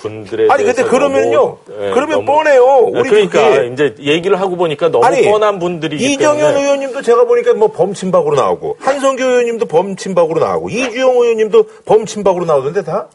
분들에 0.00 0.48
아니, 0.50 0.64
근데 0.64 0.82
그러면요. 0.84 1.56
예, 1.70 1.90
그러면 1.92 2.24
뻔해요. 2.24 2.90
예, 2.94 2.98
우리 3.00 3.08
그러니까 3.08 3.54
저기- 3.54 3.72
이제 3.72 3.94
얘기를 4.00 4.40
하고 4.40 4.56
보니까 4.56 4.88
너무 4.90 5.04
아니, 5.04 5.22
뻔한 5.22 5.58
분들이기 5.58 6.12
이정현 6.12 6.38
때문에 6.38 6.62
의원님도 6.62 7.02
제가 7.02 7.24
보니까 7.24 7.54
뭐 7.54 7.68
범친박으로 7.72 8.36
나오고, 8.36 8.76
한성규 8.80 9.22
의원님도 9.22 9.66
범친박으로 9.66 10.40
나오고, 10.40 10.68
이주영 10.70 11.10
의원님도 11.10 11.64
범친박으로 11.86 12.44
나오던데 12.44 12.84
다? 12.84 13.08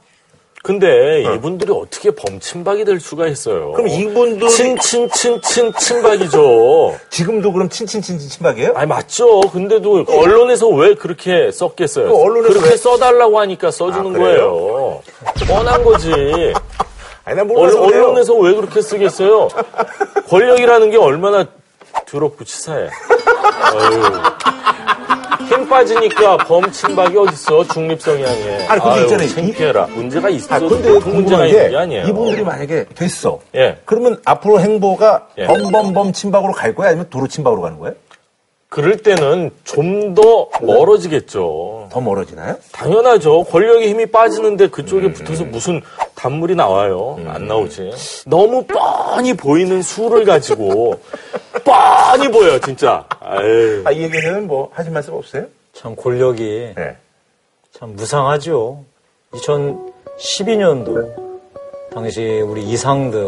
근데 0.63 1.23
이분들이 1.23 1.71
어떻게 1.71 2.11
범친박이 2.11 2.85
될 2.85 2.99
수가 2.99 3.25
있어요? 3.27 3.71
그럼 3.71 3.87
이분들이- 3.87 4.47
친친친친 4.49 5.73
친박이죠. 5.79 6.95
지금도 7.09 7.51
그럼 7.51 7.67
친친친친 7.67 8.29
친박이에요? 8.29 8.73
아니 8.75 8.87
맞죠. 8.87 9.41
근데도 9.41 10.05
언론에서 10.07 10.67
왜 10.67 10.93
그렇게 10.93 11.51
썼겠어요? 11.51 12.09
그 12.11 12.15
언론에서 12.21 12.53
그렇게 12.53 12.69
왜- 12.71 12.77
써달라고 12.77 13.39
하니까 13.39 13.71
써주는 13.71 14.15
아? 14.15 14.19
거예요. 14.19 15.01
뻔한 15.47 15.83
거지. 15.83 16.11
아니, 17.23 17.35
난 17.37 17.39
언, 17.39 17.47
몰라서 17.47 17.81
그래요. 17.81 18.03
언론 18.03 18.17
에서 18.19 18.35
왜 18.35 18.53
그렇게 18.53 18.81
쓰겠어요? 18.81 19.47
권력이라는 20.29 20.91
게 20.91 20.97
얼마나 20.97 21.45
더럽고 22.05 22.43
치사해. 22.43 22.87
빠지니까 25.71 26.37
범친박이 26.37 27.17
어딨어? 27.17 27.63
중립 27.73 28.01
성향에. 28.01 28.67
아니, 28.67 28.81
근데 28.81 28.89
아유, 28.95 29.03
있잖아요. 29.03 29.27
창피해라. 29.29 29.85
문제가 29.87 30.29
있어. 30.29 30.55
아, 30.55 30.59
근데 30.59 30.99
그 30.99 31.09
문제가 31.09 31.45
있는 31.47 31.69
게 31.71 31.77
아니에요. 31.77 32.07
이분들이 32.07 32.43
만약에 32.43 32.85
됐어. 32.93 33.39
예. 33.55 33.77
그러면 33.85 34.19
앞으로 34.25 34.59
행보가 34.59 35.27
예. 35.37 35.45
범범범 35.47 36.11
친박으로 36.13 36.51
갈 36.53 36.75
거야? 36.75 36.89
아니면 36.89 37.07
도로 37.09 37.27
친박으로 37.27 37.61
가는 37.61 37.79
거예요? 37.79 37.95
그럴 38.69 38.97
때는 38.97 39.51
좀 39.65 40.13
더 40.15 40.47
멀어지겠죠. 40.61 41.87
더 41.91 42.01
멀어지나요? 42.01 42.55
당연하죠. 42.73 43.43
권력의 43.45 43.89
힘이 43.89 44.05
빠지는데 44.05 44.67
그쪽에 44.67 45.07
음. 45.07 45.13
붙어서 45.13 45.45
무슨 45.45 45.81
단물이 46.15 46.55
나와요. 46.55 47.17
안 47.27 47.47
나오지. 47.47 47.91
너무 48.27 48.65
뻔히 48.65 49.33
보이는 49.33 49.81
수를 49.81 50.25
가지고 50.25 50.99
뻔히 51.63 52.29
보여, 52.29 52.59
진짜. 52.59 53.05
아유. 53.21 53.81
아, 53.85 53.91
이 53.91 54.03
얘기는 54.03 54.47
뭐 54.47 54.69
하실 54.73 54.91
말씀 54.91 55.13
없어요? 55.13 55.45
참 55.81 55.95
권력이 55.95 56.73
네. 56.75 56.95
참 57.71 57.95
무상하죠. 57.95 58.83
2012년도 59.31 61.11
당시 61.91 62.39
우리 62.41 62.61
이상득 62.69 63.19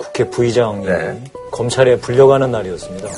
국회 0.00 0.30
부의장이 0.30 0.86
네. 0.86 1.20
검찰에 1.50 1.96
불려가는 1.96 2.48
날이었습니다. 2.52 3.08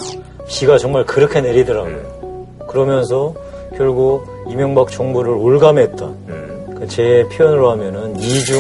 비가 0.49 0.79
정말 0.79 1.05
그렇게 1.05 1.43
내리더라고요. 1.43 2.21
음. 2.23 2.47
그러면서 2.67 3.35
결국 3.77 4.27
이명박 4.49 4.91
정부를 4.91 5.33
올감했던 5.33 6.09
음. 6.29 6.75
그 6.79 6.87
제 6.89 7.29
표현으로 7.31 7.71
하면은 7.73 8.19
이중 8.19 8.59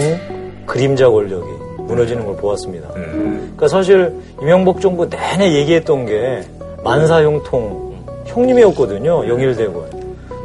그림자 0.66 1.08
권력이 1.08 1.50
무너지는 1.84 2.24
걸 2.26 2.36
보았습니다. 2.36 2.88
음. 2.96 3.38
그러니까 3.56 3.66
사실 3.68 4.12
이명박 4.42 4.80
정부 4.82 5.08
내내 5.08 5.54
얘기했던 5.54 6.04
게 6.06 6.42
만사형통 6.84 7.92
형님이었거든요. 8.26 9.26
영일대군. 9.26 9.91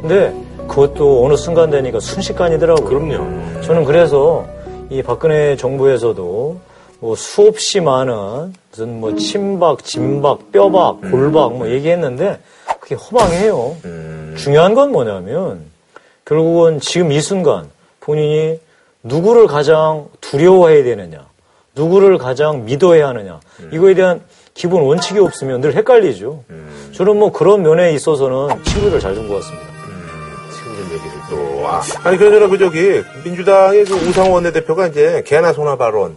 근데 0.08 0.34
그것도 0.70 1.26
어느 1.26 1.36
순간 1.36 1.70
되니까 1.70 2.00
순식간이더라고요. 2.00 2.86
그럼요. 2.86 3.62
저는 3.62 3.84
그래서 3.84 4.48
이 4.90 5.04
박근혜 5.04 5.58
정부에서도 5.58 6.58
뭐 7.00 7.16
수없이 7.16 7.82
많은 7.82 8.54
무슨 8.72 9.02
뭐 9.02 9.16
침박, 9.16 9.84
진박, 9.84 10.54
뼈박, 10.54 11.02
골박 11.12 11.58
뭐 11.58 11.70
얘기했는데 11.70 12.40
그게 12.80 12.96
허망해요. 12.96 13.76
중요한 14.38 14.74
건 14.76 14.94
뭐냐면 14.94 15.66
결국은 16.24 16.80
지금 16.80 17.12
이 17.12 17.20
순간 17.20 17.70
본인이 18.00 18.60
누구를 19.04 19.48
가장 19.48 20.08
두려워해야 20.22 20.84
되느냐, 20.86 21.26
누구를 21.76 22.18
가장 22.18 22.64
믿어야 22.64 23.10
하느냐 23.10 23.42
이거에 23.74 23.94
대한 23.94 24.22
기본 24.54 24.84
원칙이 24.84 25.20
없으면 25.20 25.60
늘 25.60 25.76
헷갈리죠. 25.76 26.44
저는 26.94 27.18
뭐 27.18 27.32
그런 27.34 27.62
면에 27.62 27.92
있어서는 27.94 28.64
친구를 28.64 29.02
잘 29.02 29.14
준 29.14 29.28
것 29.28 29.36
같습니다. 29.36 29.67
아, 31.68 31.82
아니, 32.04 32.18
그러나 32.18 32.48
그 32.48 32.58
저기, 32.58 33.04
민주당의 33.24 33.86
그 33.86 33.94
우상호 33.94 34.34
원내대표가 34.34 34.88
이제 34.88 35.24
개나 35.26 35.54
소나 35.54 35.76
발언. 35.76 36.16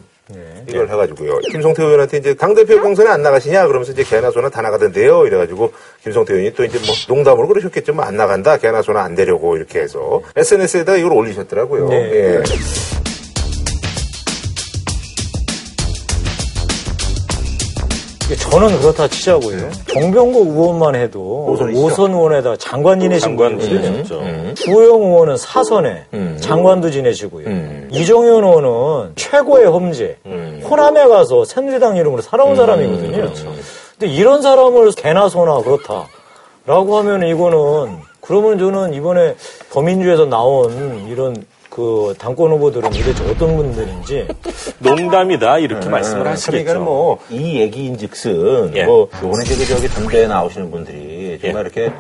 이걸 0.69 0.89
해가지고요. 0.89 1.39
김성태 1.51 1.83
의원한테 1.83 2.19
이제 2.19 2.35
당대표 2.35 2.81
경선에 2.81 3.11
안 3.11 3.23
나가시냐? 3.23 3.67
그러면서 3.67 3.91
이제 3.93 4.05
개나 4.05 4.31
소나 4.31 4.49
다 4.49 4.63
나가던데요. 4.63 5.27
이래가지고 5.27 5.73
김성태 6.05 6.35
의원이 6.35 6.55
또 6.55 6.65
이제 6.65 6.79
뭐 6.87 6.95
농담으로 7.09 7.49
그러셨겠죠. 7.49 7.95
뭐안 7.95 8.17
나간다. 8.17 8.57
개나 8.57 8.81
소나 8.83 9.03
안 9.03 9.17
되려고 9.17 9.57
이렇게 9.57 9.81
해서 9.81 10.23
SNS에다 10.37 10.97
이걸 10.97 11.13
올리셨더라고요. 11.13 11.89
네. 11.89 11.97
예. 12.13 12.43
저는 18.37 18.81
그렇다 18.81 19.09
치자고요. 19.09 19.71
정병국 19.89 20.49
의원만 20.49 20.95
해도 20.95 21.47
오선이시죠? 21.49 21.85
오선 21.87 22.11
의원에다 22.13 22.57
장관 22.57 23.01
지내신 23.01 23.21
장관 23.31 23.59
분이거든요. 23.59 24.05
지내셨죠. 24.05 24.55
주호영 24.55 25.03
의원은 25.03 25.37
사선에 25.37 26.05
장관도 26.41 26.91
지내시고요. 26.91 27.47
이정현 27.91 28.45
의원은 28.45 29.13
최고의 29.17 29.67
험지, 29.67 30.17
호남에 30.65 31.07
가서 31.09 31.45
새누리당 31.45 31.97
이름으로 31.97 32.23
살아온 32.23 32.57
사람이거든요. 32.57 33.33
근데 33.99 34.15
이런 34.15 34.43
사람을 34.43 34.93
개나 34.93 35.29
소나 35.29 35.61
그렇다라고 35.63 36.97
하면 36.99 37.27
이거는 37.27 37.99
그러면 38.21 38.59
저는 38.59 38.95
이번에 38.95 39.35
더민주에서 39.73 40.25
나온 40.27 41.07
이런 41.09 41.45
그 41.71 42.15
당권 42.19 42.51
후보들은 42.51 42.91
도대체 42.91 43.31
어떤 43.31 43.57
분들인지 43.57 44.27
농담이다 44.81 45.59
이렇게 45.59 45.89
말씀을 45.89 46.27
하시겠죠. 46.27 46.65
그러니까 46.65 46.85
뭐, 46.85 47.19
이 47.31 47.61
얘기인즉슨, 47.61 48.73
예. 48.77 48.85
뭐, 48.85 49.09
요번에 49.23 49.45
저기, 49.45 49.65
저기, 49.67 49.89
담대에 49.89 50.27
나오시는 50.27 50.71
분들이 50.71 51.39
정말 51.41 51.63
이렇게, 51.63 51.93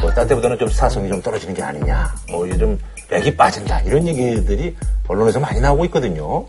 뭐, 0.00 0.10
딴 0.12 0.26
때보다는 0.26 0.58
좀 0.58 0.68
사성이 0.68 1.08
좀 1.08 1.20
떨어지는 1.20 1.54
게 1.54 1.62
아니냐, 1.62 2.12
뭐, 2.30 2.48
좀, 2.56 2.78
맥이 3.10 3.36
빠진다, 3.36 3.82
이런 3.82 4.08
얘기들이 4.08 4.74
언론에서 5.06 5.38
많이 5.38 5.60
나오고 5.60 5.84
있거든요. 5.86 6.46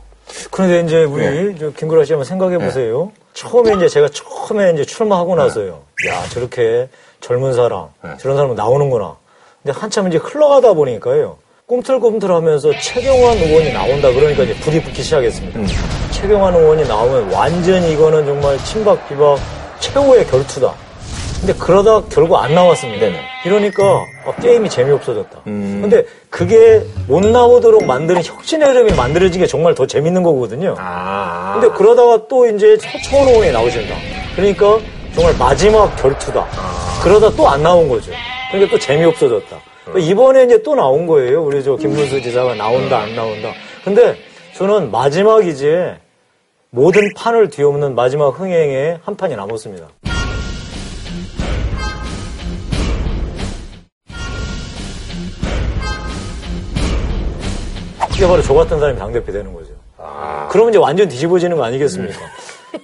그런데 0.52 0.82
이제 0.82 1.04
우리 1.04 1.58
저 1.60 1.72
김구라 1.72 2.06
씨 2.06 2.14
한번 2.14 2.24
생각해 2.26 2.58
보세요. 2.58 3.12
처음에 3.34 3.74
이제 3.76 3.90
제가 3.90 4.08
처음에 4.08 4.72
이제 4.72 4.86
출마하고 4.86 5.36
나서요. 5.36 5.82
야 6.08 6.24
저렇게 6.30 6.88
젊은 7.20 7.52
사람 7.54 7.88
저런 8.20 8.38
사람 8.38 8.56
나오는구나. 8.56 9.18
근데 9.62 9.78
한참 9.78 10.08
이제 10.08 10.18
흘러가다 10.18 10.74
보니까요. 10.74 11.38
꿈틀꿈틀하면서 11.68 12.72
최경환 12.82 13.38
의원이 13.38 13.72
나온다 13.74 14.12
그러니까 14.12 14.44
이제 14.44 14.54
불이 14.56 14.82
붙기 14.82 15.02
시작했습니다. 15.02 15.60
최경환 16.12 16.54
의원이 16.56 16.88
나오면 16.88 17.32
완전히 17.32 17.94
이거는 17.94 18.26
정말 18.26 18.58
친박 18.66 19.08
비박 19.08 19.38
최후의 19.80 20.28
결투다. 20.28 20.74
근데 21.40 21.54
그러다 21.54 22.04
결국 22.10 22.38
안 22.38 22.54
나왔습니다. 22.54 23.06
이러니까 23.46 23.84
아, 24.26 24.32
게임이 24.42 24.70
재미없어졌다. 24.70 25.42
근데 25.82 26.06
그게 26.30 26.82
못 27.08 27.26
나오도록 27.26 27.86
만드는 27.86 28.24
혁신의 28.24 28.68
흐름이 28.70 28.94
만들어진 28.94 29.42
게 29.42 29.48
정말 29.48 29.74
더 29.76 29.86
재밌는 29.88 30.24
거거든요. 30.24 30.76
근데 31.54 31.70
그러다가 31.78 32.28
또 32.30 32.46
이제 32.48 32.78
서청원 32.78 33.28
의원이 33.30 33.52
나오신다. 33.52 33.96
그러니까 34.36 34.80
정말 35.16 35.34
마지막 35.38 35.94
결투다. 35.96 36.46
그러다 37.04 37.30
또 37.32 37.48
안 37.48 37.62
나온 37.64 37.88
거죠. 37.90 38.12
그러니까 38.52 38.72
또 38.72 38.80
재미없어졌다. 38.80 39.58
이번에 39.98 40.44
이제 40.44 40.64
또 40.64 40.76
나온 40.76 41.06
거예요. 41.08 41.44
우리 41.44 41.64
저 41.64 41.76
김문수 41.76 42.22
지사가 42.22 42.56
나온다, 42.56 43.00
안 43.00 43.16
나온다. 43.16 43.52
근데 43.84 44.16
저는 44.56 44.92
마지막 44.92 45.46
이제 45.46 45.98
모든 46.70 47.14
판을 47.16 47.50
뒤엎는 47.50 47.94
마지막 47.96 48.40
흥행에 48.40 49.00
한 49.04 49.16
판이 49.16 49.36
남았습니다. 49.36 49.88
그게 58.12 58.28
바로 58.28 58.42
저 58.42 58.54
같은 58.54 58.80
사람이 58.80 58.98
당대표 58.98 59.32
되는 59.32 59.54
거죠. 59.54 59.70
그러면 60.50 60.70
이제 60.70 60.78
완전 60.78 61.10
뒤집어지는 61.10 61.58
거 61.58 61.64
아니겠습니까? 61.64 62.20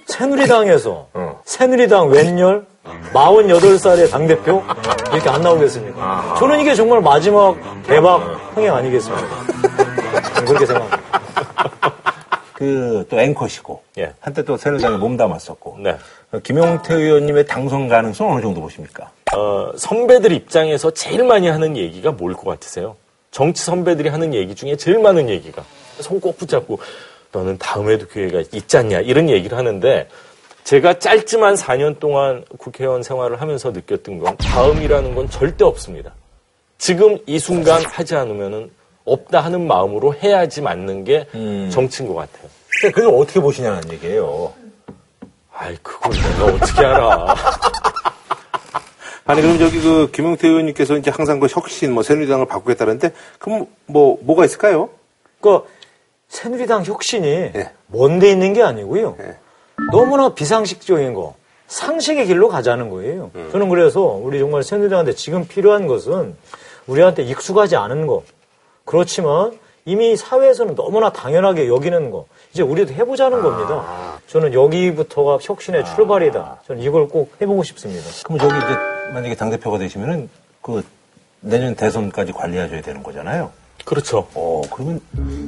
새누리당에서 0.06 1.08
새누리당 1.44 2.10
웬열 2.10 2.66
48살의 3.12 4.10
당대표 4.10 4.62
이렇게 5.12 5.28
안 5.28 5.40
나오겠습니까? 5.42 6.36
저는 6.38 6.60
이게 6.60 6.74
정말 6.74 7.00
마지막 7.00 7.56
대박 7.84 8.18
흥행 8.54 8.74
아니겠습니까? 8.74 9.26
저는 10.34 10.44
그렇게 10.46 10.66
생각합니다. 10.66 11.00
그, 12.54 13.06
또 13.08 13.18
앵커시고, 13.18 13.82
예. 13.98 14.12
한때 14.20 14.44
또 14.44 14.56
새누리당에 14.58 14.98
몸담았었고, 14.98 15.78
네. 15.82 15.96
어, 16.32 16.38
김용태 16.40 16.94
의원님의 16.94 17.46
당선 17.46 17.88
가능성 17.88 18.32
어느 18.32 18.42
정도 18.42 18.60
보십니까? 18.60 19.10
어, 19.34 19.72
선배들 19.76 20.32
입장에서 20.32 20.90
제일 20.90 21.24
많이 21.24 21.48
하는 21.48 21.76
얘기가 21.76 22.12
뭘 22.12 22.34
것 22.34 22.44
같으세요? 22.50 22.96
정치 23.30 23.64
선배들이 23.64 24.08
하는 24.10 24.34
얘기 24.34 24.54
중에 24.54 24.76
제일 24.76 24.98
많은 24.98 25.28
얘기가 25.28 25.62
손 26.00 26.20
꼭 26.20 26.36
붙잡고 26.36 26.80
너는 27.32 27.58
다음에도 27.58 28.06
기회가 28.08 28.42
있지 28.52 28.76
않냐 28.76 29.00
이런 29.00 29.28
얘기를 29.30 29.56
하는데 29.56 30.08
제가 30.70 31.00
짧지만 31.00 31.56
4년 31.56 31.98
동안 31.98 32.44
국회의원 32.56 33.02
생활을 33.02 33.40
하면서 33.40 33.72
느꼈던 33.72 34.20
건 34.20 34.36
다음이라는 34.36 35.16
건 35.16 35.28
절대 35.28 35.64
없습니다. 35.64 36.14
지금 36.78 37.18
이 37.26 37.40
순간 37.40 37.84
하지 37.84 38.14
않으면은 38.14 38.70
없다 39.04 39.40
하는 39.40 39.66
마음으로 39.66 40.14
해야지 40.14 40.62
맞는 40.62 41.02
게 41.02 41.26
정치인 41.72 42.08
것 42.08 42.14
같아요. 42.14 42.48
근데 42.80 42.94
그걸 42.94 43.20
어떻게 43.20 43.40
보시냐는 43.40 43.92
얘기예요. 43.92 44.52
아이, 45.52 45.76
그걸 45.82 46.12
내가 46.12 46.44
어떻게 46.44 46.86
알아. 46.86 47.34
아니, 49.26 49.42
그럼 49.42 49.58
저기 49.58 49.80
그 49.80 50.08
김용태 50.12 50.46
의원님께서 50.46 50.96
이제 50.98 51.10
항상 51.10 51.40
그 51.40 51.48
혁신, 51.50 51.92
뭐 51.92 52.04
새누리당을 52.04 52.46
바꾸겠다는데, 52.46 53.10
그럼 53.40 53.66
뭐, 53.86 54.18
뭐가 54.22 54.44
있을까요? 54.44 54.90
그 55.40 55.64
새누리당 56.28 56.84
혁신이 56.84 57.50
먼데 57.88 58.30
있는 58.30 58.52
게 58.52 58.62
아니고요. 58.62 59.16
너무나 59.92 60.34
비상식적인 60.34 61.14
거, 61.14 61.34
상식의 61.68 62.26
길로 62.26 62.48
가자는 62.48 62.90
거예요. 62.90 63.30
저는 63.52 63.68
그래서 63.68 64.00
우리 64.02 64.38
정말 64.38 64.62
새누리당한테 64.62 65.14
지금 65.14 65.46
필요한 65.46 65.86
것은 65.86 66.34
우리한테 66.86 67.22
익숙하지 67.22 67.76
않은 67.76 68.06
거. 68.06 68.22
그렇지만 68.84 69.52
이미 69.84 70.16
사회에서는 70.16 70.74
너무나 70.74 71.10
당연하게 71.10 71.68
여기는 71.68 72.10
거. 72.10 72.26
이제 72.52 72.62
우리도 72.62 72.92
해보자는 72.92 73.42
겁니다. 73.42 74.18
저는 74.26 74.52
여기부터가 74.52 75.38
혁신의 75.40 75.84
출발이다. 75.86 76.62
저는 76.66 76.82
이걸 76.82 77.08
꼭 77.08 77.32
해보고 77.40 77.62
싶습니다. 77.62 78.04
그럼 78.24 78.38
저기 78.38 78.56
이제 78.56 78.76
만약에 79.12 79.34
당 79.36 79.50
대표가 79.50 79.78
되시면은 79.78 80.28
그 80.60 80.84
내년 81.40 81.74
대선까지 81.74 82.32
관리하셔야 82.32 82.82
되는 82.82 83.02
거잖아요. 83.02 83.50
그렇죠. 83.84 84.26
어, 84.34 84.60
그러면 84.72 85.00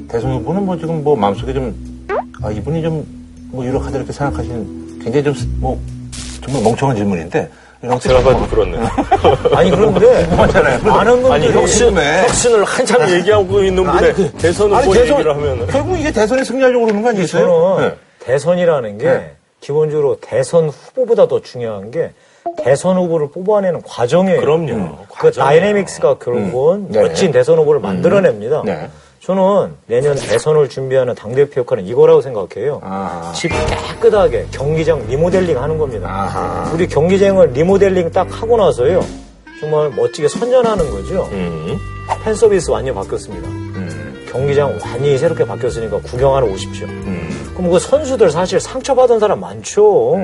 대선 0.09 0.33
후보는 0.33 0.65
뭐 0.65 0.77
지금 0.77 1.05
뭐 1.05 1.17
마음속에 1.17 1.53
좀, 1.53 2.07
아, 2.43 2.51
이분이 2.51 2.83
좀 2.83 3.22
뭐 3.53 3.65
유력하다 3.65 3.97
이렇게 3.99 4.13
생각하시는 4.13 4.99
굉장히 5.03 5.25
좀 5.25 5.35
뭐 5.61 5.79
정말 6.45 6.63
멍청한 6.65 6.97
질문인데. 6.97 7.49
제가 8.01 8.23
봐도 8.23 8.47
그렇네요. 8.47 8.81
아니, 9.55 9.69
그런데 9.71 10.25
궁금하잖아요. 10.27 10.83
많은 10.85 11.13
분들이 11.23 11.33
아니, 11.33 11.53
혁신. 11.53 11.97
혁신을 11.97 12.63
한참 12.65 13.11
얘기하고 13.11 13.63
있는 13.65 13.83
분의 13.85 13.99
아니, 13.99 14.13
그- 14.15 14.31
대선 14.39 14.73
아니, 14.73 14.83
후보 14.85 14.95
대선- 14.95 15.13
얘기를 15.15 15.35
하면은. 15.35 15.67
결국 15.67 15.97
이게 15.99 16.13
대선에 16.13 16.45
승리하려고 16.45 16.85
그러는 16.85 17.03
거 17.03 17.09
아니겠어요? 17.09 17.45
저는 17.77 17.89
네. 17.89 17.95
대선이라는 18.21 18.99
게 18.99 19.31
기본적으로 19.61 20.17
대선 20.21 20.69
후보보다 20.69 21.27
더 21.27 21.41
중요한 21.43 21.91
게 21.91 22.11
대선 22.59 22.97
후보를 22.97 23.31
뽑아내는 23.31 23.83
과정이에요. 23.83 24.41
그럼요. 24.41 24.99
그 25.19 25.33
다이내믹스가 25.33 26.19
결국은 26.19 26.87
네. 26.89 27.03
멋진 27.03 27.33
대선 27.33 27.59
후보를 27.59 27.81
만들어냅니다. 27.81 28.63
네. 28.65 28.89
저는 29.23 29.75
내년 29.87 30.17
대선을 30.17 30.69
준비하는 30.69 31.15
당대표 31.15 31.61
역할은 31.61 31.87
이거라고 31.87 32.21
생각해요. 32.23 32.81
아. 32.83 33.33
집 33.37 33.53
깨끗하게 34.01 34.47
경기장 34.51 35.07
리모델링 35.07 35.63
하는 35.63 35.79
겁니다. 35.79 36.09
아하. 36.09 36.73
우리 36.73 36.89
경기장을 36.89 37.51
리모델링 37.53 38.11
딱 38.11 38.27
하고 38.43 38.57
나서요. 38.57 39.05
정말 39.61 39.91
멋지게 39.91 40.27
선전하는 40.27 40.91
거죠. 40.91 41.29
음. 41.31 41.79
팬 42.25 42.35
서비스 42.35 42.69
완전 42.73 42.97
바뀌었습니다. 42.97 43.49
경기장 44.33 44.77
많이 44.83 45.17
새롭게 45.17 45.45
바뀌었으니까 45.45 45.99
구경하러 45.99 46.47
오십시오. 46.49 46.87
음. 46.89 47.53
그럼 47.55 47.71
그 47.71 47.79
선수들 47.79 48.31
사실 48.31 48.59
상처받은 48.59 49.21
사람 49.21 49.39
많죠. 49.39 50.17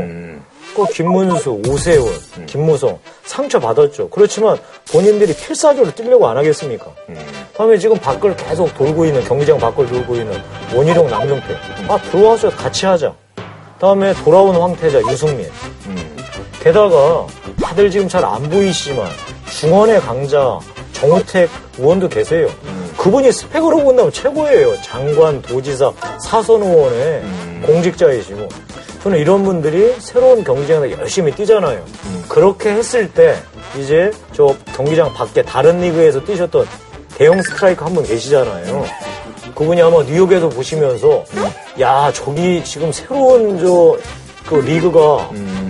음. 0.76 0.84
그 0.86 0.92
김문수, 0.92 1.62
오세훈, 1.68 2.12
김무성 2.46 2.98
상처 3.24 3.58
받았죠. 3.58 4.08
그렇지만 4.10 4.58
본인들이 4.92 5.34
필사적으로 5.34 5.92
뛰려고 5.94 6.28
안 6.28 6.36
하겠습니까? 6.36 6.86
음. 7.08 7.16
다음에 7.56 7.76
지금 7.78 7.96
밖을 7.96 8.36
계속 8.36 8.72
돌고 8.74 9.04
있는 9.06 9.24
경기장 9.24 9.58
밖을 9.58 9.86
돌고 9.86 10.14
있는 10.16 10.40
원희룡, 10.74 11.08
남경태 11.08 11.56
아 11.88 11.98
들어와서 12.10 12.50
같이 12.50 12.86
하자. 12.86 13.12
다음에 13.80 14.12
돌아온 14.24 14.54
황태자, 14.56 15.00
유승민. 15.10 15.48
게다가 16.60 17.26
다들 17.62 17.90
지금 17.90 18.08
잘 18.08 18.24
안 18.24 18.42
보이시지만 18.50 19.08
중원의 19.50 20.00
강자 20.00 20.58
정우택 20.92 21.48
의원도 21.78 22.08
계세요. 22.08 22.48
그분이 22.96 23.30
스펙으로 23.30 23.78
본다면 23.84 24.10
최고예요. 24.12 24.74
장관, 24.82 25.40
도지사, 25.40 25.92
사선 26.24 26.62
의원의 26.62 27.22
공직자이시고 27.64 28.48
저는 29.02 29.18
이런 29.18 29.44
분들이 29.44 29.94
새로운 30.00 30.42
경기장에서 30.44 30.98
열심히 31.00 31.32
뛰잖아요. 31.32 31.84
그렇게 32.28 32.70
했을 32.70 33.10
때 33.12 33.36
이제 33.78 34.10
저 34.32 34.54
경기장 34.74 35.12
밖에 35.14 35.42
다른 35.42 35.80
리그에서 35.80 36.24
뛰셨던 36.24 36.66
대형 37.16 37.40
스트라이크 37.42 37.84
한 37.84 37.94
분 37.94 38.04
계시잖아요. 38.04 38.84
그분이 39.54 39.80
아마 39.82 40.02
뉴욕에서 40.02 40.48
보시면서 40.48 41.24
야 41.80 42.10
저기 42.12 42.62
지금 42.64 42.92
새로운 42.92 43.58
저 43.58 43.96
그 44.48 44.54
리그가 44.54 45.28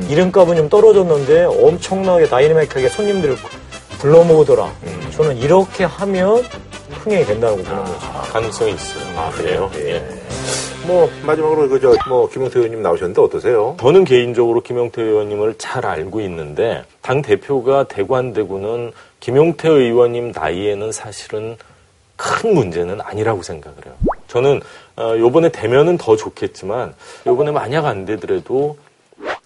이름값은 0.08 0.54
좀 0.54 0.68
떨어졌는데 0.68 1.46
엄청나게 1.46 2.28
다이내믹하게 2.28 2.88
손님들을 2.88 3.36
불러 3.98 4.22
모으더라. 4.22 4.70
저는 5.16 5.36
이렇게 5.38 5.82
하면 5.82 6.44
흥행이 7.02 7.26
된다고 7.26 7.56
보는 7.56 7.84
거죠. 7.84 7.98
가능성이 8.32 8.74
있어요. 8.74 9.02
아, 9.18 9.30
그래요? 9.30 9.68
예. 9.78 10.00
뭐 10.88 11.10
마지막으로 11.26 11.68
그저 11.68 11.94
뭐 12.08 12.26
김용태 12.30 12.60
의원님 12.60 12.80
나오셨는데 12.80 13.20
어떠세요? 13.20 13.76
저는 13.78 14.04
개인적으로 14.04 14.62
김용태 14.62 15.02
의원님을 15.02 15.56
잘 15.58 15.84
알고 15.84 16.22
있는데 16.22 16.82
당 17.02 17.20
대표가 17.20 17.84
대관되고는 17.84 18.92
김용태 19.20 19.68
의원님 19.68 20.32
나이에는 20.34 20.90
사실은 20.90 21.58
큰 22.16 22.54
문제는 22.54 23.02
아니라고 23.02 23.42
생각을 23.42 23.76
해요. 23.84 23.94
저는 24.28 24.62
어, 24.96 25.14
요번에 25.18 25.50
되면은 25.50 25.98
더 25.98 26.16
좋겠지만 26.16 26.94
요번에 27.26 27.50
만약 27.50 27.84
안 27.84 28.06
되더라도 28.06 28.78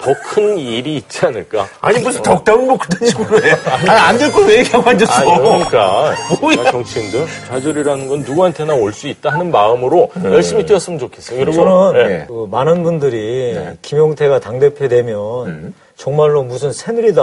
더 0.02 0.12
큰 0.22 0.58
일이 0.58 0.96
있지 0.96 1.24
않을까. 1.26 1.68
아니 1.80 1.98
무슨 2.00 2.22
덕담을 2.22 2.66
뭐 2.66 2.76
그런 2.78 3.08
식으로 3.08 3.44
해? 3.44 3.52
아니 3.52 3.88
안 3.90 4.18
될 4.18 4.32
걸 4.32 4.46
왜 4.48 4.58
얘기하고 4.58 4.90
앉았어? 4.90 5.12
아니, 5.30 5.40
그러니까 5.42 6.14
뭐야? 6.40 6.70
정치인들 6.72 7.24
좌절이라는 7.48 8.08
건 8.08 8.20
누구한테나 8.22 8.74
올 8.74 8.92
수 8.92 9.06
있다 9.08 9.30
하는 9.30 9.50
마음으로 9.50 10.10
열심히 10.24 10.66
뛰었으면 10.66 10.98
좋겠어요. 10.98 11.38
그리고 11.38 11.52
저는 11.92 12.10
예. 12.10 12.24
그 12.26 12.48
많은 12.50 12.82
분들이 12.82 13.56
김용태가 13.82 14.40
당대표 14.40 14.88
되면 14.88 15.72
정말로 15.96 16.42
무슨 16.42 16.72
새누리다 16.72 17.22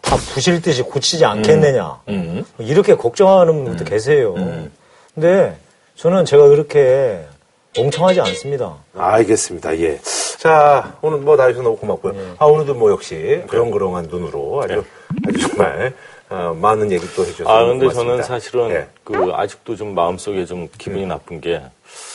다 0.00 0.16
부실 0.32 0.62
듯이 0.62 0.82
고치지 0.82 1.24
않겠느냐 1.26 2.00
이렇게 2.58 2.94
걱정하는 2.96 3.64
분도 3.64 3.84
계세요. 3.84 4.34
근데 5.14 5.56
저는 5.96 6.24
제가 6.24 6.48
그렇게 6.48 7.20
멍청하지 7.76 8.20
않습니다. 8.22 8.76
알겠습니다. 8.96 9.78
예. 9.80 10.00
자, 10.38 10.96
오늘 11.02 11.18
뭐 11.18 11.34
나와주셔서 11.34 11.64
너무 11.64 11.76
고맙고요. 11.76 12.36
아, 12.38 12.44
오늘도 12.44 12.74
뭐 12.74 12.92
역시 12.92 13.42
그렁그렁한 13.48 14.04
눈으로 14.06 14.62
아주, 14.62 14.84
아주 15.26 15.48
정말, 15.48 15.92
어, 16.30 16.56
많은 16.60 16.92
얘기 16.92 17.04
또 17.16 17.22
해주셔서. 17.22 17.50
아, 17.50 17.64
근데 17.64 17.86
고맙습니다. 17.86 18.12
저는 18.12 18.22
사실은 18.22 18.70
예. 18.70 18.86
그 19.02 19.32
아직도 19.34 19.74
좀 19.74 19.96
마음속에 19.96 20.44
좀 20.44 20.68
기분이 20.78 21.06
나쁜 21.06 21.40
게 21.40 21.60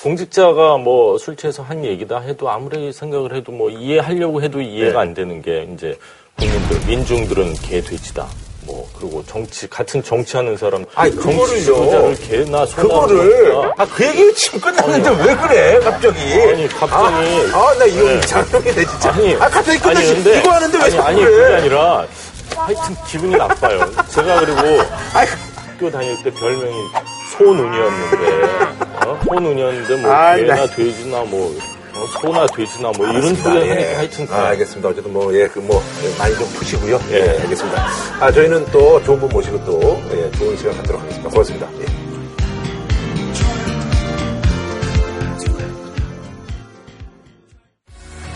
공직자가 0.03 0.78
뭐 0.78 1.17
술 1.17 1.36
취해서 1.36 1.63
한 1.63 1.84
얘기다 1.84 2.19
해도 2.19 2.49
아무리 2.49 2.93
생각을 2.93 3.36
해도 3.36 3.51
뭐 3.51 3.69
이해하려고 3.69 4.41
해도 4.41 4.61
이해가 4.61 5.01
안 5.01 5.13
되는 5.13 5.41
게 5.41 5.67
이제 5.74 5.97
국민들, 6.38 6.80
민중들은 6.88 7.53
개 7.55 7.82
돼지다. 7.82 8.26
뭐 8.66 8.88
그리고 8.97 9.24
정치 9.28 9.68
같은 9.68 10.01
정치하는 10.03 10.57
사람 10.57 10.86
아니, 10.95 11.16
그거를요. 11.16 11.59
지도자를 11.59 12.18
개나 12.20 12.66
그거를, 12.66 13.55
아, 13.78 13.86
그 13.86 14.05
얘기 14.05 14.34
지금 14.36 14.59
끝났는데 14.61 15.09
왜 15.09 15.36
그래, 15.36 15.80
갑자기? 15.84 16.20
아니 16.34 16.68
갑자기 16.68 16.93
아, 17.53 17.57
아, 17.57 17.74
나 17.78 17.86
이거 17.86 18.03
네. 18.03 18.22
장난이네, 18.22 18.86
진짜. 18.86 19.09
아니, 19.11 19.36
아, 19.36 19.49
갑자기 19.49 19.89
아니. 19.89 20.05
근데- 20.14 20.39
이거 20.39 20.51
하는데 20.51 20.78
왜 20.78 20.84
아니, 20.84 20.91
자꾸 20.93 21.07
아니, 21.07 21.22
그래? 21.22 21.32
그게 21.36 21.53
아니라 21.55 22.07
하여튼 22.55 22.95
기분이 23.07 23.36
나빠요. 23.36 23.80
제가 24.09 24.39
그리고 24.39 24.59
학교 25.14 25.91
다닐 25.91 26.24
때 26.24 26.32
별명이 26.32 26.74
소눈이었는데 27.38 28.78
어? 29.07 29.20
소눈이었는데 29.28 29.95
뭐 29.97 30.11
아, 30.11 30.36
개나 30.36 30.55
나- 30.55 30.68
돼지나 30.68 31.22
뭐 31.22 31.55
어, 32.04 32.08
소나 32.08 32.45
돼지나 32.47 32.91
뭐 32.97 33.08
이런 33.08 33.16
알겠습니다. 33.16 33.49
소리 33.49 33.70
예. 33.70 33.93
하여튼 33.95 34.28
아, 34.30 34.47
알겠습니다. 34.47 34.89
어쨌든 34.89 35.14
뭐, 35.14 35.34
예, 35.34 35.47
그 35.47 35.60
뭐, 35.60 35.82
예, 36.04 36.18
많이 36.18 36.36
좀 36.36 36.45
푸시고요. 36.49 36.99
예, 37.12 37.16
예. 37.16 37.41
알겠습니다. 37.41 37.88
아, 38.20 38.32
저희는 38.32 38.66
또 38.72 39.01
좋은 39.04 39.20
분 39.20 39.30
모시고 39.30 39.64
또, 39.64 40.01
예, 40.12 40.30
좋은 40.32 40.58
시간 40.58 40.76
갖도록 40.78 41.01
하겠습니다. 41.01 41.30
고맙습니다. 41.30 41.70
예. 41.80 42.04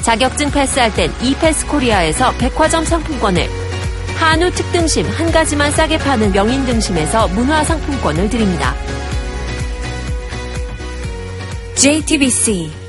자격증 0.02 0.50
패스할 0.52 0.94
땐 0.94 1.12
이패스 1.22 1.68
코리아에서 1.68 2.32
백화점 2.38 2.86
상품권을 2.86 3.46
한우 4.16 4.50
특등심 4.52 5.06
한 5.06 5.30
가지만 5.34 5.70
싸게 5.72 5.98
파는 5.98 6.32
명인 6.32 6.66
등심에서 6.66 7.28
문화 7.28 7.62
상품권을 7.66 8.30
드립니다. 8.30 8.74
JTBC 11.76 12.87